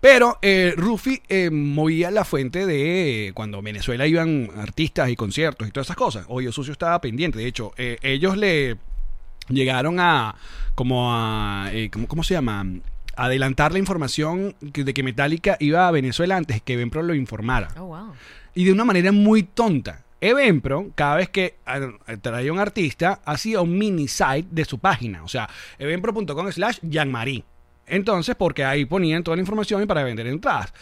Pero 0.00 0.38
eh, 0.40 0.72
Rufi 0.76 1.20
eh, 1.28 1.50
movía 1.50 2.10
la 2.10 2.24
fuente 2.24 2.64
de 2.66 3.28
eh, 3.28 3.32
cuando 3.34 3.60
Venezuela 3.60 4.06
iban 4.06 4.48
artistas 4.56 5.10
y 5.10 5.16
conciertos 5.16 5.68
y 5.68 5.70
todas 5.70 5.86
esas 5.86 5.96
cosas. 5.96 6.24
Odio 6.28 6.50
Sucio 6.50 6.72
estaba 6.72 6.98
pendiente. 7.00 7.38
De 7.38 7.46
hecho, 7.46 7.72
eh, 7.76 7.98
ellos 8.02 8.36
le 8.38 8.78
llegaron 9.50 10.00
a 10.00 10.34
como 10.74 11.12
a 11.14 11.68
eh, 11.72 11.90
¿cómo, 11.90 12.06
cómo 12.08 12.22
se 12.22 12.34
llama? 12.34 12.64
Adelantar 13.16 13.72
la 13.72 13.78
información 13.78 14.54
de 14.60 14.94
que 14.94 15.02
Metallica 15.02 15.56
iba 15.60 15.86
a 15.86 15.90
Venezuela 15.90 16.36
antes 16.36 16.62
que 16.62 16.76
Benpro 16.76 17.02
lo 17.02 17.14
informara 17.14 17.68
Oh, 17.76 17.86
wow. 17.86 18.12
y 18.54 18.64
de 18.64 18.72
una 18.72 18.84
manera 18.84 19.12
muy 19.12 19.42
tonta. 19.42 20.04
Eventpro, 20.22 20.90
cada 20.94 21.16
vez 21.16 21.30
que 21.30 21.54
ah, 21.64 21.80
traía 22.20 22.52
un 22.52 22.58
artista, 22.58 23.20
hacía 23.24 23.62
un 23.62 23.76
mini 23.78 24.06
site 24.06 24.48
de 24.50 24.64
su 24.66 24.78
página. 24.78 25.22
O 25.24 25.28
sea, 25.28 25.48
eventpro.com 25.78 26.52
slash 26.52 26.78
Jean-Marie. 26.82 27.42
Entonces, 27.86 28.36
porque 28.36 28.64
ahí 28.64 28.84
ponían 28.84 29.22
toda 29.24 29.36
la 29.36 29.40
información 29.40 29.86
para 29.86 30.04
vender 30.04 30.26
entradas. 30.26 30.72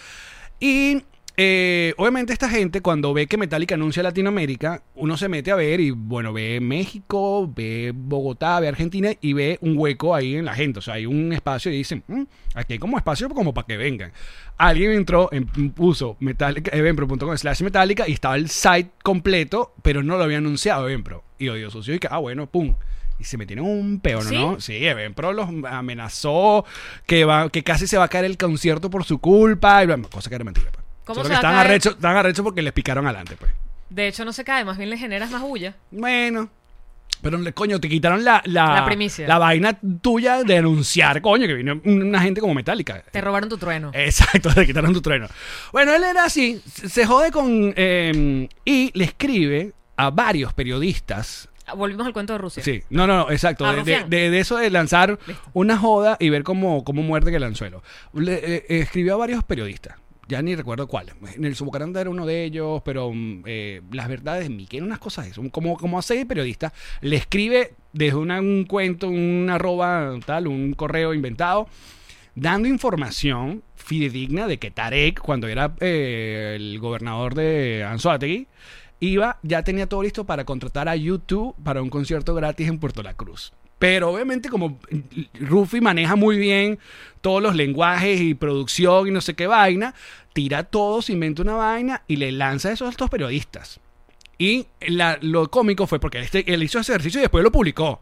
Y 0.61 1.03
eh, 1.40 1.94
obviamente 1.98 2.33
esta 2.33 2.48
gente, 2.51 2.81
cuando 2.81 3.14
ve 3.14 3.29
que 3.29 3.37
Metallica 3.37 3.77
anuncia 3.77 4.03
Latinoamérica, 4.03 4.83
uno 4.96 5.16
se 5.16 5.29
mete 5.29 5.53
a 5.53 5.55
ver 5.55 5.79
y, 5.79 5.92
bueno, 5.92 6.33
ve 6.33 6.59
México, 6.61 7.48
ve 7.55 7.92
Bogotá, 7.94 8.59
ve 8.59 8.66
Argentina 8.66 9.11
y 9.20 9.35
ve 9.35 9.57
un 9.61 9.79
hueco 9.79 10.16
ahí 10.16 10.35
en 10.35 10.44
la 10.44 10.55
gente. 10.55 10.81
O 10.81 10.83
sea, 10.83 10.94
hay 10.94 11.07
un 11.07 11.33
espacio 11.33 11.70
y 11.70 11.77
dicen, 11.77 12.03
"Mm, 12.09 12.22
aquí 12.55 12.72
hay 12.72 12.79
como 12.81 12.96
espacio 12.98 13.29
como 13.29 13.55
para 13.55 13.68
que 13.68 13.77
vengan. 13.77 14.11
Alguien 14.57 14.90
entró, 14.90 15.29
en- 15.31 15.46
puso 15.70 16.16
Metallica, 16.18 16.77
eventpro.com 16.77 17.37
slash 17.38 17.62
Metallica 17.62 18.09
y 18.09 18.12
estaba 18.14 18.35
el 18.35 18.48
site 18.48 18.90
completo, 19.05 19.74
pero 19.83 20.03
no 20.03 20.16
lo 20.18 20.24
había 20.24 20.38
anunciado 20.38 20.88
Eventpro. 20.88 21.22
Y 21.38 21.48
odio 21.51 21.70
sucio 21.70 21.94
y 21.94 22.01
que, 22.01 22.09
ah, 22.11 22.18
bueno, 22.18 22.46
pum. 22.48 22.74
Y 23.20 23.24
se 23.24 23.37
metieron 23.37 23.66
un 23.66 24.01
¿Sí? 24.22 24.35
¿no? 24.35 24.61
Sí, 24.61 24.85
Eventpro 24.85 25.33
los 25.33 25.48
amenazó 25.70 26.64
que, 27.07 27.24
va, 27.24 27.48
que 27.48 27.62
casi 27.62 27.87
se 27.87 27.96
va 27.96 28.05
a 28.05 28.09
caer 28.09 28.24
el 28.24 28.37
concierto 28.37 28.90
por 28.90 29.05
su 29.05 29.18
culpa. 29.18 29.85
Y, 29.85 29.87
bueno, 29.87 30.09
cosa 30.11 30.29
que 30.29 30.35
era 30.37 30.44
mentira. 30.44 30.70
¿Cómo 31.09 31.23
Solo 31.23 31.35
se 31.35 31.40
que 31.40 31.47
va 31.47 31.51
a 31.51 31.64
caer? 31.64 32.16
arrechos, 32.18 32.42
porque 32.44 32.61
les 32.62 32.73
picaron 32.75 33.07
adelante, 33.07 33.35
pues. 33.38 33.51
De 33.88 34.07
hecho, 34.09 34.25
no 34.27 34.33
se 34.35 34.44
cae, 34.44 34.64
más 34.66 34.77
bien 34.77 34.90
le 34.90 34.99
generas 34.99 35.31
más 35.31 35.40
bulla. 35.40 35.75
Bueno. 35.90 36.51
Pero, 37.23 37.38
coño, 37.55 37.81
te 37.81 37.88
quitaron 37.88 38.23
la, 38.23 38.42
la, 38.44 38.75
La 38.77 38.85
primicia. 38.85 39.27
la 39.27 39.38
vaina 39.38 39.77
tuya 40.03 40.44
de 40.44 40.59
anunciar, 40.59 41.21
coño, 41.23 41.47
que 41.47 41.55
vino 41.55 41.81
una 41.85 42.21
gente 42.21 42.40
como 42.42 42.53
Metallica. 42.55 43.03
Te 43.11 43.21
robaron 43.23 43.49
tu 43.49 43.57
trueno. 43.57 43.90
Exacto, 43.94 44.51
le 44.57 44.66
quitaron 44.66 44.92
tu 44.92 45.01
trueno. 45.01 45.27
Bueno, 45.73 45.94
él 45.94 46.05
era 46.05 46.25
así, 46.25 46.61
se 46.66 47.07
jode 47.07 47.33
con... 47.33 47.73
eh, 47.75 48.49
y 48.66 48.90
le 48.97 49.05
escribe 49.05 49.73
a 49.97 50.11
varios 50.11 50.53
periodistas. 50.53 51.49
Ah, 51.66 51.75
Volvimos 51.75 52.07
al 52.07 52.12
cuento 52.12 52.35
de 52.35 52.38
Rusia. 52.38 52.62
Sí, 52.62 52.83
no, 52.90 53.07
no, 53.07 53.16
no, 53.25 53.31
exacto. 53.33 53.64
Ah, 53.66 53.71
de, 53.71 53.77
de- 53.77 53.81
Rufián. 53.81 54.11
de- 54.11 54.31
de 54.31 54.38
eso 54.38 54.57
de 54.59 54.71
lanzar 54.71 55.18
una 55.55 55.77
joda 55.79 56.18
y 56.21 56.29
ver 56.29 56.44
cómo, 56.44 56.85
cómo 56.85 57.03
muerde 57.03 57.35
el 57.35 57.42
anzuelo. 57.42 57.83
Le, 58.12 58.35
eh, 58.35 58.64
escribió 58.68 59.14
a 59.14 59.16
varios 59.16 59.42
periodistas. 59.42 59.97
Ya 60.29 60.43
ni 60.43 60.55
recuerdo 60.55 60.87
cuáles. 60.87 61.14
Nelson 61.38 61.64
Bucaranda 61.64 62.01
era 62.03 62.11
uno 62.11 62.27
de 62.27 62.45
ellos, 62.45 62.83
pero 62.85 63.11
mm, 63.12 63.43
eh, 63.47 63.81
las 63.93 64.09
verdades 64.09 64.51
eran 64.71 64.87
unas 64.87 64.99
cosas 64.99 65.27
eso. 65.27 65.43
Como, 65.51 65.77
como 65.79 65.99
a 65.99 66.03
seis 66.03 66.27
periodistas, 66.27 66.73
le 67.01 67.17
escribe 67.17 67.73
desde 67.95 68.17
una- 68.17 68.41
un 68.41 68.64
cuento, 68.64 69.09
un 69.09 69.49
arroba, 69.51 70.14
tal, 70.27 70.47
un 70.47 70.75
correo 70.75 71.14
inventado, 71.14 71.67
dando 72.35 72.69
información 72.69 73.62
fidedigna 73.75 74.47
de 74.47 74.59
que 74.59 74.71
Tarek, 74.71 75.19
cuando 75.21 75.49
era 75.49 75.75
eh, 75.81 76.55
el 76.57 76.79
gobernador 76.79 77.35
de 77.35 77.85
Anzoátegui, 77.88 78.49
iba, 79.01 79.38
ya 79.43 79.62
tenía 79.62 79.87
todo 79.88 80.03
listo 80.03 80.25
para 80.25 80.45
contratar 80.45 80.88
a 80.91 80.97
YouTube 80.97 81.55
para 81.64 81.81
un 81.81 81.88
concierto 81.88 82.35
gratis 82.35 82.69
en 82.69 82.79
Puerto 82.79 83.03
La 83.03 83.14
Cruz. 83.14 83.53
Pero 83.79 84.11
obviamente 84.12 84.49
como 84.49 84.79
Rufi 85.41 85.81
maneja 85.81 86.17
muy 86.17 86.37
bien 86.38 86.79
todos 87.21 87.43
los 87.43 87.55
lenguajes 87.55 88.21
y 88.21 88.35
producción 88.35 89.09
y 89.09 89.11
no 89.11 89.21
sé 89.21 89.35
qué 89.35 89.47
vaina, 89.47 89.95
tira 90.33 90.64
todo, 90.64 91.03
se 91.03 91.12
inventa 91.12 91.43
una 91.43 91.55
vaina 91.55 92.03
y 92.09 92.17
le 92.17 92.33
lanza 92.33 92.73
eso 92.73 92.87
a 92.87 92.91
estos 92.91 93.09
periodistas. 93.11 93.81
Y 94.37 94.67
la- 94.87 95.19
lo 95.21 95.51
cómico 95.51 95.87
fue 95.87 95.99
porque 96.01 96.21
este, 96.21 96.53
él 96.53 96.62
hizo 96.62 96.79
ese 96.79 96.93
ejercicio 96.93 97.19
y 97.21 97.23
después 97.23 97.43
lo 97.45 97.51
publicó. 97.53 98.01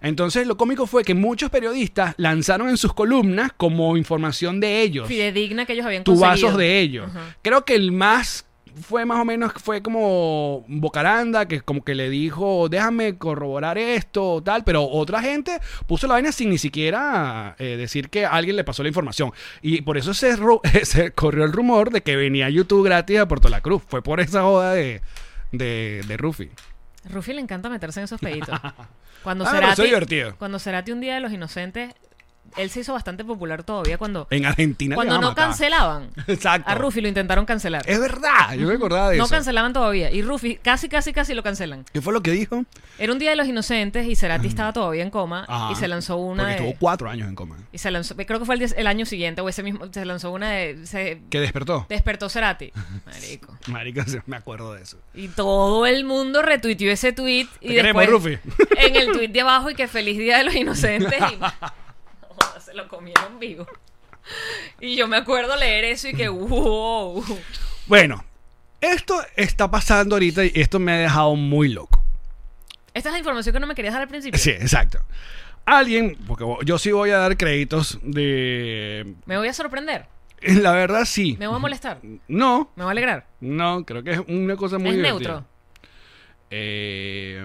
Entonces 0.00 0.46
lo 0.46 0.56
cómico 0.58 0.86
fue 0.86 1.04
que 1.04 1.14
muchos 1.14 1.48
periodistas 1.50 2.14
lanzaron 2.18 2.68
en 2.68 2.76
sus 2.76 2.92
columnas 2.92 3.52
como 3.56 3.96
información 3.96 4.60
de 4.60 4.82
ellos 4.82 5.08
Fidedigna 5.08 5.64
que 5.64 5.72
ellos 5.72 5.86
habían 5.86 6.04
conseguido. 6.04 6.34
tubazos 6.36 6.58
de 6.58 6.80
ellos. 6.80 7.10
Creo 7.40 7.64
que 7.64 7.74
el 7.74 7.92
más 7.92 8.44
fue 8.80 9.04
más 9.04 9.20
o 9.20 9.24
menos, 9.24 9.52
fue 9.56 9.82
como 9.82 10.64
Bocaranda, 10.68 11.46
que 11.46 11.60
como 11.60 11.84
que 11.84 11.94
le 11.94 12.10
dijo, 12.10 12.68
déjame 12.68 13.16
corroborar 13.16 13.78
esto, 13.78 14.42
tal, 14.42 14.64
pero 14.64 14.84
otra 14.84 15.20
gente 15.22 15.60
puso 15.86 16.06
la 16.06 16.14
vaina 16.14 16.32
sin 16.32 16.50
ni 16.50 16.58
siquiera 16.58 17.54
eh, 17.58 17.76
decir 17.76 18.10
que 18.10 18.26
alguien 18.26 18.56
le 18.56 18.64
pasó 18.64 18.82
la 18.82 18.88
información. 18.88 19.32
Y 19.62 19.82
por 19.82 19.96
eso 19.96 20.14
se, 20.14 20.36
corrió 21.14 21.44
el 21.44 21.52
rumor 21.52 21.90
de 21.90 22.02
que 22.02 22.16
venía 22.16 22.50
YouTube 22.50 22.84
gratis 22.84 23.18
a 23.18 23.28
Puerto 23.28 23.48
La 23.48 23.60
Cruz. 23.60 23.82
Fue 23.86 24.02
por 24.02 24.20
esa 24.20 24.42
joda 24.42 24.72
de, 24.72 25.02
de, 25.52 26.02
de 26.06 26.16
Rufi. 26.16 26.50
Rufi 27.10 27.32
le 27.32 27.40
encanta 27.40 27.68
meterse 27.68 28.00
en 28.00 28.04
esos 28.04 28.20
peditos. 28.20 28.58
Cuando 29.22 29.46
Ah, 29.46 29.50
Cerati, 29.50 29.82
divertido. 29.82 30.36
Cuando 30.38 30.58
Cerati 30.58 30.92
un 30.92 31.00
día 31.00 31.14
de 31.14 31.20
los 31.20 31.32
inocentes, 31.32 31.94
él 32.56 32.70
se 32.70 32.80
hizo 32.80 32.92
bastante 32.92 33.24
popular 33.24 33.62
todavía 33.64 33.98
cuando, 33.98 34.26
En 34.30 34.46
Argentina 34.46 34.94
cuando 34.94 35.18
no 35.20 35.28
matar. 35.28 35.48
cancelaban. 35.48 36.10
Exacto. 36.26 36.70
A 36.70 36.74
Rufi 36.74 37.00
lo 37.00 37.08
intentaron 37.08 37.44
cancelar. 37.46 37.82
Es 37.86 37.98
verdad, 38.00 38.54
yo 38.56 38.66
me 38.68 38.74
acordaba 38.74 39.10
de 39.10 39.16
no 39.18 39.24
eso. 39.24 39.34
cancelaban 39.34 39.72
todavía. 39.72 40.10
Y 40.10 40.22
Rufi 40.22 40.56
casi, 40.56 40.88
casi, 40.88 41.12
casi 41.12 41.34
lo 41.34 41.42
cancelan. 41.42 41.84
¿Qué 41.92 42.00
fue 42.00 42.12
lo 42.12 42.22
que 42.22 42.30
dijo? 42.30 42.64
Era 42.98 43.12
un 43.12 43.18
día 43.18 43.30
de 43.30 43.36
los 43.36 43.46
inocentes 43.48 44.06
y 44.06 44.16
Cerati 44.16 44.46
estaba 44.46 44.72
todavía 44.72 45.02
en 45.02 45.10
coma 45.10 45.44
Ajá. 45.48 45.72
y 45.72 45.74
se 45.76 45.88
lanzó 45.88 46.16
una 46.16 46.44
Porque 46.44 46.54
de- 46.62 46.68
estuvo 46.68 46.78
cuatro 46.80 47.10
años 47.10 47.28
en 47.28 47.34
coma. 47.34 47.56
y 47.72 47.78
se 47.78 47.90
lanzó, 47.90 48.14
creo 48.16 48.38
que 48.38 48.44
fue 48.44 48.54
el, 48.54 48.58
día- 48.60 48.76
el 48.76 48.86
año 48.86 49.04
siguiente 49.06 49.40
o 49.40 49.48
ese 49.48 49.62
mismo, 49.62 49.86
se 49.92 50.04
lanzó 50.04 50.30
una 50.30 50.50
de, 50.50 50.86
se 50.86 51.20
¿Qué 51.30 51.40
despertó? 51.40 51.86
despertó 51.88 52.28
Cerati. 52.28 52.70
Marico. 53.06 53.56
Marica, 53.68 54.04
sí, 54.06 54.18
me 54.26 54.36
acuerdo 54.36 54.74
de 54.74 54.82
eso. 54.82 54.98
Y 55.14 55.28
todo 55.28 55.86
el 55.86 56.04
mundo 56.04 56.42
retuiteó 56.42 56.90
ese 56.92 57.12
tweet 57.12 57.48
y 57.60 57.68
Te 57.68 57.74
queremos, 57.74 58.00
después 58.06 58.38
Rufi. 58.38 58.38
en 58.78 58.96
el 58.96 59.12
tweet 59.12 59.28
de 59.28 59.40
abajo 59.40 59.70
y 59.70 59.74
que 59.74 59.88
feliz 59.88 60.18
día 60.18 60.38
de 60.38 60.44
los 60.44 60.54
inocentes 60.54 61.18
y 61.32 61.38
Se 62.60 62.74
lo 62.74 62.88
comieron 62.88 63.38
vivo. 63.38 63.66
Y 64.80 64.96
yo 64.96 65.06
me 65.08 65.16
acuerdo 65.18 65.56
leer 65.56 65.84
eso 65.84 66.08
y 66.08 66.14
que 66.14 66.28
wow. 66.28 67.22
Bueno, 67.86 68.24
esto 68.80 69.20
está 69.36 69.70
pasando 69.70 70.14
ahorita 70.16 70.44
y 70.44 70.52
esto 70.54 70.78
me 70.78 70.92
ha 70.92 70.96
dejado 70.96 71.34
muy 71.36 71.68
loco. 71.68 72.02
Esta 72.94 73.08
es 73.08 73.12
la 73.12 73.18
información 73.18 73.52
que 73.52 73.60
no 73.60 73.66
me 73.66 73.74
querías 73.74 73.92
dar 73.92 74.02
al 74.02 74.08
principio. 74.08 74.38
Sí, 74.38 74.50
exacto. 74.50 75.00
Alguien, 75.66 76.16
porque 76.26 76.44
yo 76.64 76.78
sí 76.78 76.92
voy 76.92 77.10
a 77.10 77.18
dar 77.18 77.36
créditos 77.36 77.98
de... 78.02 79.14
Me 79.26 79.36
voy 79.36 79.48
a 79.48 79.52
sorprender. 79.52 80.06
La 80.42 80.72
verdad 80.72 81.04
sí. 81.06 81.36
Me 81.38 81.46
voy 81.46 81.56
a 81.56 81.58
molestar. 81.58 82.00
No, 82.28 82.70
Me 82.76 82.84
voy 82.84 82.90
a 82.90 82.92
alegrar. 82.92 83.26
no, 83.40 83.84
creo 83.84 84.02
que 84.02 84.12
es 84.12 84.20
una 84.28 84.56
cosa 84.56 84.78
muy 84.78 84.90
es 84.90 84.96
divertida. 84.96 85.28
neutro. 85.30 85.46
Eh, 86.50 87.44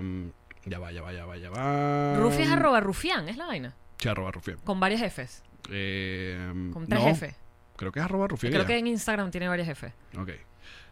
ya 0.65 0.79
va, 0.79 0.91
ya 0.91 1.01
va, 1.01 1.13
ya 1.13 1.25
va, 1.25 1.37
ya 1.37 1.49
va. 1.49 2.15
Rufi 2.17 2.43
es 2.43 2.49
arroba 2.51 2.79
rufián, 2.79 3.27
es 3.29 3.37
la 3.37 3.45
vaina. 3.47 3.73
Sí, 3.99 4.07
arroba 4.09 4.31
rufián. 4.31 4.57
Con 4.63 4.79
varias 4.79 5.01
Fs. 5.13 5.43
Eh, 5.71 6.69
Con 6.73 6.87
tres 6.87 7.01
no, 7.03 7.09
F. 7.09 7.35
Creo 7.75 7.91
que 7.91 7.99
es 7.99 8.05
arroba 8.05 8.27
rufián. 8.27 8.51
Creo 8.51 8.63
ya. 8.63 8.67
que 8.67 8.77
en 8.77 8.87
Instagram 8.87 9.29
tiene 9.31 9.47
varias 9.47 9.67
F. 9.69 9.91
Ok. 10.17 10.29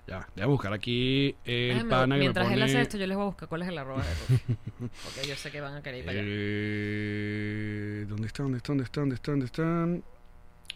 Ya, 0.07 0.25
voy 0.35 0.43
a 0.43 0.45
buscar 0.45 0.71
aquí 0.71 1.35
el 1.43 1.79
Déjame- 1.79 1.89
pana 1.89 2.15
que 2.15 2.19
mientras 2.19 2.47
me 2.47 2.53
él 2.53 2.59
pone... 2.61 2.71
hace 2.71 2.81
esto, 2.81 2.97
yo 2.97 3.07
les 3.07 3.17
voy 3.17 3.23
a 3.23 3.27
buscar 3.27 3.49
cuál 3.49 3.63
es 3.63 3.67
el 3.67 3.77
arroba 3.77 4.03
de 4.03 4.13
Rufi. 4.13 4.43
Porque 5.03 5.27
yo 5.27 5.35
sé 5.35 5.51
que 5.51 5.59
van 5.59 5.75
a 5.75 5.81
querer 5.83 5.99
ir 5.99 6.05
para 6.05 6.17
allá. 6.17 6.27
Eh, 6.29 8.05
¿Dónde 8.07 8.27
está? 8.27 8.43
¿Dónde 8.43 8.57
está? 8.57 8.71
¿Dónde 8.71 8.83
está? 8.85 9.01
¿Dónde 9.01 9.15
está? 9.15 9.31
¿Dónde 9.31 9.45
están? 9.47 10.03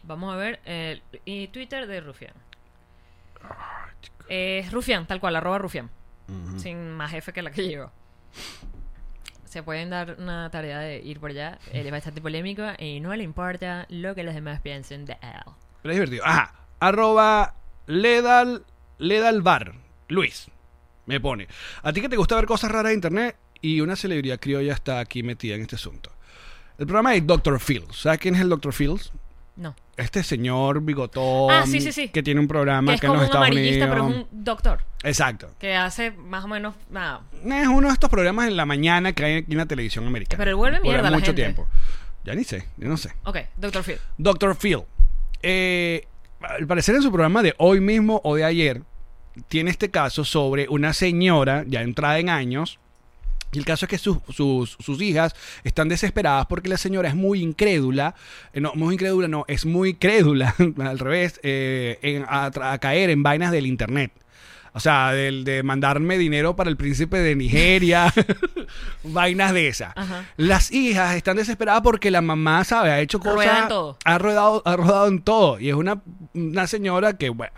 Vamos 0.04 0.34
a 0.34 0.38
ver 0.38 0.60
el 0.66 1.02
y 1.24 1.48
Twitter 1.48 1.88
de 1.88 2.02
Rufián. 2.02 2.34
Es 4.28 4.72
Rufián, 4.72 5.06
tal 5.08 5.20
cual, 5.20 5.36
arroba 5.38 5.58
Rufián. 5.60 5.90
Sin 6.58 6.92
más 6.92 7.14
F 7.14 7.32
que 7.34 7.42
la 7.42 7.52
que 7.52 7.68
llevo. 7.68 7.92
Se 9.52 9.64
pueden 9.64 9.90
dar 9.90 10.16
una 10.18 10.50
tarea 10.50 10.80
de 10.80 11.00
ir 11.00 11.20
por 11.20 11.32
allá. 11.32 11.60
Él 11.74 11.86
es 11.86 11.92
bastante 11.92 12.22
polémico 12.22 12.64
y 12.80 13.02
no 13.02 13.14
le 13.14 13.24
importa 13.24 13.86
lo 13.90 14.16
que 14.16 14.24
los 14.24 14.34
demás 14.34 14.62
piensen 14.62 15.04
de 15.04 15.14
él. 15.22 15.44
Pero 15.82 15.92
es 15.92 15.98
divertido. 15.98 16.26
Ajá. 16.26 16.56
Arroba 16.80 17.56
Ledal, 17.86 18.64
Ledal 18.98 19.42
Bar. 19.42 19.74
Luis. 20.08 20.48
Me 21.06 21.20
pone. 21.20 21.50
A 21.84 21.92
ti 21.92 22.00
que 22.00 22.08
te 22.08 22.16
gusta 22.16 22.36
ver 22.36 22.46
cosas 22.46 22.72
raras 22.72 22.92
de 22.92 22.94
internet 22.94 23.36
y 23.60 23.82
una 23.82 23.98
celebridad 23.98 24.40
criolla 24.40 24.72
está 24.72 25.00
aquí 25.00 25.22
metida 25.22 25.56
en 25.56 25.64
este 25.64 25.76
asunto. 25.76 26.12
El 26.78 26.86
programa 26.86 27.12
de 27.12 27.20
Dr. 27.20 27.60
Phil. 27.60 27.84
¿Sabes 27.92 28.20
quién 28.20 28.36
es 28.36 28.42
el 28.42 28.50
Dr. 28.50 28.74
Phil? 28.74 29.02
No. 29.62 29.76
Este 29.96 30.24
señor 30.24 30.82
bigotón. 30.82 31.52
Ah, 31.52 31.66
sí, 31.68 31.80
sí, 31.82 31.92
sí. 31.92 32.10
Que 32.10 32.24
tiene 32.24 32.40
un 32.40 32.48
programa 32.48 32.92
Que 32.94 32.96
es 32.96 33.04
en 33.04 33.08
como 33.08 33.14
los 33.20 33.22
un 33.22 33.26
Estados 33.28 33.46
amarillista, 33.48 33.86
Unidos. 33.86 34.06
pero 34.08 34.10
es 34.10 34.28
un 34.32 34.44
doctor. 34.44 34.82
Exacto. 35.04 35.52
Que 35.60 35.76
hace 35.76 36.10
más 36.12 36.44
o 36.44 36.48
menos 36.48 36.74
nada. 36.90 37.22
Es 37.46 37.68
uno 37.68 37.88
de 37.90 37.94
estos 37.94 38.10
programas 38.10 38.48
en 38.48 38.58
la 38.58 38.66
mañana 38.66 39.14
que 39.14 39.24
hay 39.24 39.34
aquí 39.38 39.52
en 39.52 39.58
la 39.60 39.68
televisión 39.68 40.08
americana. 40.08 40.40
Pero 40.40 40.50
él 40.52 40.56
vuelve 40.56 40.78
Por 40.80 40.88
mierda 40.88 41.08
a 41.08 41.12
la 41.12 41.18
mucho 41.18 41.28
gente. 41.28 41.44
tiempo. 41.44 41.68
Ya 42.24 42.34
ni 42.34 42.44
sé, 42.44 42.66
yo 42.78 42.88
no 42.90 42.98
sé. 42.98 43.12
Ok, 43.24 43.38
Doctor 43.58 43.84
Phil. 43.84 43.98
Dr. 44.18 44.56
Phil. 44.56 44.80
Eh, 45.44 46.08
al 46.42 46.66
parecer 46.66 46.96
en 46.96 47.04
su 47.04 47.12
programa 47.12 47.44
de 47.44 47.54
hoy 47.60 47.80
mismo 47.82 48.20
o 48.24 48.36
de 48.36 48.44
ayer, 48.44 48.82
tiene 49.48 49.70
este 49.70 49.92
caso 49.92 50.26
sobre 50.26 50.68
una 50.70 50.94
señora 50.94 51.64
ya 51.68 51.82
entrada 51.82 52.18
en 52.18 52.30
años. 52.30 52.80
Y 53.52 53.60
el 53.60 53.66
caso 53.66 53.86
es 53.86 53.90
que 53.90 53.98
sus, 53.98 54.18
sus, 54.30 55.02
hijas 55.02 55.36
están 55.64 55.90
desesperadas 55.90 56.46
porque 56.48 56.70
la 56.70 56.78
señora 56.78 57.10
es 57.10 57.16
muy 57.16 57.42
incrédula. 57.42 58.16
eh, 58.54 58.62
no, 58.62 58.74
muy 58.76 58.94
incrédula, 58.94 59.28
no, 59.28 59.46
es 59.48 59.66
muy 59.66 59.94
crédula, 59.94 60.56
al 60.80 61.00
revés, 61.00 61.40
eh, 61.44 62.24
a 62.28 62.78
caer 62.80 63.10
en 63.10 63.24
vainas 63.24 63.52
del 63.52 63.66
internet. 63.66 64.12
O 64.74 64.80
sea, 64.80 65.12
del, 65.12 65.44
de 65.44 65.64
mandarme 65.64 66.18
dinero 66.18 66.56
para 66.56 66.70
el 66.70 66.78
príncipe 66.78 67.18
de 67.18 67.36
Nigeria, 67.36 68.14
vainas 69.04 69.54
de 69.54 69.68
esas. 69.68 69.92
Ajá. 69.96 70.26
Las 70.38 70.72
hijas 70.72 71.16
están 71.16 71.38
desesperadas 71.38 71.82
porque 71.82 72.12
la 72.12 72.22
mamá, 72.22 72.64
¿sabe? 72.64 72.92
Ha 72.92 73.02
hecho 73.02 73.20
cosas. 73.20 73.36
Rueda 73.36 73.60
en 73.64 73.68
todo. 73.68 73.98
Ha 74.06 74.18
rodado, 74.18 74.62
ha 74.66 74.76
rodado 74.76 75.08
en 75.08 75.22
todo. 75.22 75.60
Y 75.60 75.70
es 75.70 75.76
una, 75.76 76.02
una 76.34 76.68
señora 76.68 77.18
que, 77.18 77.30
bueno, 77.30 77.52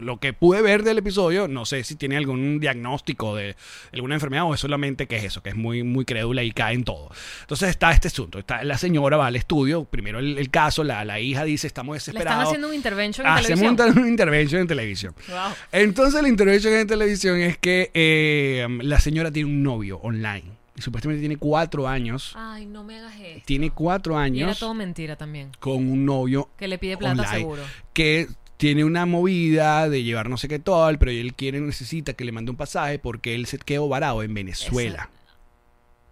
lo 0.00 0.18
que 0.18 0.32
pude 0.32 0.62
ver 0.62 0.82
del 0.82 0.98
episodio, 0.98 1.48
no 1.48 1.64
sé 1.66 1.84
si 1.84 1.96
tiene 1.96 2.16
algún 2.16 2.58
diagnóstico 2.60 3.36
de 3.36 3.56
alguna 3.92 4.14
enfermedad 4.14 4.44
o 4.44 4.54
es 4.54 4.60
solamente 4.60 5.06
que 5.06 5.16
es 5.16 5.24
eso, 5.24 5.42
que 5.42 5.50
es 5.50 5.56
muy, 5.56 5.82
muy 5.82 6.04
crédula 6.04 6.42
y 6.42 6.52
cae 6.52 6.74
en 6.74 6.84
todo. 6.84 7.10
Entonces 7.42 7.68
está 7.70 7.90
este 7.92 8.08
asunto. 8.08 8.38
Está, 8.38 8.64
la 8.64 8.78
señora 8.78 9.16
va 9.16 9.26
al 9.26 9.36
estudio, 9.36 9.84
primero 9.84 10.18
el, 10.18 10.38
el 10.38 10.50
caso, 10.50 10.84
la, 10.84 11.04
la 11.04 11.20
hija 11.20 11.44
dice, 11.44 11.66
estamos 11.66 11.94
Le 11.94 11.98
desesperados. 11.98 12.32
están 12.32 12.46
haciendo 12.46 12.68
un 12.68 12.74
intervention 12.74 13.26
en 13.26 13.32
Hacemos 13.34 13.76
televisión. 13.76 13.90
un- 13.96 13.98
una 14.00 14.08
intervention 14.08 14.60
en 14.62 14.66
televisión. 14.68 15.14
Wow. 15.28 15.52
Entonces 15.72 16.22
la 16.22 16.28
intervention 16.30 16.72
en 16.74 16.86
televisión 16.86 17.38
es 17.40 17.58
que 17.58 17.90
eh, 17.94 18.66
la 18.82 18.98
señora 19.00 19.30
tiene 19.30 19.48
un 19.50 19.62
novio 19.62 19.98
online. 19.98 20.44
Y 20.76 20.82
supuestamente 20.82 21.20
tiene 21.20 21.36
cuatro 21.36 21.86
años. 21.86 22.32
Ay, 22.36 22.64
no 22.64 22.84
me 22.84 22.98
hagas 22.98 23.14
esto. 23.20 23.42
Tiene 23.44 23.70
cuatro 23.70 24.14
Y 24.14 24.16
era 24.16 24.22
años 24.24 24.58
todo 24.58 24.72
mentira 24.72 25.16
también. 25.16 25.50
con 25.58 25.76
un 25.76 26.06
novio 26.06 26.48
Que 26.56 26.68
le 26.68 26.78
pide 26.78 26.96
plata 26.96 27.20
online, 27.22 27.38
seguro. 27.38 27.62
que 27.92 28.28
tiene 28.56 28.84
una 28.84 29.04
movida 29.06 29.88
de 29.88 30.02
llevar 30.02 30.28
no 30.30 30.36
sé 30.36 30.46
qué 30.48 30.58
tal, 30.58 30.98
pero 30.98 31.10
él 31.10 31.34
quiere, 31.34 31.60
necesita 31.60 32.12
que 32.14 32.24
le 32.24 32.32
mande 32.32 32.50
un 32.50 32.56
pasaje 32.56 32.98
porque 32.98 33.34
él 33.34 33.46
se 33.46 33.58
quedó 33.58 33.88
varado 33.88 34.22
en 34.22 34.32
Venezuela. 34.32 35.10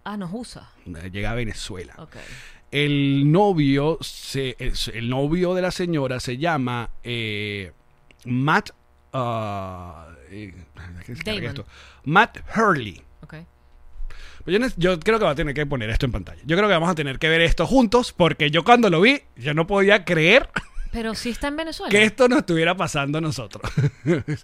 Ah, 0.03 0.17
nos 0.17 0.31
usa. 0.33 0.69
Llega 1.11 1.31
a 1.31 1.35
Venezuela. 1.35 1.93
Ok. 1.97 2.15
El 2.71 3.31
novio, 3.31 3.97
se, 4.01 4.55
el, 4.59 4.73
el 4.93 5.09
novio 5.09 5.53
de 5.55 5.61
la 5.61 5.71
señora 5.71 6.19
se 6.19 6.37
llama 6.37 6.89
eh, 7.03 7.71
Matt. 8.25 8.69
Ah, 9.13 10.07
eh, 10.29 10.53
¿qué 11.05 11.15
se 11.15 11.23
carga 11.23 11.41
Damon. 11.41 11.49
esto? 11.49 11.65
Matt 12.05 12.39
Hurley. 12.55 13.01
Ok. 13.21 13.35
Pero 14.45 14.67
Yo, 14.77 14.99
creo 14.99 15.19
que 15.19 15.25
va 15.25 15.31
a 15.31 15.35
tener 15.35 15.53
que 15.53 15.65
poner 15.65 15.89
esto 15.89 16.05
en 16.05 16.11
pantalla. 16.11 16.41
Yo 16.45 16.55
creo 16.55 16.67
que 16.67 16.73
vamos 16.73 16.89
a 16.89 16.95
tener 16.95 17.19
que 17.19 17.29
ver 17.29 17.41
esto 17.41 17.67
juntos 17.67 18.13
porque 18.13 18.49
yo 18.49 18.63
cuando 18.63 18.89
lo 18.89 19.01
vi, 19.01 19.21
yo 19.35 19.53
no 19.53 19.67
podía 19.67 20.05
creer 20.05 20.49
Pero 20.91 21.13
sí 21.15 21.29
está 21.29 21.47
en 21.47 21.57
Venezuela. 21.57 21.91
que 21.91 22.03
esto 22.03 22.27
nos 22.27 22.39
estuviera 22.39 22.75
pasando 22.75 23.19
a 23.19 23.21
nosotros. 23.21 23.71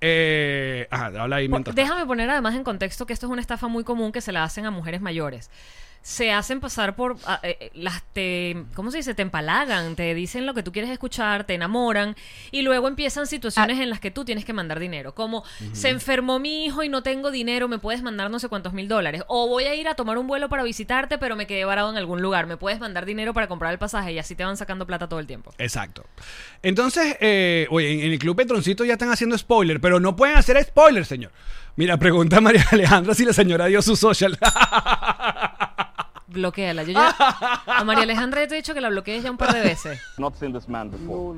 eh, 0.00 0.86
ajá, 0.90 1.06
habla 1.22 1.36
ahí. 1.36 1.48
Déjame 1.74 2.06
poner 2.06 2.30
además 2.30 2.54
en 2.54 2.64
contexto 2.64 3.06
que 3.06 3.12
esto 3.12 3.26
es 3.26 3.32
una 3.32 3.42
estafa 3.42 3.68
muy 3.68 3.84
común 3.84 4.12
que 4.12 4.20
se 4.20 4.32
la 4.32 4.44
hacen 4.44 4.64
a 4.64 4.70
mujeres 4.70 5.00
mayores. 5.02 5.50
Se 6.06 6.30
hacen 6.32 6.60
pasar 6.60 6.96
por 6.96 7.16
a- 7.24 7.40
eh, 7.42 7.56
eh, 7.58 7.70
las 7.72 8.02
te 8.12 8.56
¿cómo 8.74 8.90
se 8.90 8.98
dice? 8.98 9.14
te 9.14 9.22
empalagan, 9.22 9.96
te 9.96 10.12
dicen 10.14 10.44
lo 10.44 10.52
que 10.52 10.62
tú 10.62 10.70
quieres 10.70 10.90
escuchar, 10.90 11.44
te 11.44 11.54
enamoran 11.54 12.14
y 12.50 12.60
luego 12.60 12.88
empiezan 12.88 13.22
Ah. 13.22 13.26
situaciones 13.26 13.80
en 13.80 13.88
las 13.88 14.00
que 14.00 14.10
tú 14.10 14.22
tienes 14.22 14.44
que 14.44 14.52
mandar 14.52 14.80
dinero, 14.80 15.14
como 15.14 15.44
se 15.72 15.88
enfermó 15.88 16.38
mi 16.38 16.66
hijo 16.66 16.82
y 16.82 16.90
no 16.90 17.02
tengo 17.02 17.30
dinero, 17.30 17.68
me 17.68 17.78
puedes 17.78 18.02
mandar 18.02 18.30
no 18.30 18.38
sé 18.38 18.48
cuántos 18.50 18.74
mil 18.74 18.86
dólares, 18.86 19.22
o 19.28 19.48
voy 19.48 19.64
a 19.64 19.74
ir 19.74 19.88
a 19.88 19.94
tomar 19.94 20.18
un 20.18 20.26
vuelo 20.26 20.50
para 20.50 20.62
visitarte, 20.62 21.16
pero 21.16 21.36
me 21.36 21.46
quedé 21.46 21.64
varado 21.64 21.88
en 21.90 21.96
algún 21.96 22.20
lugar, 22.20 22.46
me 22.46 22.58
puedes 22.58 22.80
mandar 22.80 23.06
dinero 23.06 23.32
para 23.32 23.48
comprar 23.48 23.72
el 23.72 23.78
pasaje 23.78 24.12
y 24.12 24.18
así 24.18 24.34
te 24.34 24.44
van 24.44 24.58
sacando 24.58 24.86
plata 24.86 25.08
todo 25.08 25.20
el 25.20 25.26
tiempo. 25.26 25.54
Exacto. 25.56 26.04
Entonces, 26.62 27.16
eh, 27.20 27.66
oye, 27.70 27.90
en, 27.92 28.00
en 28.00 28.12
el 28.12 28.18
Club 28.18 28.36
Petroncito 28.36 28.84
ya 28.84 28.92
están 28.92 29.10
haciendo 29.10 29.38
spoiler, 29.38 29.80
pero 29.80 29.98
no 30.00 30.14
pueden 30.14 30.36
hacer 30.36 30.62
spoiler, 30.62 31.06
señor. 31.06 31.32
Mira, 31.76 31.96
pregunta 31.96 32.36
a 32.36 32.40
María 32.42 32.64
Alejandra 32.70 33.14
si 33.14 33.24
la 33.24 33.32
señora 33.32 33.66
dio 33.66 33.80
su 33.80 33.96
social. 33.96 34.38
Bloquéala. 36.34 36.82
Yo 36.82 36.92
ya 36.92 37.14
a 37.66 37.84
María 37.84 38.02
Alejandra 38.02 38.40
ya 38.42 38.48
te 38.48 38.54
he 38.54 38.56
dicho 38.58 38.74
que 38.74 38.80
la 38.80 38.88
bloquees 38.90 39.22
ya 39.22 39.30
un 39.30 39.36
par 39.36 39.52
de 39.54 39.60
veces. 39.62 40.00
not 40.18 40.34
seen 40.36 40.52
this 40.52 40.68
man 40.68 40.90
before. 40.90 41.34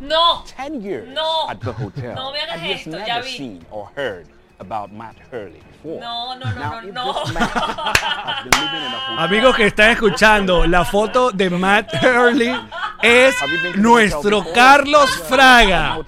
No. 0.00 0.44
Ten 0.56 0.80
years 0.82 1.08
No. 1.08 1.48
at 1.48 1.58
the 1.60 1.72
hotel. 1.72 2.14
No 2.14 2.32
me 2.32 2.38
hagas 2.40 2.62
I've 2.62 2.70
esto, 2.76 2.90
ya 2.98 3.06
never 3.16 3.24
vi. 3.24 3.36
seen 3.36 3.66
or 3.70 3.88
heard 3.96 4.26
about 4.58 4.90
Matt 4.92 5.16
Hurley 5.30 5.60
before. 5.70 6.00
No, 6.00 6.34
no, 6.34 6.46
no, 6.50 6.58
now, 6.58 6.80
no, 6.80 7.24
no. 7.24 9.18
Amigos 9.18 9.54
que 9.56 9.66
están 9.66 9.90
escuchando, 9.90 10.66
la 10.66 10.84
foto 10.84 11.30
de 11.30 11.50
Matt 11.50 11.92
Hurley 12.02 12.54
es 13.02 13.34
nuestro? 13.76 14.44
Carlos 14.54 15.10
Fraga. 15.28 15.98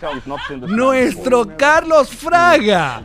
Nuestro. 0.67 1.47
Carlos 1.57 2.09
Fraga. 2.09 3.03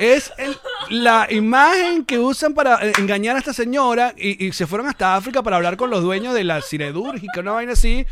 Es 0.00 0.32
el- 0.38 0.56
la 0.88 1.26
imagen 1.30 2.04
que 2.06 2.18
usan 2.18 2.54
para 2.54 2.84
eh, 2.86 2.92
engañar 2.98 3.36
a 3.36 3.38
esta 3.38 3.52
señora 3.52 4.14
y, 4.16 4.46
y 4.46 4.52
se 4.52 4.66
fueron 4.66 4.88
hasta 4.88 5.14
África 5.14 5.42
para 5.42 5.56
hablar 5.56 5.76
con 5.76 5.90
los 5.90 6.02
dueños 6.02 6.32
de 6.34 6.42
la 6.42 6.62
siderúrgica, 6.62 7.40
una 7.40 7.52
vaina 7.52 7.72
así. 7.72 8.06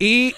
Y 0.00 0.34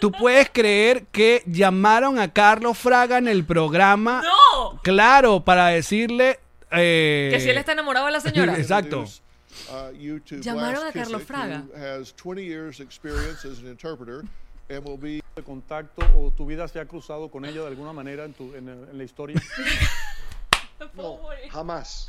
tú 0.00 0.12
puedes 0.12 0.50
creer 0.50 1.04
que 1.12 1.42
llamaron 1.46 2.18
a 2.18 2.30
Carlos 2.32 2.76
Fraga 2.76 3.16
en 3.18 3.26
el 3.28 3.44
programa 3.46 4.22
No. 4.22 4.80
Claro, 4.82 5.44
para 5.44 5.68
decirle. 5.68 6.38
eh, 6.70 7.30
Que 7.32 7.40
si 7.40 7.48
él 7.48 7.56
está 7.58 7.72
enamorado 7.72 8.04
de 8.06 8.12
la 8.12 8.20
señora. 8.20 8.54
Exacto. 8.58 9.04
uh, 9.70 10.40
Llamaron 10.40 10.86
a 10.86 10.92
Carlos 10.92 11.22
Fraga. 11.22 11.64
who 11.74 11.82
has 12.00 12.12
20 12.14 12.44
years 12.44 12.80
experience 12.80 13.46
as 13.48 13.58
an 13.60 13.68
interpreter 13.68 14.24
and 14.70 14.84
will 14.86 14.98
be 14.98 15.22
de 15.36 15.42
contacto 15.42 16.02
o 16.18 16.30
tu 16.30 16.44
vida 16.44 16.68
se 16.68 16.78
ha 16.80 16.84
cruzado 16.84 17.30
con 17.30 17.46
ella 17.46 17.62
de 17.62 17.68
alguna 17.68 17.94
manera 17.94 18.24
en, 18.26 18.34
tu, 18.34 18.54
en 18.54 18.86
la 18.96 19.04
historia? 19.04 19.40
no, 20.94 21.18
jamás. 21.50 22.06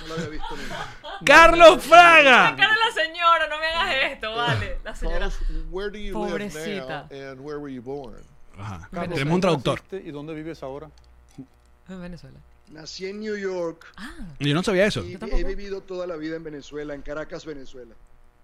No 0.00 0.06
lo 0.08 0.14
había 0.14 0.28
visto 0.28 0.56
nunca. 0.56 0.86
¡Carlos 1.24 1.84
Fraga! 1.84 2.56
Cara 2.56 2.72
a 2.74 2.88
la 2.88 2.94
señora, 2.94 3.48
no 3.48 3.58
me 3.58 3.66
hagas 3.66 4.12
esto, 4.12 4.34
vale. 4.34 4.78
La 4.84 4.94
señora. 4.94 5.30
Where 5.70 5.90
do 5.90 5.98
you 5.98 6.12
Pobrecita. 6.14 7.06
live 7.08 7.20
now 7.22 7.30
and 7.32 7.40
where 7.40 7.58
were 7.60 7.72
you 7.72 7.82
born? 7.82 8.22
Ajá. 8.58 8.88
Carlos, 8.92 9.14
Tenemos 9.18 9.34
un 9.34 9.40
¿dónde 9.40 9.62
traductor. 9.62 10.00
¿Y 10.04 10.10
dónde 10.10 10.34
vives 10.34 10.62
ahora? 10.62 10.90
En 11.88 12.00
Venezuela. 12.00 12.38
Nací 12.68 13.06
en 13.06 13.20
New 13.20 13.36
York 13.36 13.86
Yo 14.40 14.52
no 14.52 14.62
sabía 14.64 14.86
eso. 14.86 15.04
y 15.04 15.14
he 15.14 15.44
vivido 15.44 15.82
toda 15.82 16.04
la 16.08 16.16
vida 16.16 16.34
en 16.34 16.42
Venezuela, 16.42 16.94
en 16.94 17.02
Caracas, 17.02 17.44
Venezuela. 17.44 17.94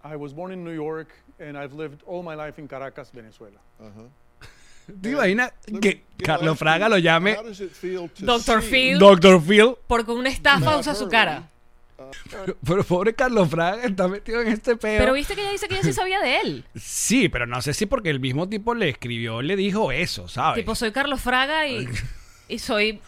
I 0.04 0.14
was 0.14 0.32
born 0.32 0.52
in 0.52 0.62
New 0.62 0.72
York 0.74 1.08
and 1.40 1.56
I've 1.58 1.72
lived 1.74 2.02
all 2.06 2.22
my 2.22 2.36
life 2.36 2.60
in 2.60 2.68
Caracas, 2.68 3.10
Venezuela. 3.12 3.58
¿Te 5.00 5.10
imaginas 5.10 5.52
que 5.80 6.04
Carlos 6.22 6.58
Fraga 6.58 6.88
lo 6.88 6.98
llame 6.98 7.36
Doctor 8.20 8.62
Phil. 8.62 8.98
Dr. 8.98 9.42
Phil? 9.42 9.74
Porque 9.86 10.12
una 10.12 10.28
estafa 10.28 10.78
usa 10.78 10.94
su 10.94 11.08
cara. 11.08 11.48
Pero 12.66 12.84
pobre 12.84 13.14
Carlos 13.14 13.48
Fraga 13.48 13.84
está 13.84 14.08
metido 14.08 14.42
en 14.42 14.48
este 14.48 14.76
peo. 14.76 14.98
Pero 14.98 15.12
viste 15.14 15.34
que 15.34 15.42
ella 15.42 15.52
dice 15.52 15.68
que 15.68 15.74
ella 15.74 15.82
sí 15.82 15.92
sabía 15.92 16.20
de 16.20 16.40
él. 16.40 16.64
Sí, 16.76 17.28
pero 17.28 17.46
no 17.46 17.62
sé 17.62 17.72
si 17.74 17.86
porque 17.86 18.10
el 18.10 18.20
mismo 18.20 18.48
tipo 18.48 18.74
le 18.74 18.88
escribió, 18.90 19.40
le 19.40 19.56
dijo 19.56 19.92
eso, 19.92 20.28
¿sabes? 20.28 20.56
Tipo, 20.56 20.74
soy 20.74 20.92
Carlos 20.92 21.20
Fraga 21.20 21.66
y, 21.66 21.88
y 22.48 22.58
soy. 22.58 23.00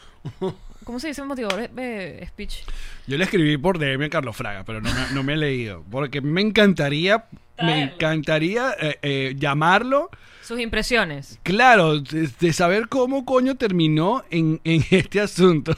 ¿Cómo 0.84 1.00
se 1.00 1.08
dice 1.08 1.22
motivador 1.24 1.70
de 1.70 2.26
speech? 2.28 2.62
Yo 3.06 3.16
le 3.16 3.24
escribí 3.24 3.56
por 3.56 3.78
DM 3.78 4.04
a 4.04 4.08
Carlos 4.10 4.36
Fraga, 4.36 4.64
pero 4.64 4.80
no 4.80 4.92
me, 4.92 5.00
no 5.12 5.22
me 5.22 5.32
he 5.34 5.36
leído. 5.36 5.84
Porque 5.90 6.20
me 6.20 6.40
encantaría, 6.40 7.24
me 7.62 7.82
encantaría 7.82 8.74
eh, 8.80 8.98
eh, 9.02 9.34
llamarlo. 9.36 10.10
Sus 10.42 10.60
impresiones. 10.60 11.38
Claro, 11.42 12.00
de, 12.00 12.28
de 12.38 12.52
saber 12.52 12.88
cómo 12.88 13.24
coño 13.24 13.54
terminó 13.56 14.24
en, 14.30 14.60
en 14.64 14.84
este 14.90 15.20
asunto. 15.20 15.74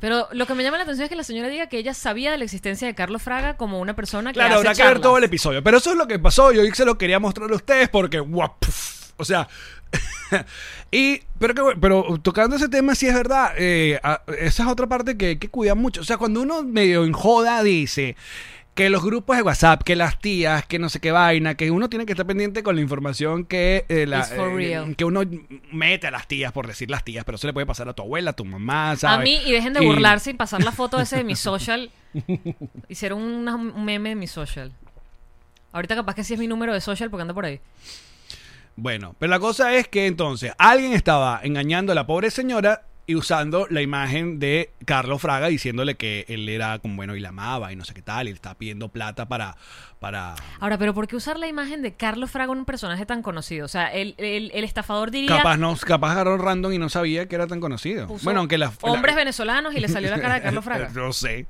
Pero 0.00 0.26
lo 0.32 0.46
que 0.46 0.54
me 0.54 0.64
llama 0.64 0.76
la 0.78 0.82
atención 0.82 1.04
es 1.04 1.08
que 1.08 1.16
la 1.16 1.22
señora 1.22 1.48
diga 1.48 1.68
que 1.68 1.78
ella 1.78 1.94
sabía 1.94 2.32
de 2.32 2.38
la 2.38 2.44
existencia 2.44 2.88
de 2.88 2.94
Carlos 2.94 3.22
Fraga 3.22 3.56
como 3.56 3.80
una 3.80 3.94
persona 3.94 4.30
que 4.32 4.34
Claro, 4.34 4.54
hace 4.54 4.68
habrá 4.68 4.74
que 4.74 4.82
ver 4.84 5.00
todo 5.00 5.18
el 5.18 5.24
episodio. 5.24 5.62
Pero 5.62 5.78
eso 5.78 5.92
es 5.92 5.96
lo 5.96 6.08
que 6.08 6.18
pasó. 6.18 6.50
Yo 6.52 6.62
se 6.74 6.84
lo 6.84 6.98
quería 6.98 7.20
mostrar 7.20 7.50
a 7.50 7.54
ustedes 7.54 7.88
porque, 7.88 8.18
guau, 8.18 8.56
puf, 8.58 9.01
o 9.22 9.24
sea, 9.24 9.48
y, 10.90 11.20
pero, 11.38 11.54
que, 11.54 11.80
pero 11.80 12.18
tocando 12.22 12.56
ese 12.56 12.68
tema, 12.68 12.94
sí 12.94 13.06
es 13.06 13.14
verdad. 13.14 13.52
eh, 13.56 13.98
a- 14.02 14.22
esa 14.38 14.62
es 14.64 14.68
otra 14.68 14.86
parte 14.86 15.16
que 15.16 15.26
hay 15.26 15.36
que 15.36 15.48
cuidar 15.48 15.76
mucho. 15.76 16.00
O 16.00 16.04
sea, 16.04 16.16
cuando 16.18 16.40
uno 16.42 16.62
medio 16.62 17.04
en 17.04 17.12
joda 17.12 17.62
dice 17.62 18.16
que 18.74 18.88
los 18.88 19.04
grupos 19.04 19.36
de 19.36 19.42
WhatsApp, 19.42 19.82
que 19.82 19.96
las 19.96 20.18
tías, 20.18 20.64
que 20.64 20.78
no 20.78 20.88
sé 20.88 20.98
qué 20.98 21.12
vaina, 21.12 21.56
que 21.56 21.70
uno 21.70 21.90
tiene 21.90 22.06
que 22.06 22.12
estar 22.12 22.26
pendiente 22.26 22.62
con 22.62 22.74
la 22.74 22.80
información 22.80 23.44
que, 23.44 23.84
eh, 23.90 24.06
la- 24.06 24.26
eh, 24.32 24.94
que 24.96 25.04
uno 25.04 25.20
mete 25.72 26.06
a 26.06 26.10
las 26.10 26.26
tías, 26.26 26.52
por 26.52 26.66
decir 26.66 26.90
las 26.90 27.04
tías, 27.04 27.24
pero 27.26 27.36
eso 27.36 27.46
le 27.46 27.52
puede 27.52 27.66
pasar 27.66 27.86
a 27.90 27.92
tu 27.92 28.00
abuela, 28.02 28.30
a 28.30 28.32
tu 28.32 28.46
mamá, 28.46 28.96
¿sabes? 28.96 29.18
A 29.18 29.22
mí, 29.22 29.38
y 29.46 29.52
dejen 29.52 29.74
de 29.74 29.82
Y- 29.84 29.86
burlarse 29.86 30.30
y 30.30 30.34
pasar 30.34 30.62
la 30.64 30.72
foto 30.72 30.98
ese 31.00 31.16
de 31.16 31.24
mi 31.24 31.36
social. 31.36 31.90
Hicieron 32.88 33.20
una- 33.22 33.56
un 33.56 33.84
meme 33.84 34.08
de 34.10 34.14
mi 34.14 34.26
social. 34.26 34.72
Ahorita 35.72 35.94
capaz 35.94 36.14
que 36.14 36.24
sí 36.24 36.32
es 36.34 36.40
mi 36.40 36.46
número 36.46 36.72
de 36.72 36.80
social 36.80 37.10
porque 37.10 37.22
anda 37.22 37.34
por 37.34 37.44
ahí. 37.44 37.60
Bueno, 38.76 39.14
pero 39.18 39.30
la 39.30 39.38
cosa 39.38 39.74
es 39.74 39.86
que 39.88 40.06
entonces 40.06 40.52
alguien 40.58 40.92
estaba 40.92 41.40
engañando 41.42 41.92
a 41.92 41.94
la 41.94 42.06
pobre 42.06 42.30
señora 42.30 42.82
y 43.04 43.16
usando 43.16 43.66
la 43.68 43.82
imagen 43.82 44.38
de 44.38 44.70
Carlos 44.86 45.20
Fraga 45.20 45.48
diciéndole 45.48 45.96
que 45.96 46.24
él 46.28 46.48
era 46.48 46.78
como 46.78 46.94
bueno 46.96 47.16
y 47.16 47.20
la 47.20 47.30
amaba 47.30 47.72
y 47.72 47.76
no 47.76 47.84
sé 47.84 47.94
qué 47.94 48.00
tal 48.02 48.28
y 48.28 48.30
le 48.30 48.36
estaba 48.36 48.54
pidiendo 48.56 48.88
plata 48.88 49.26
para 49.26 49.56
para 49.98 50.34
Ahora, 50.60 50.78
pero 50.78 50.94
¿por 50.94 51.06
qué 51.08 51.16
usar 51.16 51.36
la 51.38 51.48
imagen 51.48 51.82
de 51.82 51.94
Carlos 51.94 52.30
Fraga, 52.30 52.52
un 52.52 52.64
personaje 52.64 53.04
tan 53.04 53.20
conocido? 53.22 53.64
O 53.66 53.68
sea, 53.68 53.86
el, 53.92 54.14
el- 54.18 54.50
el 54.54 54.64
estafador 54.64 55.10
diría 55.10 55.36
capaz 55.36 55.56
no 55.56 55.76
capaz 55.76 56.12
agarró 56.12 56.38
random 56.38 56.72
y 56.72 56.78
no 56.78 56.88
sabía 56.88 57.26
que 57.28 57.34
era 57.34 57.46
tan 57.48 57.60
conocido. 57.60 58.06
Bueno, 58.22 58.38
aunque 58.40 58.56
las 58.56 58.72
hombres 58.82 59.14
la- 59.14 59.20
venezolanos 59.20 59.74
y 59.74 59.80
le 59.80 59.88
salió 59.88 60.08
la 60.10 60.20
cara 60.20 60.34
de 60.36 60.42
Carlos 60.42 60.64
Fraga. 60.64 60.88
no 60.94 61.12
sé. 61.12 61.46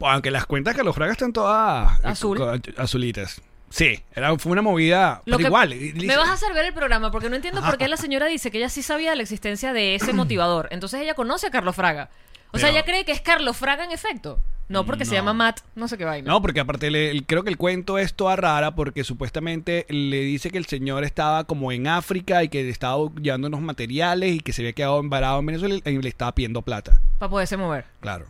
Aunque 0.00 0.30
las 0.30 0.46
cuentas 0.46 0.72
de 0.74 0.78
Carlos 0.78 0.94
Fraga 0.94 1.12
están 1.12 1.32
todas 1.32 2.02
Azul. 2.04 2.40
azulitas. 2.76 3.40
Sí, 3.74 4.00
era, 4.14 4.38
fue 4.38 4.52
una 4.52 4.62
movida 4.62 5.20
Lo 5.26 5.36
pero 5.36 5.38
que- 5.38 5.44
igual. 5.46 5.74
Me 6.06 6.16
vas 6.16 6.28
a 6.28 6.34
hacer 6.34 6.54
ver 6.54 6.64
el 6.66 6.72
programa 6.74 7.10
porque 7.10 7.28
no 7.28 7.34
entiendo 7.34 7.60
por 7.60 7.76
qué 7.76 7.88
la 7.88 7.96
señora 7.96 8.26
dice 8.26 8.52
que 8.52 8.58
ella 8.58 8.68
sí 8.68 8.82
sabía 8.84 9.10
de 9.10 9.16
la 9.16 9.22
existencia 9.22 9.72
de 9.72 9.96
ese 9.96 10.12
motivador. 10.12 10.68
Entonces 10.70 11.00
ella 11.00 11.14
conoce 11.14 11.48
a 11.48 11.50
Carlos 11.50 11.74
Fraga. 11.74 12.08
O 12.52 12.58
sea, 12.60 12.68
ella 12.70 12.84
cree 12.84 13.04
que 13.04 13.10
es 13.10 13.20
Carlos 13.20 13.56
Fraga 13.56 13.82
en 13.82 13.90
efecto. 13.90 14.38
No 14.68 14.86
porque 14.86 15.04
se 15.04 15.14
llama 15.16 15.32
Matt, 15.34 15.60
no 15.74 15.88
sé 15.88 15.98
qué 15.98 16.04
vaina. 16.04 16.30
No, 16.30 16.40
porque 16.40 16.60
aparte 16.60 16.88
le- 16.88 17.10
el- 17.10 17.26
creo 17.26 17.42
que 17.42 17.50
el 17.50 17.56
cuento 17.56 17.98
es 17.98 18.14
toda 18.14 18.36
rara 18.36 18.76
porque 18.76 19.02
supuestamente 19.02 19.86
le 19.88 20.20
dice 20.20 20.52
que 20.52 20.58
el 20.58 20.66
señor 20.66 21.02
estaba 21.02 21.42
como 21.42 21.72
en 21.72 21.88
África 21.88 22.44
y 22.44 22.48
que 22.48 22.70
estaba 22.70 22.96
llevando 23.20 23.48
unos 23.48 23.60
materiales 23.60 24.36
y 24.36 24.38
que 24.40 24.52
se 24.52 24.62
había 24.62 24.72
quedado 24.72 25.00
embarado 25.00 25.40
en 25.40 25.46
Venezuela 25.46 25.80
y 25.84 25.98
le 26.00 26.08
estaba 26.08 26.32
pidiendo 26.32 26.62
plata. 26.62 27.00
Para 27.18 27.28
poderse 27.28 27.56
mover. 27.56 27.86
Claro. 27.98 28.26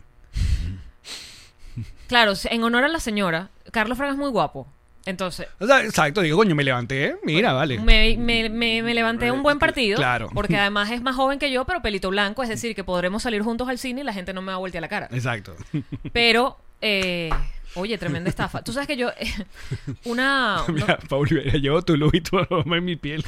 Claro, 2.07 2.33
en 2.45 2.63
honor 2.63 2.83
a 2.83 2.87
la 2.87 2.99
señora, 2.99 3.49
Carlos 3.71 3.97
Fraga 3.97 4.13
es 4.13 4.17
muy 4.17 4.29
guapo. 4.31 4.67
Entonces, 5.05 5.47
O 5.59 5.67
sea, 5.67 5.83
exacto, 5.83 6.21
digo, 6.21 6.37
coño, 6.37 6.55
me 6.55 6.63
levanté, 6.63 7.15
mira, 7.23 7.53
vale. 7.53 7.79
me, 7.79 8.17
me- 8.17 8.49
me- 8.49 8.81
me 8.81 8.93
levanté 8.93 9.31
un 9.31 9.43
buen 9.43 9.59
partido. 9.59 9.97
Claro. 9.97 10.29
Porque 10.33 10.57
además 10.59 10.89
es 10.91 11.01
más 11.01 11.15
joven 11.15 11.37
que 11.39 11.51
yo, 11.51 11.63
pero 11.65 11.81
pelito 11.81 12.09
blanco. 12.09 12.41
Es 12.43 12.49
decir, 12.49 12.73
que 12.75 12.83
podremos 12.83 13.21
salir 13.23 13.41
juntos 13.43 13.69
al 13.69 13.77
cine 13.77 14.01
y 14.01 14.03
la 14.03 14.13
gente 14.13 14.33
no 14.33 14.41
me 14.41 14.47
va 14.47 14.55
a 14.55 14.59
voltear 14.59 14.81
la 14.81 14.87
cara. 14.87 15.07
Exacto. 15.11 15.55
Pero, 16.11 16.57
eh, 16.81 17.29
oye, 17.75 17.97
tremenda 17.99 18.29
estafa. 18.29 18.63
Tú 18.63 18.73
sabes 18.73 18.87
que 18.87 18.97
yo, 18.97 19.09
eh, 19.19 19.31
una... 20.05 20.63
no- 20.67 20.73
Mira, 20.73 20.97
Paul 21.07 21.27
Rivera, 21.29 21.57
llevo 21.59 21.81
tu 21.83 21.95
luz 21.97 22.13
y 22.15 22.21
tu 22.21 22.37
aroma 22.39 22.77
en 22.77 22.85
mi 22.85 22.95
piel. 22.95 23.23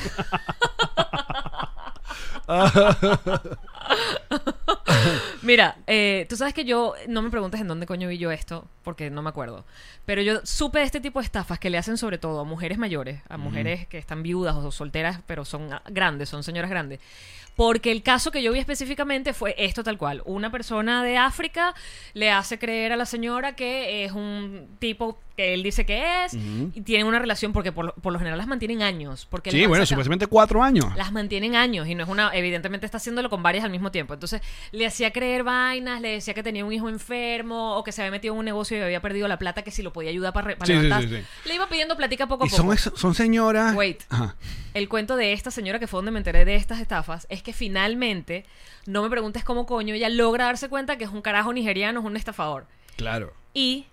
Mira, 5.48 5.78
eh, 5.88 6.26
tú 6.28 6.36
sabes 6.36 6.54
que 6.54 6.66
yo, 6.66 6.94
no 7.08 7.22
me 7.22 7.30
preguntes 7.30 7.62
en 7.62 7.70
dónde 7.70 7.86
coño 7.86 8.10
vi 8.10 8.18
yo 8.18 8.32
esto, 8.32 8.68
porque 8.84 9.10
no 9.10 9.22
me 9.22 9.30
acuerdo. 9.30 9.64
Pero 10.06 10.22
yo 10.22 10.42
supe 10.44 10.80
de 10.80 10.86
este 10.86 11.00
tipo 11.00 11.20
de 11.20 11.26
estafas 11.26 11.58
que 11.58 11.70
le 11.70 11.78
hacen 11.78 11.96
sobre 11.96 12.18
todo 12.18 12.42
a 12.42 12.44
mujeres 12.44 12.78
mayores, 12.78 13.22
a 13.30 13.38
mujeres 13.38 13.88
que 13.88 13.98
están 13.98 14.24
viudas 14.24 14.58
o 14.58 14.72
solteras, 14.74 15.22
pero 15.26 15.46
son 15.46 15.70
grandes, 15.90 16.28
son 16.28 16.44
señoras 16.44 16.70
grandes. 16.70 17.00
Porque 17.56 17.92
el 17.92 18.04
caso 18.04 18.30
que 18.30 18.44
yo 18.44 18.52
vi 18.52 18.60
específicamente 18.60 19.34
fue 19.34 19.56
esto 19.58 19.84
tal 19.84 19.98
cual. 19.98 20.22
Una 20.26 20.52
persona 20.52 21.04
de 21.04 21.18
África 21.18 21.74
le 22.14 22.30
hace 22.30 22.60
creer 22.60 22.92
a 22.92 22.98
la 22.98 23.06
señora 23.06 23.56
que 23.56 24.06
es 24.06 24.12
un 24.12 24.68
tipo 24.78 25.18
que 25.36 25.54
él 25.54 25.64
dice 25.64 25.86
que 25.86 26.26
es 26.26 26.34
y 26.34 26.82
tienen 26.82 27.08
una 27.08 27.20
relación 27.20 27.54
porque 27.54 27.72
por, 27.72 27.94
por 27.96 28.14
lo 28.14 28.20
general 28.20 28.38
las 28.38 28.48
mantienen 28.48 28.84
años. 28.84 29.26
Porque 29.30 29.50
Sí, 29.50 29.66
bueno, 29.66 29.88
supuestamente 29.88 30.28
cuatro 30.28 30.62
años. 30.62 30.96
las 30.96 31.12
mantienen 31.12 31.56
años 31.56 31.88
y 31.88 31.96
no 31.96 32.04
es 32.04 32.10
una 32.10 32.30
evidentemente 32.32 32.86
está 32.86 32.98
haciéndolo 32.98 33.30
con 33.30 33.42
varias 33.42 33.66
al 33.66 33.72
mismo 33.72 33.92
tiempo 33.92 34.14
entonces 34.14 34.42
le 34.72 34.86
hacía 34.86 35.12
creer 35.12 35.37
vainas 35.44 36.02
le 36.02 36.10
decía 36.10 36.34
que 36.34 36.44
tenía 36.44 36.64
un 36.66 36.72
hijo 36.74 36.90
enfermo 36.90 37.76
o 37.76 37.84
que 37.84 37.92
se 37.92 38.02
había 38.02 38.12
metido 38.12 38.34
en 38.34 38.40
un 38.40 38.46
negocio 38.46 38.78
y 38.78 38.82
había 38.82 39.02
perdido 39.02 39.28
la 39.28 39.38
plata 39.40 39.62
que 39.64 39.72
si 39.72 39.82
lo 39.84 39.92
podía 39.94 40.10
ayudar 40.10 40.34
para, 40.34 40.56
para 40.58 40.66
Sí, 40.66 40.74
sí, 40.74 40.80
levantar 40.84 41.10
sí, 41.10 41.16
sí. 41.18 41.48
le 41.50 41.56
iba 41.56 41.68
pidiendo 41.70 41.96
platica 41.98 42.28
poco 42.28 42.44
a 42.44 42.48
Y 42.48 42.50
poco 42.50 42.78
son, 42.78 42.98
son 42.98 43.14
señoras. 43.16 43.76
Wait. 43.76 44.04
Ajá. 44.10 44.36
el 44.74 44.90
cuento 44.90 45.16
de 45.16 45.34
esta 45.34 45.52
señora 45.52 45.80
que 45.80 45.88
fue 45.88 46.00
donde 46.00 46.12
me 46.12 46.20
enteré 46.20 46.46
de 46.46 46.56
estas 46.56 46.80
estafas 46.80 47.26
es 47.30 47.42
que 47.44 47.54
finalmente 47.54 48.46
no 48.86 49.02
me 49.04 49.10
preguntes 49.10 49.44
cómo 49.44 49.66
coño 49.66 49.94
ella 49.96 50.10
logra 50.10 50.46
darse 50.46 50.70
cuenta 50.70 50.98
que 50.98 51.04
es 51.06 51.10
un 51.12 51.22
carajo 51.22 51.52
nigeriano 51.54 52.00
es 52.02 52.06
un 52.06 52.16
estafador 52.18 52.66
Claro. 52.96 53.34
y 53.54 53.86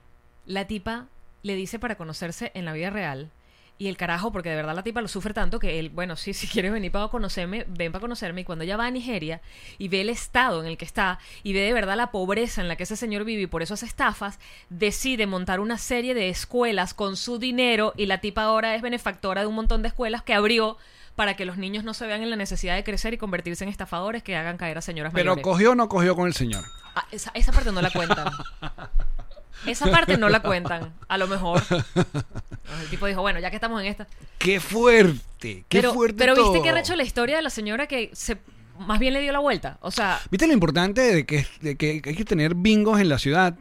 la 0.46 0.66
tipa 0.66 1.06
le 1.42 1.54
dice 1.56 1.78
para 1.78 1.96
conocerse 1.96 2.50
en 2.54 2.64
la 2.64 2.72
vida 2.72 2.90
real. 2.90 3.30
Y 3.76 3.88
el 3.88 3.96
carajo, 3.96 4.30
porque 4.30 4.50
de 4.50 4.56
verdad 4.56 4.74
la 4.74 4.84
tipa 4.84 5.00
lo 5.00 5.08
sufre 5.08 5.34
tanto 5.34 5.58
que 5.58 5.80
él, 5.80 5.90
bueno, 5.90 6.14
sí, 6.16 6.32
si 6.34 6.46
quieres 6.46 6.72
venir 6.72 6.92
para 6.92 7.08
conocerme, 7.08 7.64
ven 7.68 7.90
para 7.92 8.00
conocerme. 8.00 8.42
Y 8.42 8.44
cuando 8.44 8.64
ella 8.64 8.76
va 8.76 8.86
a 8.86 8.90
Nigeria 8.90 9.40
y 9.78 9.88
ve 9.88 10.02
el 10.02 10.10
estado 10.10 10.60
en 10.62 10.66
el 10.68 10.76
que 10.76 10.84
está 10.84 11.18
y 11.42 11.52
ve 11.52 11.60
de 11.60 11.72
verdad 11.72 11.96
la 11.96 12.10
pobreza 12.12 12.60
en 12.60 12.68
la 12.68 12.76
que 12.76 12.84
ese 12.84 12.96
señor 12.96 13.24
vive 13.24 13.42
y 13.42 13.46
por 13.46 13.62
eso 13.62 13.74
hace 13.74 13.86
estafas, 13.86 14.38
decide 14.70 15.26
montar 15.26 15.58
una 15.60 15.78
serie 15.78 16.14
de 16.14 16.28
escuelas 16.28 16.94
con 16.94 17.16
su 17.16 17.38
dinero 17.38 17.92
y 17.96 18.06
la 18.06 18.18
tipa 18.18 18.44
ahora 18.44 18.74
es 18.76 18.82
benefactora 18.82 19.40
de 19.40 19.48
un 19.48 19.54
montón 19.56 19.82
de 19.82 19.88
escuelas 19.88 20.22
que 20.22 20.34
abrió 20.34 20.76
para 21.16 21.34
que 21.34 21.44
los 21.44 21.58
niños 21.58 21.84
no 21.84 21.94
se 21.94 22.06
vean 22.06 22.22
en 22.22 22.30
la 22.30 22.36
necesidad 22.36 22.74
de 22.74 22.82
crecer 22.84 23.14
y 23.14 23.18
convertirse 23.18 23.64
en 23.64 23.70
estafadores 23.70 24.22
que 24.22 24.36
hagan 24.36 24.56
caer 24.56 24.78
a 24.78 24.82
señoras 24.82 25.12
Pero 25.12 25.32
mayores. 25.32 25.44
cogió 25.44 25.70
o 25.72 25.74
no 25.74 25.88
cogió 25.88 26.16
con 26.16 26.26
el 26.26 26.34
señor. 26.34 26.64
Ah, 26.96 27.06
esa, 27.10 27.30
esa 27.34 27.52
parte 27.52 27.70
no 27.72 27.80
la 27.82 27.90
cuentan. 27.90 28.28
Esa 29.66 29.90
parte 29.90 30.18
no 30.18 30.28
la 30.28 30.40
cuentan. 30.42 30.92
A 31.08 31.16
lo 31.16 31.26
mejor. 31.26 31.62
El 32.82 32.88
tipo 32.88 33.06
dijo, 33.06 33.20
bueno, 33.20 33.40
ya 33.40 33.50
que 33.50 33.56
estamos 33.56 33.80
en 33.80 33.88
esta. 33.88 34.06
¡Qué 34.38 34.58
fuerte! 34.60 35.64
¡Qué 35.68 35.80
pero 35.80 35.92
fuerte! 35.92 36.16
pero 36.18 36.34
viste 36.34 36.50
todo. 36.50 36.62
que 36.62 36.70
ha 36.70 36.80
hecho 36.80 36.96
la 36.96 37.02
historia 37.02 37.36
de 37.36 37.42
la 37.42 37.50
señora 37.50 37.86
que 37.86 38.10
se 38.12 38.38
más 38.78 38.98
bien 38.98 39.12
le 39.12 39.20
dio 39.20 39.32
la 39.32 39.38
vuelta. 39.38 39.78
O 39.82 39.90
sea, 39.90 40.20
¿Viste 40.30 40.46
lo 40.46 40.52
importante 40.52 41.00
de 41.00 41.26
que, 41.26 41.46
de 41.60 41.76
que 41.76 42.02
hay 42.04 42.14
que 42.14 42.24
tener 42.24 42.54
bingos 42.54 43.00
en 43.00 43.08
la 43.08 43.18
ciudad? 43.18 43.54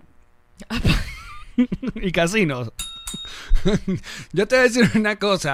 y 1.95 2.11
casinos. 2.11 2.71
Yo 4.33 4.47
te 4.47 4.55
voy 4.55 4.59
a 4.59 4.63
decir 4.63 4.89
una 4.95 5.17
cosa. 5.17 5.53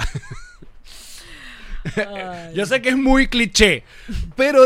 yo 2.53 2.65
sé 2.65 2.81
que 2.81 2.89
es 2.89 2.97
muy 2.97 3.27
cliché, 3.27 3.83
pero 4.35 4.63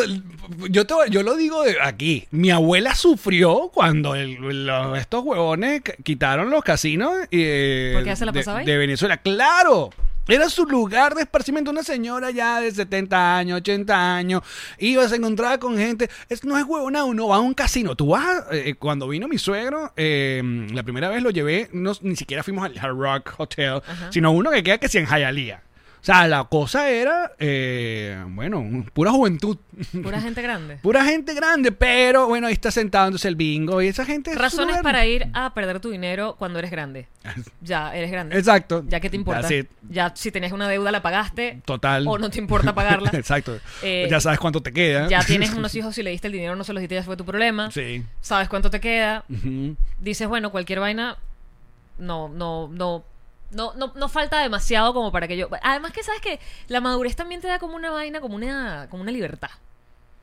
yo, 0.70 0.86
te- 0.86 0.94
yo 1.10 1.24
lo 1.24 1.36
digo 1.36 1.64
de 1.64 1.78
aquí. 1.82 2.28
Mi 2.32 2.52
abuela 2.52 2.96
sufrió 2.96 3.70
cuando 3.74 4.16
el- 4.16 4.66
los- 4.66 4.98
estos 4.98 5.24
huevones 5.24 5.82
quitaron 6.04 6.50
los 6.50 6.64
casinos 6.64 7.14
eh, 7.32 7.92
¿Por 7.94 8.04
qué 8.04 8.10
ella 8.10 8.16
se 8.16 8.26
la 8.26 8.32
de, 8.32 8.40
pasaba 8.40 8.60
ahí? 8.60 8.66
de 8.66 8.78
Venezuela. 8.78 9.18
¡Claro! 9.18 9.90
Era 10.26 10.48
su 10.50 10.66
lugar 10.66 11.16
de 11.16 11.24
esparcimiento. 11.24 11.70
Una 11.70 11.84
señora 11.84 12.32
ya 12.32 12.62
de 12.62 12.72
70 12.72 13.38
años, 13.40 13.58
80 13.58 14.16
años. 14.16 14.42
Iba, 14.80 15.06
se 15.10 15.18
encontraba 15.18 15.58
con 15.58 15.78
gente. 15.78 16.10
Es, 16.30 16.46
no 16.46 16.58
es 16.58 16.64
huevona, 16.64 17.04
uno 17.04 17.28
va 17.28 17.36
a 17.36 17.40
un 17.42 17.54
casino. 17.54 17.94
Tú 17.98 18.08
vas, 18.08 18.46
eh, 18.54 18.76
cuando 18.80 19.06
vino 19.10 19.28
mi 19.28 19.38
suegro, 19.38 19.92
eh, 19.98 20.42
la 20.72 20.84
primera 20.84 21.10
vez 21.10 21.22
lo 21.24 21.30
llevé, 21.30 21.68
no, 21.74 21.92
ni 22.04 22.16
siquiera 22.16 22.42
fuimos 22.42 22.64
al 22.64 22.78
Hard 22.80 22.96
Rock 22.98 23.34
Hotel, 23.38 23.82
sino 24.12 24.32
uno 24.32 24.50
que 24.50 24.64
queda 24.64 24.78
que 24.78 24.88
si 24.88 24.98
en 25.00 25.08
Hialeah. 25.08 25.62
O 26.04 26.06
sea, 26.06 26.28
la 26.28 26.44
cosa 26.44 26.90
era, 26.90 27.32
eh, 27.40 28.22
bueno, 28.28 28.86
pura 28.92 29.12
juventud. 29.12 29.58
Pura 30.04 30.20
gente 30.20 30.42
grande. 30.42 30.76
Pura 30.82 31.06
gente 31.06 31.34
grande, 31.34 31.72
pero 31.72 32.28
bueno, 32.28 32.48
ahí 32.48 32.54
está 32.54 32.72
sentado 32.72 33.08
entonces 33.08 33.26
el 33.28 33.38
bingo 33.38 33.82
y 33.82 33.88
esa 33.88 34.04
gente... 34.04 34.36
Razones 34.36 34.82
para 34.82 35.06
ir 35.06 35.30
a 35.32 35.54
perder 35.54 35.80
tu 35.80 35.92
dinero 35.92 36.36
cuando 36.38 36.60
eres 36.60 36.72
grande. 36.72 37.08
Ya, 37.62 37.96
eres 37.96 38.12
grande. 38.12 38.38
Exacto. 38.38 38.84
Ya 38.86 39.00
que 39.00 39.10
te 39.10 39.16
importa. 39.16 39.54
It. 39.54 39.70
Ya 39.90 40.12
si 40.14 40.30
tenías 40.30 40.52
una 40.52 40.68
deuda 40.68 40.92
la 40.92 41.02
pagaste. 41.02 41.62
Total. 41.64 42.06
O 42.06 42.18
no 42.18 42.30
te 42.30 42.38
importa 42.38 42.76
pagarla. 42.76 43.10
Exacto. 43.14 43.58
Eh, 43.82 44.06
ya 44.12 44.20
sabes 44.20 44.40
cuánto 44.40 44.62
te 44.62 44.74
queda. 44.74 45.08
Ya 45.08 45.24
tienes 45.24 45.54
unos 45.54 45.74
hijos, 45.74 45.96
si 45.96 46.04
le 46.04 46.10
diste 46.10 46.28
el 46.28 46.34
dinero 46.34 46.58
no 46.58 46.66
se 46.66 46.74
los 46.74 46.82
diste, 46.82 46.96
ya 46.96 47.04
fue 47.04 47.16
tu 47.16 47.24
problema. 47.24 47.72
Sí. 47.72 48.04
Sabes 48.20 48.50
cuánto 48.50 48.70
te 48.70 48.82
queda. 48.82 49.24
Dices, 50.02 50.28
bueno, 50.28 50.52
cualquier 50.52 50.82
vaina. 50.82 51.16
No, 51.98 52.28
no, 52.28 52.68
no. 52.68 53.06
No, 53.54 53.74
no, 53.76 53.92
no 53.96 54.10
falta 54.10 54.40
demasiado 54.40 54.94
como 54.94 55.12
para 55.12 55.28
que 55.28 55.38
yo. 55.38 55.48
Además 55.62 55.92
que 55.92 56.04
sabes 56.04 56.22
que 56.22 56.40
la 56.68 56.82
madurez 56.82 57.16
también 57.16 57.42
te 57.42 57.48
da 57.48 57.60
como 57.60 57.76
una 57.76 57.92
vaina, 57.92 58.20
como 58.22 58.36
una, 58.36 58.88
como 58.90 59.04
una 59.04 59.12
libertad. 59.12 59.50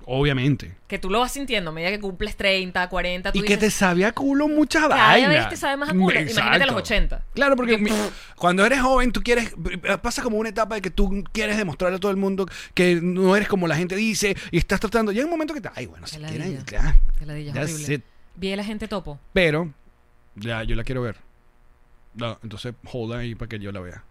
Obviamente. 0.07 0.75
Que 0.89 0.99
tú 0.99 1.11
lo 1.11 1.21
vas 1.21 1.31
sintiendo 1.31 1.71
a 1.71 1.73
medida 1.75 1.91
que 1.91 2.01
cumples 2.01 2.35
30, 2.35 2.89
40. 2.89 3.33
Tú 3.33 3.39
Y 3.39 3.43
que 3.43 3.57
te 3.59 3.71
sabe 3.71 4.05
a 4.07 4.13
culo 4.13 4.49
muchas 4.49 4.83
Cada 4.89 4.97
vainas. 4.97 5.31
vez 5.31 5.49
te 5.51 5.57
sabe 5.57 5.77
más 5.77 5.91
a 5.91 5.93
culo. 5.93 6.19
Imagínate 6.19 6.41
a 6.41 6.67
los 6.67 6.79
Exacto. 6.79 6.79
80. 6.79 7.25
Claro, 7.35 7.55
porque 7.55 7.77
mi- 7.79 7.91
cuando 8.35 8.65
eres 8.65 8.81
joven, 8.81 9.13
tú 9.13 9.23
quieres. 9.23 9.53
Pasa 10.03 10.23
como 10.23 10.39
una 10.39 10.49
etapa 10.49 10.75
de 10.77 10.81
que 10.81 10.91
tú 10.91 11.23
quieres 11.33 11.57
demostrarle 11.59 11.97
a 11.99 12.01
todo 12.01 12.11
el 12.11 12.17
mundo 12.17 12.47
que 12.75 12.99
no 13.01 13.37
eres 13.37 13.47
como 13.47 13.69
la 13.69 13.77
gente 13.77 13.95
dice 13.95 14.37
y 14.51 14.57
estás 14.59 14.81
tratando. 14.81 15.13
Llega 15.13 15.27
un 15.27 15.31
momento 15.31 15.53
que 15.55 15.61
te. 15.61 15.69
Ay, 15.75 15.87
bueno, 15.87 16.07
si 16.07 16.17
quieren. 16.17 16.65
ladilla. 16.65 17.53
ya, 17.53 17.65
it. 17.95 18.03
Vi 18.37 18.53
a 18.53 18.57
la 18.57 18.65
gente 18.65 18.89
topo. 18.89 19.21
Pero, 19.35 19.71
ya, 20.35 20.63
yo 20.65 20.75
la 20.77 20.83
quiero 20.83 21.03
ver. 21.03 21.17
No, 22.15 22.39
entonces, 22.43 22.75
hold 22.93 23.13
ahí 23.15 23.35
para 23.35 23.49
que 23.49 23.59
yo 23.59 23.73
la 23.73 23.81
vea. 23.81 24.05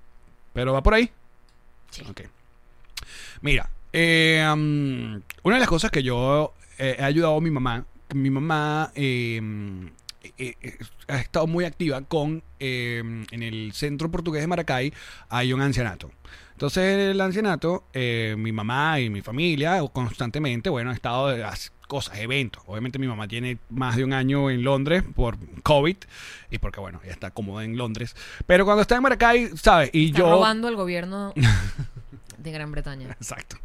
Pero 0.54 0.74
va 0.74 0.84
por 0.84 0.94
ahí. 0.94 1.12
Sí. 1.92 2.04
Ok. 2.10 2.22
Mira, 3.42 3.70
eh, 3.94 4.48
um, 4.52 5.22
una 5.44 5.56
de 5.56 5.60
las 5.60 5.68
cosas 5.68 5.92
que 5.92 6.04
yo 6.04 6.54
eh, 6.78 6.96
he 7.00 7.04
ayudado 7.04 7.38
a 7.38 7.42
mi 7.42 7.50
mamá, 7.50 7.86
mi 8.14 8.30
mamá 8.30 8.92
eh, 8.96 9.42
eh, 10.38 10.78
ha 11.08 11.18
estado 11.20 11.48
muy 11.48 11.66
activa 11.66 12.02
con, 12.02 12.44
eh, 12.60 13.02
en 13.32 13.44
el 13.44 13.72
centro 13.74 14.10
portugués 14.10 14.42
de 14.42 14.48
Maracay, 14.48 14.94
hay 15.30 15.54
un 15.54 15.62
ancianato. 15.62 16.12
Entonces, 16.52 16.84
en 16.94 17.00
el 17.00 17.22
ancianato, 17.22 17.86
mi 17.94 18.52
mamá 18.52 19.00
y 19.00 19.10
mi 19.10 19.22
familia 19.22 19.80
constantemente, 19.94 20.70
bueno, 20.70 20.90
han 20.90 20.96
estado 20.96 21.34
cosas, 21.89 22.19
eventos. 22.19 22.62
Obviamente 22.67 22.99
mi 22.99 23.08
mamá 23.08 23.28
tiene 23.28 23.58
más 23.69 23.97
de 23.97 24.04
un 24.04 24.13
año 24.13 24.52
en 24.52 24.63
Londres 24.63 25.04
por 25.15 25.38
COVID 25.63 25.97
y 26.52 26.58
porque, 26.60 26.80
bueno, 26.80 27.02
ella 27.04 27.13
está 27.13 27.32
cómoda 27.32 27.65
en 27.65 27.78
Londres. 27.78 28.15
Pero 28.45 28.63
cuando 28.63 28.84
está 28.84 28.95
en 28.95 29.02
Maracay, 29.02 29.49
¿sabes? 29.58 29.89
Y 29.91 30.08
Está 30.08 30.19
yo... 30.19 30.32
robando 30.32 30.69
el 30.69 30.75
gobierno 30.75 31.34
de 32.38 32.52
Gran 32.52 32.71
Bretaña. 32.71 33.10
Exacto. 33.10 33.58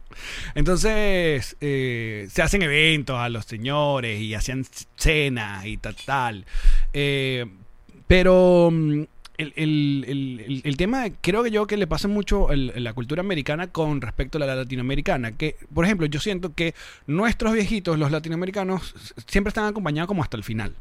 Entonces, 0.55 1.57
eh, 1.61 2.27
se 2.31 2.43
hacen 2.43 2.63
eventos 2.63 3.19
a 3.19 3.29
los 3.29 3.45
señores 3.45 4.19
y 4.19 4.35
hacían 4.35 4.65
cenas 4.97 5.67
y 5.67 5.77
tal, 5.77 5.97
tal. 6.07 6.47
Eh, 6.95 7.45
pero 8.07 8.71
mm, 8.73 9.03
el, 9.39 9.53
el- 9.57 10.05
el- 10.09 10.63
el- 10.65 10.77
tema, 10.77 11.07
creo 11.21 11.43
que 11.43 11.51
yo 11.51 11.67
que 11.67 11.77
le 11.77 11.87
pasa 11.87 12.09
mucho 12.09 12.51
el- 12.53 12.73
la 12.77 12.93
cultura 12.93 13.21
americana 13.21 13.67
con 13.69 14.01
respecto 14.01 14.39
a 14.39 14.41
la 14.47 14.55
latinoamericana. 14.55 15.33
Que, 15.33 15.57
por 15.73 15.85
ejemplo, 15.85 16.07
yo 16.07 16.21
siento 16.21 16.55
que 16.55 16.75
nuestros 17.07 17.53
viejitos, 17.53 17.99
los 17.99 18.11
latinoamericanos, 18.11 18.95
siempre 19.27 19.49
están 19.49 19.65
acompañados 19.67 20.09
como 20.09 20.23
hasta 20.23 20.37
el 20.37 20.45
final. 20.45 20.75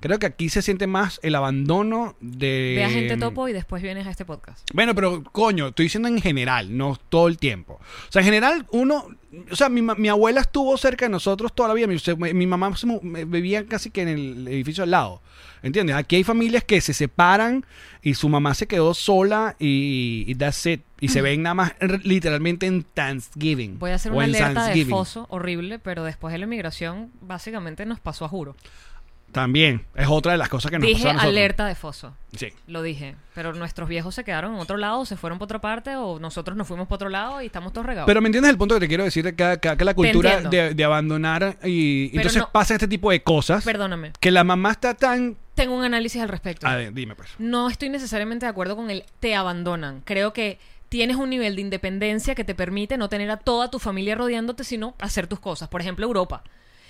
Creo 0.00 0.18
que 0.18 0.26
aquí 0.26 0.48
se 0.48 0.62
siente 0.62 0.86
más 0.86 1.20
el 1.22 1.34
abandono 1.34 2.16
de... 2.20 2.74
Ve 2.76 2.84
a 2.84 2.90
gente 2.90 3.16
topo 3.16 3.48
y 3.48 3.52
después 3.52 3.82
vienes 3.82 4.06
a 4.06 4.10
este 4.10 4.24
podcast. 4.24 4.68
Bueno, 4.72 4.94
pero 4.94 5.22
coño, 5.24 5.68
estoy 5.68 5.86
diciendo 5.86 6.08
en 6.08 6.20
general, 6.20 6.76
no 6.76 6.98
todo 7.08 7.28
el 7.28 7.38
tiempo. 7.38 7.74
O 8.08 8.12
sea, 8.12 8.20
en 8.20 8.26
general, 8.26 8.66
uno. 8.70 9.06
O 9.50 9.56
sea, 9.56 9.68
mi, 9.68 9.80
mi 9.80 10.08
abuela 10.08 10.42
estuvo 10.42 10.76
cerca 10.76 11.06
de 11.06 11.10
nosotros 11.10 11.54
toda 11.54 11.68
la 11.68 11.74
vida. 11.74 11.86
Mi, 11.86 12.34
mi 12.34 12.46
mamá 12.46 12.74
vivía 13.02 13.66
casi 13.66 13.90
que 13.90 14.02
en 14.02 14.08
el 14.08 14.48
edificio 14.48 14.84
al 14.84 14.90
lado. 14.90 15.22
¿Entiendes? 15.62 15.94
Aquí 15.94 16.16
hay 16.16 16.24
familias 16.24 16.64
que 16.64 16.80
se 16.80 16.92
separan 16.92 17.64
y 18.02 18.14
su 18.14 18.28
mamá 18.28 18.52
se 18.54 18.66
quedó 18.66 18.94
sola 18.94 19.54
y, 19.60 20.24
y 20.26 20.34
that's 20.34 20.66
it. 20.66 20.82
Y 21.00 21.08
se 21.08 21.22
ven 21.22 21.42
nada 21.42 21.54
más 21.54 21.72
literalmente 22.02 22.66
en 22.66 22.82
Thanksgiving. 22.82 23.78
Voy 23.78 23.90
a 23.92 23.94
hacer 23.94 24.12
una 24.12 24.24
alerta 24.24 24.68
de 24.68 24.84
foso 24.84 25.26
horrible, 25.30 25.78
pero 25.78 26.04
después 26.04 26.32
de 26.32 26.38
la 26.38 26.44
inmigración, 26.44 27.10
básicamente 27.20 27.86
nos 27.86 28.00
pasó 28.00 28.24
a 28.24 28.28
juro. 28.28 28.56
También. 29.32 29.84
Es 29.94 30.06
otra 30.08 30.32
de 30.32 30.38
las 30.38 30.48
cosas 30.48 30.70
que 30.70 30.78
nos 30.78 30.86
Dije 30.86 30.98
pasó 31.00 31.08
a 31.08 31.12
nosotros. 31.14 31.32
alerta 31.32 31.66
de 31.66 31.74
foso. 31.74 32.14
Sí. 32.36 32.48
Lo 32.66 32.82
dije. 32.82 33.16
Pero 33.34 33.52
nuestros 33.54 33.88
viejos 33.88 34.14
se 34.14 34.24
quedaron 34.24 34.54
en 34.54 34.60
otro 34.60 34.76
lado, 34.76 35.04
se 35.06 35.16
fueron 35.16 35.38
por 35.38 35.46
otra 35.46 35.60
parte, 35.60 35.96
o 35.96 36.18
nosotros 36.20 36.56
nos 36.56 36.68
fuimos 36.68 36.86
por 36.86 36.96
otro 36.96 37.08
lado 37.08 37.40
y 37.42 37.46
estamos 37.46 37.72
todos 37.72 37.86
regados. 37.86 38.06
Pero 38.06 38.20
me 38.20 38.28
entiendes 38.28 38.50
el 38.50 38.58
punto 38.58 38.74
que 38.74 38.80
te 38.80 38.88
quiero 38.88 39.04
decir 39.04 39.24
de 39.24 39.34
que, 39.34 39.58
que- 39.60 39.76
que 39.76 39.84
la 39.84 39.94
cultura 39.94 40.34
entiendo. 40.34 40.50
de, 40.50 40.74
de 40.74 40.84
abandonar 40.84 41.56
y 41.64 42.08
Pero 42.10 42.20
entonces 42.20 42.42
no- 42.42 42.50
pasa 42.52 42.74
este 42.74 42.88
tipo 42.88 43.10
de 43.10 43.22
cosas 43.22 43.64
Perdóname. 43.64 44.12
que 44.20 44.30
la 44.30 44.44
mamá 44.44 44.72
está 44.72 44.94
tan 44.94 45.36
Tengo 45.54 45.76
un 45.76 45.84
análisis 45.84 46.20
al 46.22 46.28
respecto. 46.28 46.66
A 46.66 46.76
ver, 46.76 46.92
dime 46.92 47.14
pues. 47.14 47.30
No 47.38 47.68
estoy 47.68 47.88
necesariamente 47.88 48.46
de 48.46 48.50
acuerdo 48.50 48.76
con 48.76 48.90
el 48.90 49.04
te 49.20 49.34
abandonan. 49.34 50.02
Creo 50.04 50.32
que 50.32 50.58
tienes 50.88 51.16
un 51.16 51.30
nivel 51.30 51.56
de 51.56 51.62
independencia 51.62 52.34
que 52.34 52.44
te 52.44 52.54
permite 52.54 52.98
no 52.98 53.08
tener 53.08 53.30
a 53.30 53.38
toda 53.38 53.70
tu 53.70 53.78
familia 53.78 54.14
rodeándote, 54.14 54.62
sino 54.64 54.94
hacer 55.00 55.26
tus 55.26 55.40
cosas. 55.40 55.68
Por 55.70 55.80
ejemplo, 55.80 56.04
Europa. 56.06 56.42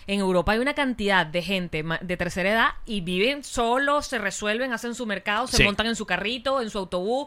En 0.07 0.21
Europa 0.21 0.53
hay 0.53 0.59
una 0.59 0.75
cantidad 0.75 1.25
de 1.27 1.43
gente 1.43 1.85
de 2.01 2.17
tercera 2.17 2.51
edad 2.51 2.69
y 2.87 3.01
viven 3.03 3.45
solos, 3.45 4.07
se 4.07 4.19
resuelven, 4.19 4.73
hacen 4.73 4.95
su 4.95 5.07
mercado, 5.07 5.47
se 5.47 5.59
Sí. 5.59 5.65
montan 5.65 5.87
en 5.87 5.97
su 5.97 6.07
carrito, 6.07 6.61
en 6.61 6.71
su 6.71 6.79
autobús, 6.79 7.27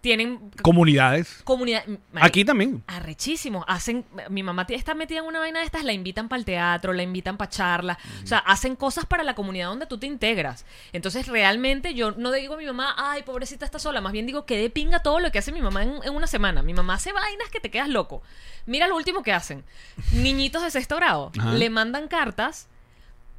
tienen 0.00 0.50
Comunidades. 0.62 1.40
comunidad. 1.44 1.84
Aquí 2.14 2.44
también. 2.44 2.82
Arrechísimo. 2.86 3.64
Hacen, 3.68 4.04
mi 4.30 4.42
mamá 4.42 4.66
está 4.68 4.94
metida 4.94 5.20
en 5.20 5.24
una 5.26 5.38
vaina 5.40 5.60
de 5.60 5.66
estas, 5.66 5.84
la 5.84 5.92
invitan 5.92 6.28
para 6.28 6.38
el 6.38 6.44
teatro, 6.44 6.92
la 6.92 7.02
invitan 7.02 7.36
para 7.36 7.50
charla. 7.50 7.98
O 8.22 8.26
sea, 8.26 8.38
hacen 8.38 8.76
cosas 8.76 9.06
para 9.06 9.22
la 9.24 9.34
comunidad 9.34 9.68
donde 9.68 9.86
tú 9.86 9.98
te 9.98 10.06
integras. 10.06 10.64
Entonces, 10.92 11.26
realmente 11.26 11.94
yo 11.94 12.12
no 12.12 12.30
digo 12.32 12.54
a 12.54 12.58
mi 12.58 12.66
mamá, 12.66 12.94
ay, 12.98 13.22
pobrecita 13.22 13.64
está 13.64 13.78
sola. 13.78 14.00
Más 14.00 14.12
bien 14.12 14.26
digo 14.26 14.46
que 14.46 14.56
de 14.58 14.70
pinga 14.70 15.00
todo 15.00 15.20
lo 15.20 15.30
que 15.32 15.38
hace 15.38 15.52
mi 15.52 15.62
mamá 15.62 15.82
en, 15.82 15.94
en 16.04 16.14
una 16.14 16.26
semana. 16.26 16.62
Mi 16.62 16.74
mamá 16.74 16.94
hace 16.94 17.12
vainas 17.12 17.48
que 17.50 17.60
te 17.60 17.70
quedas 17.70 17.88
loco. 17.88 18.22
Mira 18.66 18.86
lo 18.88 18.96
último 18.96 19.22
que 19.22 19.32
hacen. 19.32 19.64
Niñitos 20.12 20.62
de 20.62 20.70
sexto 20.70 20.96
grado 20.96 21.32
Ajá. 21.38 21.52
le 21.52 21.70
mandan 21.70 22.08
cartas 22.08 22.68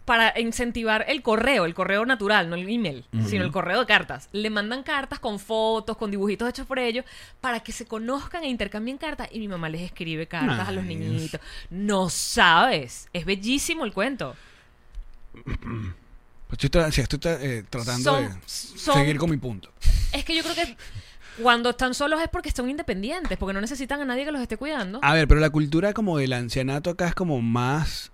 para 0.08 0.40
incentivar 0.40 1.04
el 1.10 1.22
correo, 1.22 1.66
el 1.66 1.74
correo 1.74 2.06
natural, 2.06 2.50
no 2.50 2.56
el 2.56 2.70
email, 2.70 3.04
sino 3.28 3.44
el 3.44 3.52
correo 3.52 3.82
de 3.82 3.86
cartas. 3.86 4.30
Le 4.32 4.50
mandan 4.50 4.82
cartas 4.84 5.20
con 5.20 5.38
fotos, 5.38 5.98
con 5.98 6.10
dibujitos 6.12 6.48
hechos 6.48 6.66
por 6.66 6.80
ellos, 6.80 7.04
para 7.42 7.60
que 7.60 7.74
se 7.74 7.86
conozcan 7.86 8.46
e 8.46 8.48
intercambien 8.48 8.98
cartas. 8.98 9.28
Y 9.34 9.40
mi 9.40 9.50
mamá 9.50 9.68
les 9.68 9.82
escribe 9.82 10.26
cartas 10.26 10.66
a 10.70 10.72
los 10.72 10.86
niñitos. 10.86 11.42
No 11.70 12.10
sabes. 12.10 13.10
Es 13.12 13.26
bellísimo 13.26 13.84
el 13.84 13.92
cuento. 13.92 14.34
Pues 15.34 16.64
estoy, 16.64 16.70
tra- 16.82 16.90
sí, 16.92 17.02
estoy 17.02 17.20
tra- 17.20 17.38
eh, 17.42 17.66
tratando 17.70 18.12
Son- 18.12 18.24
de 18.30 18.40
son- 18.46 18.94
seguir 18.96 19.18
con 19.18 19.30
mi 19.30 19.36
punto. 19.38 19.70
Es 20.14 20.24
que 20.24 20.34
yo 20.36 20.42
creo 20.44 20.56
que 20.56 20.78
cuando 21.42 21.72
están 21.72 21.94
solos 21.94 22.22
es 22.22 22.30
porque 22.30 22.52
son 22.52 22.70
independientes, 22.70 23.38
porque 23.38 23.54
no 23.54 23.60
necesitan 23.60 24.00
a 24.02 24.06
nadie 24.06 24.24
que 24.24 24.32
los 24.32 24.42
esté 24.42 24.56
cuidando. 24.56 25.00
A 25.04 25.14
ver, 25.14 25.28
pero 25.28 25.42
la 25.42 25.50
cultura 25.50 25.92
como 25.94 26.18
del 26.18 26.32
ancianato 26.32 26.92
acá 26.92 27.10
es 27.10 27.14
como 27.16 27.42
más 27.42 28.12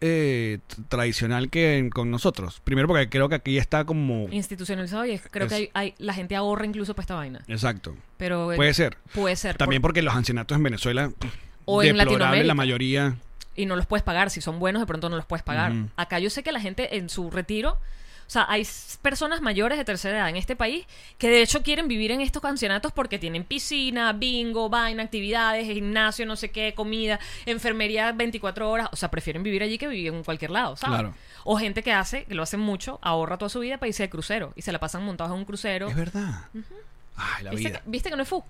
eh, 0.00 0.58
tradicional 0.88 1.48
que 1.50 1.88
con 1.92 2.10
nosotros. 2.10 2.60
Primero 2.64 2.88
porque 2.88 3.08
creo 3.08 3.28
que 3.28 3.36
aquí 3.36 3.58
está 3.58 3.84
como... 3.84 4.28
Institucionalizado 4.30 5.04
y 5.06 5.12
es- 5.12 5.22
creo 5.30 5.48
que 5.48 5.54
Es- 5.54 5.60
hay, 5.60 5.70
hay- 5.74 5.94
la 5.98 6.12
gente 6.14 6.36
ahorra 6.36 6.66
incluso 6.66 6.94
para 6.94 7.02
esta 7.04 7.14
vaina. 7.14 7.42
Exacto. 7.48 7.96
Pero 8.16 8.52
eh, 8.52 8.56
Puede 8.56 8.74
ser. 8.74 8.96
Puede 9.14 9.36
ser. 9.36 9.56
También 9.56 9.80
por- 9.82 9.90
porque 9.90 10.02
los 10.02 10.14
ancianatos 10.14 10.56
en 10.56 10.62
Venezuela... 10.62 11.10
O 11.66 11.82
en 11.82 11.88
deplorable 11.96 12.04
Latinoamérica. 12.16 12.46
la 12.46 12.54
mayoría... 12.54 13.16
y 13.56 13.64
no 13.66 13.76
los 13.76 13.86
puedes 13.86 14.02
pagar. 14.02 14.28
Si 14.30 14.40
son 14.42 14.58
buenos, 14.58 14.82
de 14.82 14.86
pronto 14.86 15.08
no 15.08 15.16
los 15.16 15.24
puedes 15.24 15.42
pagar. 15.42 15.72
Ujú. 15.72 15.88
Acá 15.96 16.18
yo 16.18 16.28
sé 16.28 16.42
que 16.42 16.52
la 16.52 16.60
gente 16.60 16.96
en 16.98 17.08
su 17.08 17.30
retiro, 17.30 17.78
o 18.26 18.30
sea, 18.30 18.46
hay 18.48 18.66
personas 19.02 19.42
mayores 19.42 19.78
de 19.78 19.84
tercera 19.84 20.18
edad 20.18 20.28
en 20.28 20.36
este 20.36 20.56
país 20.56 20.86
que 21.18 21.28
de 21.28 21.42
hecho 21.42 21.62
quieren 21.62 21.88
vivir 21.88 22.10
en 22.10 22.20
estos 22.20 22.44
ancianatos 22.44 22.92
porque 22.92 23.18
tienen 23.18 23.44
piscina, 23.44 24.12
bingo, 24.12 24.68
vaina, 24.68 25.02
actividades, 25.02 25.66
gimnasio, 25.66 26.26
no 26.26 26.36
sé 26.36 26.50
qué, 26.50 26.74
comida, 26.74 27.20
enfermería 27.46 28.12
24 28.12 28.70
horas. 28.70 28.88
O 28.92 28.96
sea, 28.96 29.10
prefieren 29.10 29.42
vivir 29.42 29.62
allí 29.62 29.78
que 29.78 29.88
vivir 29.88 30.12
en 30.12 30.24
cualquier 30.24 30.50
lado, 30.50 30.76
¿sabes? 30.76 31.00
Claro. 31.00 31.14
O 31.44 31.56
gente 31.56 31.82
que 31.82 31.92
hace, 31.92 32.24
que 32.24 32.34
lo 32.34 32.42
hacen 32.42 32.60
mucho, 32.60 32.98
ahorra 33.02 33.36
toda 33.36 33.48
su 33.50 33.60
vida 33.60 33.78
para 33.78 33.88
irse 33.88 34.04
de 34.04 34.10
crucero 34.10 34.52
y 34.56 34.62
se 34.62 34.72
la 34.72 34.80
pasan 34.80 35.04
montados 35.04 35.32
en 35.32 35.38
un 35.38 35.44
crucero. 35.44 35.88
Es 35.88 35.96
verdad. 35.96 36.46
Ay, 37.16 37.44
la 37.44 37.50
¿Viste 37.50 37.68
vida. 37.68 37.80
que, 37.80 37.90
viste 37.90 38.10
que 38.10 38.16
no 38.16 38.22
es 38.22 38.28
fu? 38.28 38.42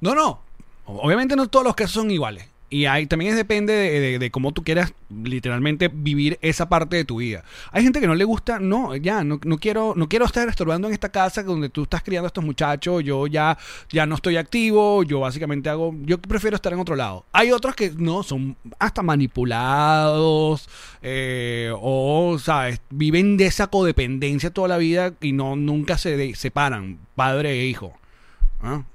No, 0.00 0.14
no. 0.14 0.42
Obviamente 0.86 1.36
no 1.36 1.48
todos 1.48 1.64
los 1.64 1.74
casos 1.74 1.92
son 1.92 2.10
iguales. 2.10 2.46
Y 2.74 2.86
hay, 2.86 3.06
también 3.06 3.30
es 3.30 3.36
depende 3.36 3.72
de, 3.72 4.18
de- 4.18 4.30
cómo 4.32 4.50
tú 4.50 4.64
quieras 4.64 4.92
literalmente 5.08 5.88
vivir 5.94 6.40
esa 6.42 6.68
parte 6.68 6.96
de 6.96 7.04
tu 7.04 7.18
vida. 7.18 7.44
Hay 7.70 7.84
gente 7.84 8.00
que 8.00 8.08
no 8.08 8.16
le 8.16 8.24
gusta, 8.24 8.58
no, 8.58 8.96
ya, 8.96 9.22
no, 9.22 9.38
no 9.44 9.58
quiero, 9.58 9.92
no 9.94 10.08
quiero 10.08 10.24
estar 10.24 10.48
estorbando 10.48 10.88
en 10.88 10.92
esta 10.94 11.08
casa 11.10 11.44
donde 11.44 11.68
tú 11.68 11.84
estás 11.84 12.02
criando 12.02 12.26
a 12.26 12.30
estos 12.30 12.42
muchachos, 12.44 13.04
yo 13.04 13.28
ya, 13.28 13.56
ya 13.90 14.06
no 14.06 14.16
estoy 14.16 14.38
activo, 14.38 15.04
yo 15.04 15.20
básicamente 15.20 15.70
hago, 15.70 15.94
yo 16.02 16.20
prefiero 16.20 16.56
estar 16.56 16.72
en 16.72 16.80
otro 16.80 16.96
lado. 16.96 17.24
Hay 17.30 17.52
otros 17.52 17.76
que 17.76 17.92
no, 17.96 18.24
son 18.24 18.56
hasta 18.80 19.02
manipulados, 19.02 20.68
eh, 21.00 21.70
o, 21.80 22.40
sabes, 22.40 22.80
viven 22.90 23.36
de 23.36 23.46
esa 23.46 23.68
codependencia 23.68 24.50
toda 24.50 24.66
la 24.66 24.78
vida 24.78 25.14
y 25.20 25.30
no, 25.30 25.54
nunca 25.54 25.96
se 25.96 26.34
separan, 26.34 26.98
padre 27.14 27.52
e 27.60 27.66
hijo. 27.66 27.92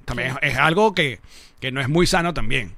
También 0.05 0.29
es, 0.41 0.53
es 0.53 0.57
algo 0.57 0.93
que, 0.93 1.19
que 1.59 1.71
no 1.71 1.81
es 1.81 1.89
muy 1.89 2.07
sano 2.07 2.33
también. 2.33 2.73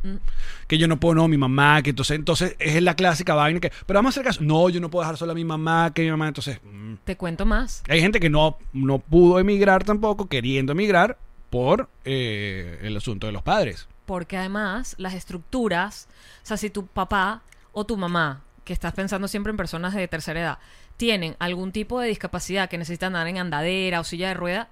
Que 0.68 0.78
yo 0.78 0.88
no 0.88 1.00
puedo, 1.00 1.16
no, 1.16 1.28
mi 1.28 1.38
mamá, 1.38 1.82
que 1.82 1.92
entonces, 1.92 2.16
entonces 2.16 2.56
es 2.60 2.82
la 2.82 2.96
clásica 2.96 3.36
vaina 3.36 3.60
que, 3.60 3.72
pero 3.86 3.98
vamos 3.98 4.10
a 4.10 4.14
hacer 4.14 4.24
caso, 4.24 4.42
no, 4.44 4.70
yo 4.70 4.82
no 4.82 4.89
puedo 4.89 5.04
dejar 5.04 5.18
sola 5.18 5.34
a 5.34 5.36
mi 5.36 5.46
mamá, 5.46 5.92
que 5.94 6.04
mi 6.04 6.12
mamá, 6.12 6.28
entonces, 6.28 6.60
mm. 6.64 6.96
Te 7.04 7.16
cuento 7.18 7.46
más. 7.46 7.84
hay 7.88 8.02
gente 8.02 8.20
que 8.20 8.30
no, 8.30 8.58
no 8.74 9.00
pudo 9.00 9.39
emigrar 9.39 9.84
tampoco, 9.84 10.28
queriendo 10.28 10.72
emigrar 10.72 11.18
por 11.50 11.89
eh, 12.06 12.80
el 12.82 12.98
asunto 12.98 13.28
de 13.28 13.34
los 13.34 13.44
padres. 13.44 13.88
Porque 14.06 14.38
además 14.38 14.96
las 14.98 15.14
estructuras, 15.14 16.08
o 16.44 16.46
sea, 16.46 16.58
si 16.58 16.70
tu 16.70 16.88
papá 16.88 17.44
o 17.72 17.86
tu 17.86 17.98
mamá, 17.98 18.42
que 18.64 18.74
estás 18.74 18.94
pensando 18.94 19.28
siempre 19.28 19.52
en 19.52 19.58
personas 19.58 19.94
de 19.94 20.08
tercera 20.08 20.39
edad, 20.39 20.60
tienen 20.98 21.36
algún 21.39 21.72
tipo 21.72 22.00
de 22.00 22.08
discapacidad 22.08 22.70
que 22.70 22.78
necesitan 22.78 23.16
andar 23.16 23.28
en 23.28 23.38
andadera 23.38 24.00
o 24.00 24.04
silla 24.04 24.30
de 24.30 24.34
rueda, 24.34 24.70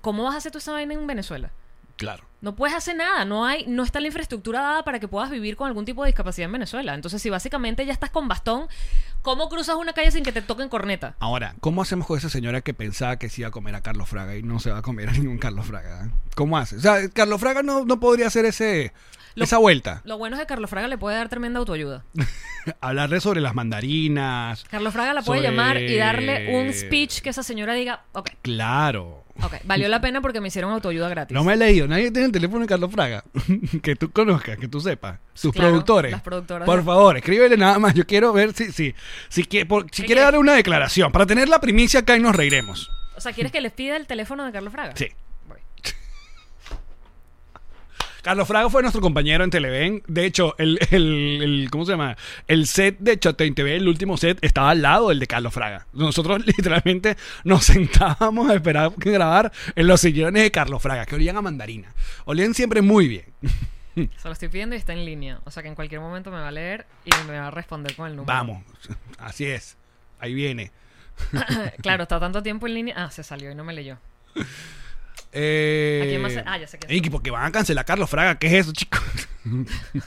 ¿cómo 0.00 0.24
vas 0.24 0.34
a 0.34 0.38
hacer 0.38 0.52
tú 0.52 0.58
esa 0.58 0.72
vaina 0.72 0.94
en 0.94 1.06
Venezuela? 1.06 1.50
Claro. 1.96 2.24
No 2.42 2.54
puedes 2.54 2.76
hacer 2.76 2.94
nada, 2.94 3.24
no 3.24 3.46
hay, 3.46 3.66
no 3.66 3.82
está 3.82 4.00
la 4.00 4.06
infraestructura 4.08 4.60
dada 4.60 4.84
para 4.84 5.00
que 5.00 5.08
puedas 5.08 5.30
vivir 5.30 5.56
con 5.56 5.66
algún 5.66 5.86
tipo 5.86 6.02
de 6.02 6.08
discapacidad 6.08 6.44
en 6.44 6.52
Venezuela. 6.52 6.94
Entonces, 6.94 7.22
si 7.22 7.30
básicamente 7.30 7.86
ya 7.86 7.92
estás 7.92 8.10
con 8.10 8.28
bastón, 8.28 8.68
¿cómo 9.22 9.48
cruzas 9.48 9.76
una 9.76 9.94
calle 9.94 10.10
sin 10.12 10.22
que 10.22 10.30
te 10.30 10.42
toquen 10.42 10.68
corneta? 10.68 11.16
Ahora, 11.18 11.54
¿cómo 11.60 11.80
hacemos 11.80 12.06
con 12.06 12.18
esa 12.18 12.28
señora 12.28 12.60
que 12.60 12.74
pensaba 12.74 13.18
que 13.18 13.30
se 13.30 13.40
iba 13.40 13.48
a 13.48 13.50
comer 13.50 13.74
a 13.74 13.80
Carlos 13.80 14.08
Fraga 14.08 14.36
y 14.36 14.42
no 14.42 14.60
se 14.60 14.70
va 14.70 14.78
a 14.78 14.82
comer 14.82 15.08
a 15.08 15.12
ningún 15.12 15.38
Carlos 15.38 15.66
Fraga? 15.66 16.04
eh? 16.04 16.10
¿Cómo 16.34 16.58
hace? 16.58 16.76
O 16.76 16.80
sea, 16.80 17.08
Carlos 17.08 17.40
Fraga 17.40 17.62
no, 17.62 17.86
no 17.86 17.98
podría 17.98 18.26
hacer 18.26 18.44
ese, 18.44 18.92
Lo- 19.36 19.44
esa 19.44 19.58
vuelta. 19.58 20.02
Lo 20.04 20.18
bueno 20.18 20.36
es 20.36 20.40
que 20.40 20.46
Carlos 20.46 20.68
Fraga 20.70 20.88
le 20.88 20.98
puede 20.98 21.16
dar 21.16 21.28
tremenda 21.28 21.58
autoayuda. 21.60 22.04
Hablarle 22.80 23.20
sobre 23.20 23.40
las 23.40 23.54
mandarinas. 23.54 24.64
Carlos 24.64 24.92
Fraga 24.92 25.14
la 25.14 25.22
puede 25.22 25.40
Sobre- 25.40 25.50
llamar 25.50 25.80
y 25.80 25.96
darle 25.96 26.56
un 26.58 26.72
speech 26.72 27.20
que 27.20 27.30
esa 27.30 27.42
señora 27.44 27.74
diga, 27.74 28.04
ok, 28.12 28.30
Claro. 28.42 29.24
ok, 29.40 29.54
valió 29.64 29.88
la 29.88 30.00
pena 30.00 30.20
porque 30.20 30.40
me 30.40 30.48
hicieron 30.48 30.72
autoayuda 30.72 31.08
gratis. 31.08 31.32
No 31.34 31.44
me 31.44 31.52
he 31.52 31.56
leído. 31.56 31.86
Nadie 31.86 32.10
tiene 32.10 32.26
el 32.26 32.32
teléfono 32.32 32.62
de 32.62 32.66
Carlos 32.66 32.90
Fraga. 32.90 33.22
que 33.82 33.94
tú 33.94 34.10
conozcas, 34.10 34.58
que 34.58 34.66
tú 34.66 34.80
sepas. 34.80 35.20
Sus 35.34 35.52
Claro, 35.52 35.68
productores. 35.68 36.10
las 36.10 36.22
productoras 36.22 36.66
Por 36.66 36.84
favor, 36.84 37.16
escríbele 37.16 37.56
nada 37.56 37.78
más. 37.78 37.94
Yo 37.94 38.04
quiero 38.06 38.32
ver 38.32 38.52
si, 38.52 38.72
si, 38.72 38.94
si, 39.28 39.44
quiere, 39.44 39.66
por- 39.66 39.84
si 39.92 40.02
¿Qué 40.02 40.06
quiere 40.06 40.22
dar 40.22 40.36
una 40.36 40.54
declaración. 40.54 41.12
Para 41.12 41.26
tener 41.26 41.48
la 41.48 41.60
primicia 41.60 42.00
acá 42.00 42.16
y 42.16 42.20
nos 42.20 42.34
reiremos. 42.34 42.90
O 43.16 43.20
sea, 43.20 43.32
¿quieres 43.32 43.52
que 43.52 43.60
les 43.60 43.72
pida 43.72 43.96
el 43.96 44.06
teléfono 44.08 44.44
de 44.44 44.50
Carlos 44.50 44.72
Fraga? 44.72 44.96
Sí. 44.96 45.08
Voy. 45.46 45.58
Carlos 48.26 48.48
Fraga 48.48 48.68
fue 48.68 48.82
nuestro 48.82 49.00
compañero 49.00 49.44
en 49.44 49.50
Televen. 49.50 50.02
De 50.08 50.26
hecho, 50.26 50.56
el, 50.58 50.80
el, 50.90 51.40
el- 51.44 51.68
¿cómo 51.70 51.84
se 51.84 51.92
llama? 51.92 52.16
El 52.48 52.66
set 52.66 52.98
de 52.98 53.16
Chatein 53.20 53.54
TV, 53.54 53.76
el 53.76 53.86
último 53.86 54.16
set, 54.16 54.38
estaba 54.42 54.70
al 54.70 54.82
lado 54.82 55.10
del 55.10 55.20
de 55.20 55.28
Carlos 55.28 55.54
Fraga. 55.54 55.86
Nosotros 55.92 56.44
literalmente 56.46 57.16
nos 57.44 57.66
sentábamos 57.66 58.50
a 58.50 58.54
esperar 58.54 58.90
que 59.00 59.12
grabar 59.12 59.52
en 59.76 59.86
los 59.86 60.00
sillones 60.00 60.42
de 60.42 60.50
Carlos 60.50 60.82
Fraga, 60.82 61.06
que 61.06 61.14
olían 61.14 61.36
a 61.36 61.40
mandarina. 61.40 61.94
Olían 62.24 62.52
siempre 62.52 62.82
muy 62.82 63.06
bien. 63.06 63.26
Se 63.94 64.26
lo 64.26 64.32
estoy 64.32 64.48
pidiendo 64.48 64.74
y 64.74 64.78
está 64.78 64.92
en 64.92 65.04
línea. 65.04 65.38
O 65.44 65.52
sea, 65.52 65.62
que 65.62 65.68
en 65.68 65.76
cualquier 65.76 66.00
momento 66.00 66.32
me 66.32 66.38
va 66.38 66.48
a 66.48 66.50
leer 66.50 66.84
y 67.04 67.10
me 67.28 67.38
va 67.38 67.46
a 67.46 67.50
responder 67.52 67.94
con 67.94 68.08
el 68.08 68.16
número. 68.16 68.26
Vamos, 68.26 68.64
así 69.20 69.44
es. 69.44 69.76
Ahí 70.18 70.34
viene. 70.34 70.72
claro, 71.80 72.02
está 72.02 72.18
tanto 72.18 72.42
tiempo 72.42 72.66
en 72.66 72.74
línea. 72.74 72.94
Ah, 72.98 73.08
se 73.12 73.22
salió 73.22 73.52
y 73.52 73.54
no 73.54 73.62
me 73.62 73.72
leyó. 73.72 73.98
Eh, 75.38 76.00
¿A 76.02 76.06
quién 76.06 76.22
más? 76.22 76.32
Ah, 76.46 76.56
ya 76.58 76.66
sé. 76.66 76.78
Ey, 76.88 77.00
porque 77.10 77.30
van 77.30 77.44
a 77.44 77.52
cancelar 77.52 77.82
a 77.82 77.84
Carlos 77.84 78.08
Fraga. 78.08 78.38
¿Qué 78.38 78.46
es 78.46 78.52
eso, 78.54 78.72
chicos? 78.72 79.00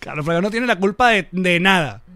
Carlos 0.00 0.24
Fraga 0.24 0.40
no 0.40 0.50
tiene 0.50 0.66
la 0.66 0.76
culpa 0.78 1.10
de, 1.10 1.28
de 1.32 1.60
nada. 1.60 2.02
Mm. 2.06 2.12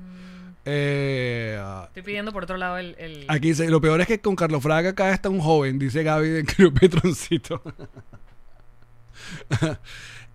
Eh, 0.64 1.60
Estoy 1.88 2.02
pidiendo 2.02 2.32
por 2.32 2.44
otro 2.44 2.56
lado 2.56 2.78
el... 2.78 2.96
el- 2.98 3.24
aquí 3.28 3.48
dice, 3.48 3.68
lo 3.68 3.80
peor 3.80 4.00
es 4.00 4.06
que 4.06 4.20
con 4.20 4.34
Carlos 4.34 4.62
Fraga 4.62 4.90
acá 4.90 5.12
está 5.12 5.28
un 5.28 5.40
joven, 5.40 5.78
dice 5.78 6.02
Gaby 6.02 6.28
de 6.28 6.44
Creo 6.44 6.72
Petroncito. 6.72 7.62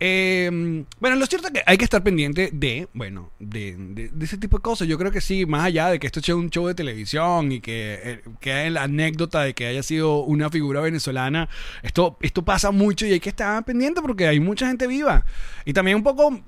Eh, 0.03 0.83
bueno, 0.99 1.15
lo 1.15 1.27
cierto 1.27 1.47
es 1.49 1.53
que 1.53 1.61
hay 1.63 1.77
que 1.77 1.83
estar 1.83 2.01
pendiente 2.01 2.49
de, 2.51 2.87
bueno, 2.91 3.29
de, 3.37 3.75
de- 3.77 4.09
de 4.09 4.25
ese 4.25 4.39
tipo 4.39 4.57
de 4.57 4.63
cosas. 4.63 4.87
Yo 4.87 4.97
creo 4.97 5.11
que 5.11 5.21
sí, 5.21 5.45
más 5.45 5.63
allá 5.63 5.89
de 5.89 5.99
que 5.99 6.07
esto 6.07 6.21
sea 6.21 6.35
un 6.35 6.49
show 6.49 6.65
de 6.65 6.73
televisión 6.73 7.51
y 7.51 7.61
que 7.61 8.19
eh, 8.43 8.69
la 8.71 8.81
anécdota 8.83 9.41
de 9.43 9.53
que 9.53 9.67
haya 9.67 9.83
sido 9.83 10.21
una 10.23 10.49
figura 10.49 10.81
venezolana, 10.81 11.49
esto, 11.83 12.17
esto 12.21 12.43
pasa 12.43 12.71
mucho 12.71 13.05
y 13.05 13.11
hay 13.11 13.19
que 13.19 13.29
estar 13.29 13.63
pendiente 13.63 14.01
porque 14.01 14.25
hay 14.27 14.39
mucha 14.39 14.65
gente 14.67 14.87
viva. 14.87 15.23
Y 15.65 15.73
también 15.73 15.97
un 15.97 16.03
poco 16.03 16.31
mm, 16.31 16.39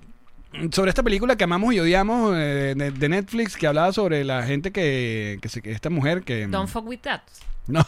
sobre 0.71 0.89
esta 0.89 1.03
película 1.03 1.35
que 1.35 1.43
amamos 1.43 1.75
y 1.75 1.79
odiamos 1.79 2.33
eh, 2.35 2.73
de, 2.75 2.89
de 2.89 3.09
Netflix 3.09 3.55
que 3.55 3.67
hablaba 3.67 3.93
sobre 3.93 4.23
la 4.23 4.41
gente 4.47 4.71
que, 4.71 5.37
que 5.43 5.49
se 5.49 5.61
que 5.61 5.71
esta 5.71 5.91
mujer 5.91 6.23
que... 6.23 6.47
Don't 6.47 6.67
fuck 6.69 6.87
with 6.87 7.01
that. 7.01 7.21
No, 7.67 7.85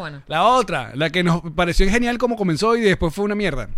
bueno. 0.00 0.22
la 0.26 0.42
otra, 0.44 0.90
la 0.94 1.10
que 1.10 1.22
nos 1.22 1.42
pareció 1.54 1.88
genial 1.88 2.18
como 2.18 2.34
comenzó 2.34 2.76
y 2.76 2.80
después 2.80 3.14
fue 3.14 3.24
una 3.26 3.34
mierda. 3.36 3.68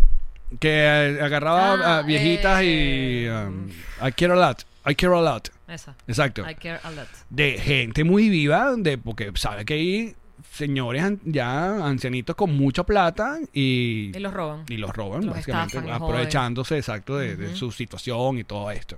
Que 0.59 0.69
eh, 0.69 1.19
agarraba 1.21 1.73
Ah, 1.73 1.97
a 1.99 2.01
viejitas 2.01 2.61
y... 2.63 3.25
eh, 3.25 3.45
um, 3.47 3.69
I 4.05 4.11
care 4.11 4.33
a 4.33 4.35
lot. 4.35 4.63
I 4.85 4.95
care 4.95 5.13
a 5.13 5.21
lot. 5.21 5.49
Esa. 5.67 5.95
Exacto. 6.07 6.43
I 6.49 6.55
care 6.55 6.79
a 6.83 6.91
lot. 6.91 7.07
De 7.29 7.57
gente 7.59 8.03
muy 8.03 8.29
viva, 8.29 8.73
de 8.77 8.97
porque 8.97 9.31
sabe 9.35 9.63
que 9.63 9.73
hay 9.75 10.15
señores 10.51 11.03
an- 11.03 11.19
ya 11.23 11.85
ancianitos 11.87 12.35
con 12.35 12.55
mucha 12.57 12.83
plata 12.83 13.37
y... 13.53 14.11
Y 14.15 14.19
los 14.19 14.33
roban. 14.33 14.65
Y 14.67 14.77
los 14.77 14.91
roban, 14.91 15.25
Los 15.25 15.35
básicamente, 15.35 15.77
estafan 15.77 15.93
aprovechándose 16.03 16.77
exacto 16.77 17.17
de, 17.17 17.37
de 17.37 17.55
su 17.55 17.71
situación 17.71 18.37
y 18.39 18.43
todo 18.43 18.69
esto. 18.71 18.97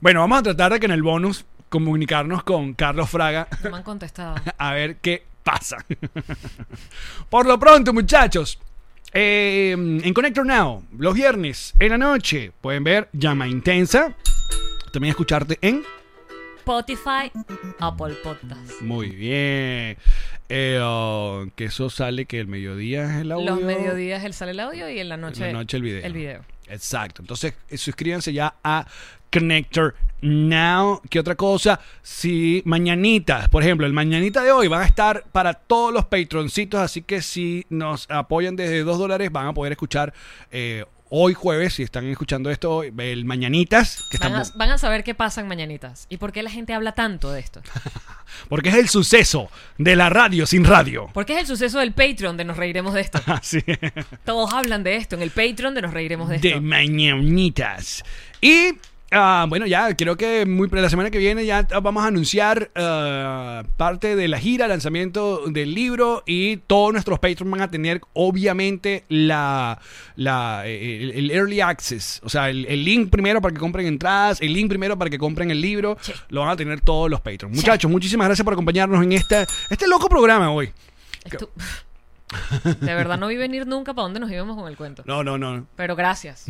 Bueno, 0.00 0.20
vamos 0.20 0.40
a 0.40 0.42
tratar 0.42 0.72
de 0.74 0.80
que 0.80 0.86
en 0.86 0.92
el 0.92 1.02
bonus 1.02 1.46
comunicarnos 1.70 2.42
con 2.42 2.74
Carlos 2.74 3.08
Fraga 3.08 3.46
No 3.62 3.70
me 3.70 3.76
han 3.78 3.82
contestado. 3.84 4.34
a 4.58 4.72
ver 4.74 4.96
qué 4.96 5.22
pasa. 5.44 5.78
Por 7.30 7.46
lo 7.46 7.58
pronto, 7.58 7.92
muchachos, 7.92 8.58
eh, 9.12 9.72
en 9.72 10.14
Connector 10.14 10.46
Now, 10.46 10.84
los 10.96 11.14
viernes 11.14 11.74
en 11.78 11.90
la 11.90 11.98
noche, 11.98 12.52
pueden 12.60 12.84
ver 12.84 13.08
Llama 13.12 13.48
Intensa. 13.48 14.14
También 14.92 15.10
escucharte 15.10 15.58
en 15.60 15.82
Spotify, 16.58 17.32
Apple 17.80 18.14
Podcast. 18.22 18.80
Muy 18.82 19.10
bien. 19.10 19.96
Eh, 20.48 20.78
oh, 20.82 21.46
que 21.56 21.66
eso 21.66 21.90
sale 21.90 22.26
que 22.26 22.38
el 22.38 22.46
mediodía 22.46 23.04
es 23.04 23.22
el 23.22 23.32
audio. 23.32 23.50
Los 23.50 23.62
mediodías 23.62 24.22
el 24.24 24.34
sale 24.34 24.52
el 24.52 24.60
audio 24.60 24.88
y 24.88 25.00
en 25.00 25.08
la 25.08 25.16
noche, 25.16 25.46
En 25.46 25.54
la 25.54 25.60
noche 25.60 25.76
el 25.76 25.82
video. 25.82 26.04
El 26.04 26.12
video. 26.12 26.44
Exacto. 26.68 27.22
Entonces, 27.22 27.54
eh, 27.68 27.76
suscríbanse 27.76 28.32
ya 28.32 28.54
a 28.62 28.86
Connector 29.32 29.94
Now. 30.22 31.00
¿Qué 31.08 31.18
otra 31.18 31.34
cosa? 31.34 31.80
Si 32.02 32.62
mañanitas, 32.66 33.48
por 33.48 33.62
ejemplo, 33.62 33.86
el 33.86 33.92
mañanita 33.92 34.42
de 34.42 34.52
hoy 34.52 34.68
van 34.68 34.82
a 34.82 34.86
estar 34.86 35.24
para 35.32 35.54
todos 35.54 35.92
los 35.92 36.04
patroncitos, 36.06 36.80
así 36.80 37.02
que 37.02 37.22
si 37.22 37.64
nos 37.70 38.06
apoyan 38.10 38.56
desde 38.56 38.82
2 38.82 38.98
dólares 38.98 39.32
van 39.32 39.46
a 39.46 39.54
poder 39.54 39.72
escuchar 39.72 40.12
eh, 40.50 40.84
hoy 41.10 41.34
jueves, 41.34 41.74
si 41.74 41.82
están 41.82 42.06
escuchando 42.06 42.50
esto, 42.50 42.82
el 42.84 43.24
mañanitas, 43.24 44.04
que 44.10 44.18
Van 44.18 44.32
a, 44.34 44.42
estamos, 44.42 44.58
van 44.58 44.70
a 44.70 44.78
saber 44.78 45.04
qué 45.04 45.14
pasa 45.14 45.40
en 45.40 45.48
Mañanitas. 45.48 46.06
¿Y 46.08 46.18
por 46.18 46.32
qué 46.32 46.42
la 46.42 46.50
gente 46.50 46.72
habla 46.72 46.92
tanto 46.92 47.32
de 47.32 47.40
esto? 47.40 47.60
porque 48.48 48.68
es 48.68 48.76
el 48.76 48.88
suceso 48.88 49.50
de 49.76 49.96
la 49.96 50.08
radio 50.08 50.46
sin 50.46 50.64
radio. 50.64 51.08
Porque 51.12 51.34
es 51.34 51.40
el 51.40 51.46
suceso 51.46 51.80
del 51.80 51.92
Patreon 51.92 52.36
de 52.36 52.44
Nos 52.44 52.56
Reiremos 52.56 52.94
de 52.94 53.00
Esto. 53.00 53.20
Así 53.26 53.62
Todos 54.24 54.52
hablan 54.52 54.84
de 54.84 54.96
esto 54.96 55.16
en 55.16 55.22
el 55.22 55.30
Patreon 55.30 55.74
de 55.74 55.82
Nos 55.82 55.92
Reiremos 55.92 56.28
de 56.28 56.36
Esto. 56.36 56.48
de 56.48 56.60
mañanitas. 56.60 58.04
Y 58.40 58.74
ah, 59.12 59.46
bueno, 59.48 59.66
ya 59.66 59.94
creo 59.96 60.16
que 60.16 60.46
muy 60.46 60.68
la 60.70 60.88
semana 60.88 61.10
que 61.10 61.18
viene 61.18 61.44
ya 61.46 61.66
vamos 61.82 62.04
a 62.04 62.08
anunciar 62.08 62.70
ah, 62.76 63.62
parte 63.76 64.16
de 64.16 64.28
la 64.28 64.38
gira, 64.38 64.68
lanzamiento 64.68 65.44
del 65.46 65.74
libro 65.74 66.22
y 66.26 66.58
todos 66.58 66.92
nuestros 66.92 67.18
patrons 67.18 67.50
van 67.50 67.60
a 67.62 67.70
tener 67.70 68.00
obviamente 68.12 69.04
la, 69.08 69.80
la 70.16 70.62
eh, 70.66 71.02
el, 71.02 71.10
el 71.12 71.30
early 71.30 71.60
access, 71.60 72.20
o 72.24 72.28
sea, 72.28 72.50
el, 72.50 72.66
el 72.66 72.84
link 72.84 73.10
primero 73.10 73.40
para 73.40 73.52
que 73.54 73.60
compren 73.60 73.86
entradas, 73.86 74.40
el 74.40 74.52
link 74.52 74.68
primero 74.68 74.96
para 74.98 75.10
que 75.10 75.18
compren 75.18 75.50
el 75.50 75.60
libro, 75.60 75.96
Sí. 76.00 76.12
lo 76.28 76.40
van 76.42 76.50
a 76.50 76.56
tener 76.56 76.80
todos 76.80 77.10
los 77.10 77.20
patrons. 77.20 77.54
Muchachos, 77.56 77.90
muchísimas 77.90 78.26
gracias 78.28 78.44
por 78.44 78.52
acompañarnos 78.54 79.02
en 79.02 79.12
esta, 79.12 79.46
este 79.68 79.86
loco 79.88 80.08
programa 80.08 80.50
hoy. 80.50 80.70
Estu- 81.24 81.48
De 82.80 82.94
verdad 82.94 83.18
no 83.18 83.26
vi 83.26 83.36
venir 83.36 83.66
nunca 83.66 83.92
para 83.92 84.04
dónde 84.04 84.20
nos 84.20 84.30
íbamos 84.30 84.56
con 84.56 84.68
el 84.68 84.76
cuento. 84.76 85.02
No, 85.04 85.24
no, 85.24 85.36
no, 85.36 85.66
Pero 85.74 85.96
gracias. 85.96 86.46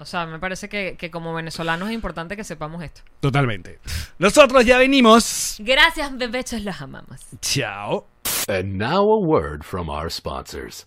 O 0.00 0.04
sea, 0.04 0.26
me 0.26 0.38
parece 0.38 0.68
que, 0.68 0.96
que 0.96 1.10
como 1.10 1.34
venezolanos 1.34 1.88
es 1.88 1.94
importante 1.94 2.36
que 2.36 2.44
sepamos 2.44 2.82
esto. 2.82 3.02
totalmente. 3.20 3.78
Nosotros 4.18 4.64
ya 4.64 4.78
venimos. 4.78 5.56
Gracias, 5.58 6.16
bebechos, 6.16 6.62
los 6.62 6.80
amamos. 6.80 7.20
Chao. 7.40 8.06
And 8.48 8.76
now 8.78 9.10
a 9.10 9.18
word 9.18 9.62
from 9.64 9.88
our 9.88 10.10
sponsors. 10.10 10.86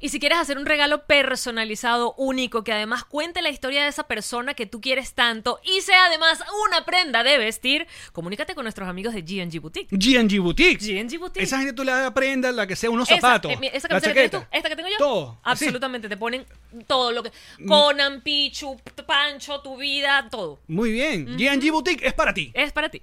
Y 0.00 0.10
si 0.10 0.20
quieres 0.20 0.38
hacer 0.38 0.58
un 0.58 0.66
regalo 0.66 1.04
personalizado, 1.06 2.14
único, 2.16 2.62
que 2.62 2.72
además 2.72 3.04
cuente 3.04 3.42
la 3.42 3.50
historia 3.50 3.82
de 3.82 3.88
esa 3.88 4.04
persona 4.04 4.54
que 4.54 4.64
tú 4.66 4.80
quieres 4.80 5.14
tanto 5.14 5.58
y 5.64 5.80
sea 5.80 6.04
además 6.06 6.40
una 6.68 6.84
prenda 6.84 7.24
de 7.24 7.36
vestir, 7.38 7.86
comunícate 8.12 8.54
con 8.54 8.64
nuestros 8.64 8.88
amigos 8.88 9.12
de 9.14 9.22
GNG 9.22 9.60
Boutique. 9.60 9.88
GNG 9.90 10.40
Boutique. 10.40 10.78
GNG 10.80 11.18
Boutique. 11.18 11.42
Esa 11.42 11.58
gente 11.58 11.72
tú 11.72 11.82
le 11.82 11.90
das 11.92 12.12
prenda, 12.12 12.52
la 12.52 12.66
que 12.66 12.76
sea 12.76 12.90
unos 12.90 13.10
Esa, 13.10 13.20
zapatos. 13.20 13.50
eh, 13.52 13.56
mira, 13.60 13.74
esa 13.74 13.88
la 13.88 14.00
camiseta 14.00 14.08
que 14.14 14.14
tienes 14.14 14.30
chaqueta. 14.30 14.50
tú, 14.50 14.56
esta 14.56 14.68
que 14.68 14.76
tengo 14.76 14.88
yo. 14.88 14.96
Todo. 14.98 15.40
así. 15.42 15.64
Absolutamente, 15.64 16.08
te 16.08 16.16
ponen 16.16 16.46
todo 16.86 17.10
lo 17.10 17.22
que. 17.24 17.32
Conan, 17.66 18.20
Pichu, 18.20 18.80
Pancho, 19.06 19.60
tu 19.62 19.76
vida, 19.76 20.28
todo. 20.30 20.60
Muy 20.68 20.92
bien. 20.92 21.36
GNG 21.36 21.72
Boutique 21.72 22.06
es 22.06 22.14
para 22.14 22.32
ti. 22.32 22.52
Es 22.54 22.72
para 22.72 22.88
ti. 22.88 23.02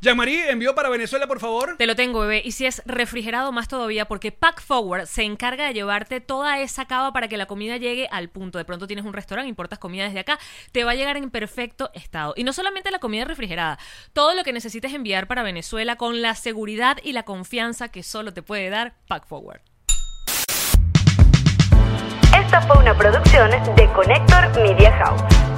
Ya, 0.00 0.14
Marí, 0.14 0.36
envió 0.36 0.74
para 0.74 0.88
Venezuela, 0.88 1.26
por 1.26 1.40
favor. 1.40 1.76
Te 1.76 1.86
lo 1.86 1.96
tengo, 1.96 2.20
bebé. 2.20 2.42
Y 2.44 2.52
si 2.52 2.66
es 2.66 2.82
refrigerado, 2.86 3.52
más 3.52 3.68
todavía, 3.68 4.06
porque 4.06 4.32
Pack 4.32 4.62
Forward 4.62 5.06
se 5.06 5.22
encarga 5.22 5.66
de 5.66 5.74
llevarte 5.74 6.20
toda 6.20 6.60
esa 6.60 6.86
cava 6.86 7.12
para 7.12 7.28
que 7.28 7.36
la 7.36 7.46
comida 7.46 7.76
llegue 7.76 8.08
al 8.10 8.28
punto. 8.28 8.58
De 8.58 8.64
pronto 8.64 8.86
tienes 8.86 9.04
un 9.04 9.12
restaurante, 9.12 9.48
importas 9.48 9.78
comida 9.78 10.04
desde 10.04 10.20
acá, 10.20 10.38
te 10.72 10.84
va 10.84 10.92
a 10.92 10.94
llegar 10.94 11.16
en 11.16 11.30
perfecto 11.30 11.90
estado. 11.94 12.34
Y 12.36 12.44
no 12.44 12.52
solamente 12.52 12.90
la 12.90 12.98
comida 12.98 13.24
refrigerada, 13.24 13.78
todo 14.12 14.34
lo 14.34 14.44
que 14.44 14.52
necesites 14.52 14.92
enviar 14.92 15.26
para 15.26 15.42
Venezuela 15.42 15.96
con 15.96 16.22
la 16.22 16.34
seguridad 16.34 16.98
y 17.02 17.12
la 17.12 17.24
confianza 17.24 17.90
que 17.90 18.02
solo 18.02 18.32
te 18.32 18.42
puede 18.42 18.70
dar 18.70 18.94
Pack 19.08 19.26
Forward. 19.26 19.60
Esta 22.34 22.62
fue 22.62 22.78
una 22.78 22.96
producción 22.96 23.50
de 23.50 23.92
Connector 23.92 24.62
Media 24.62 24.92
House. 24.92 25.57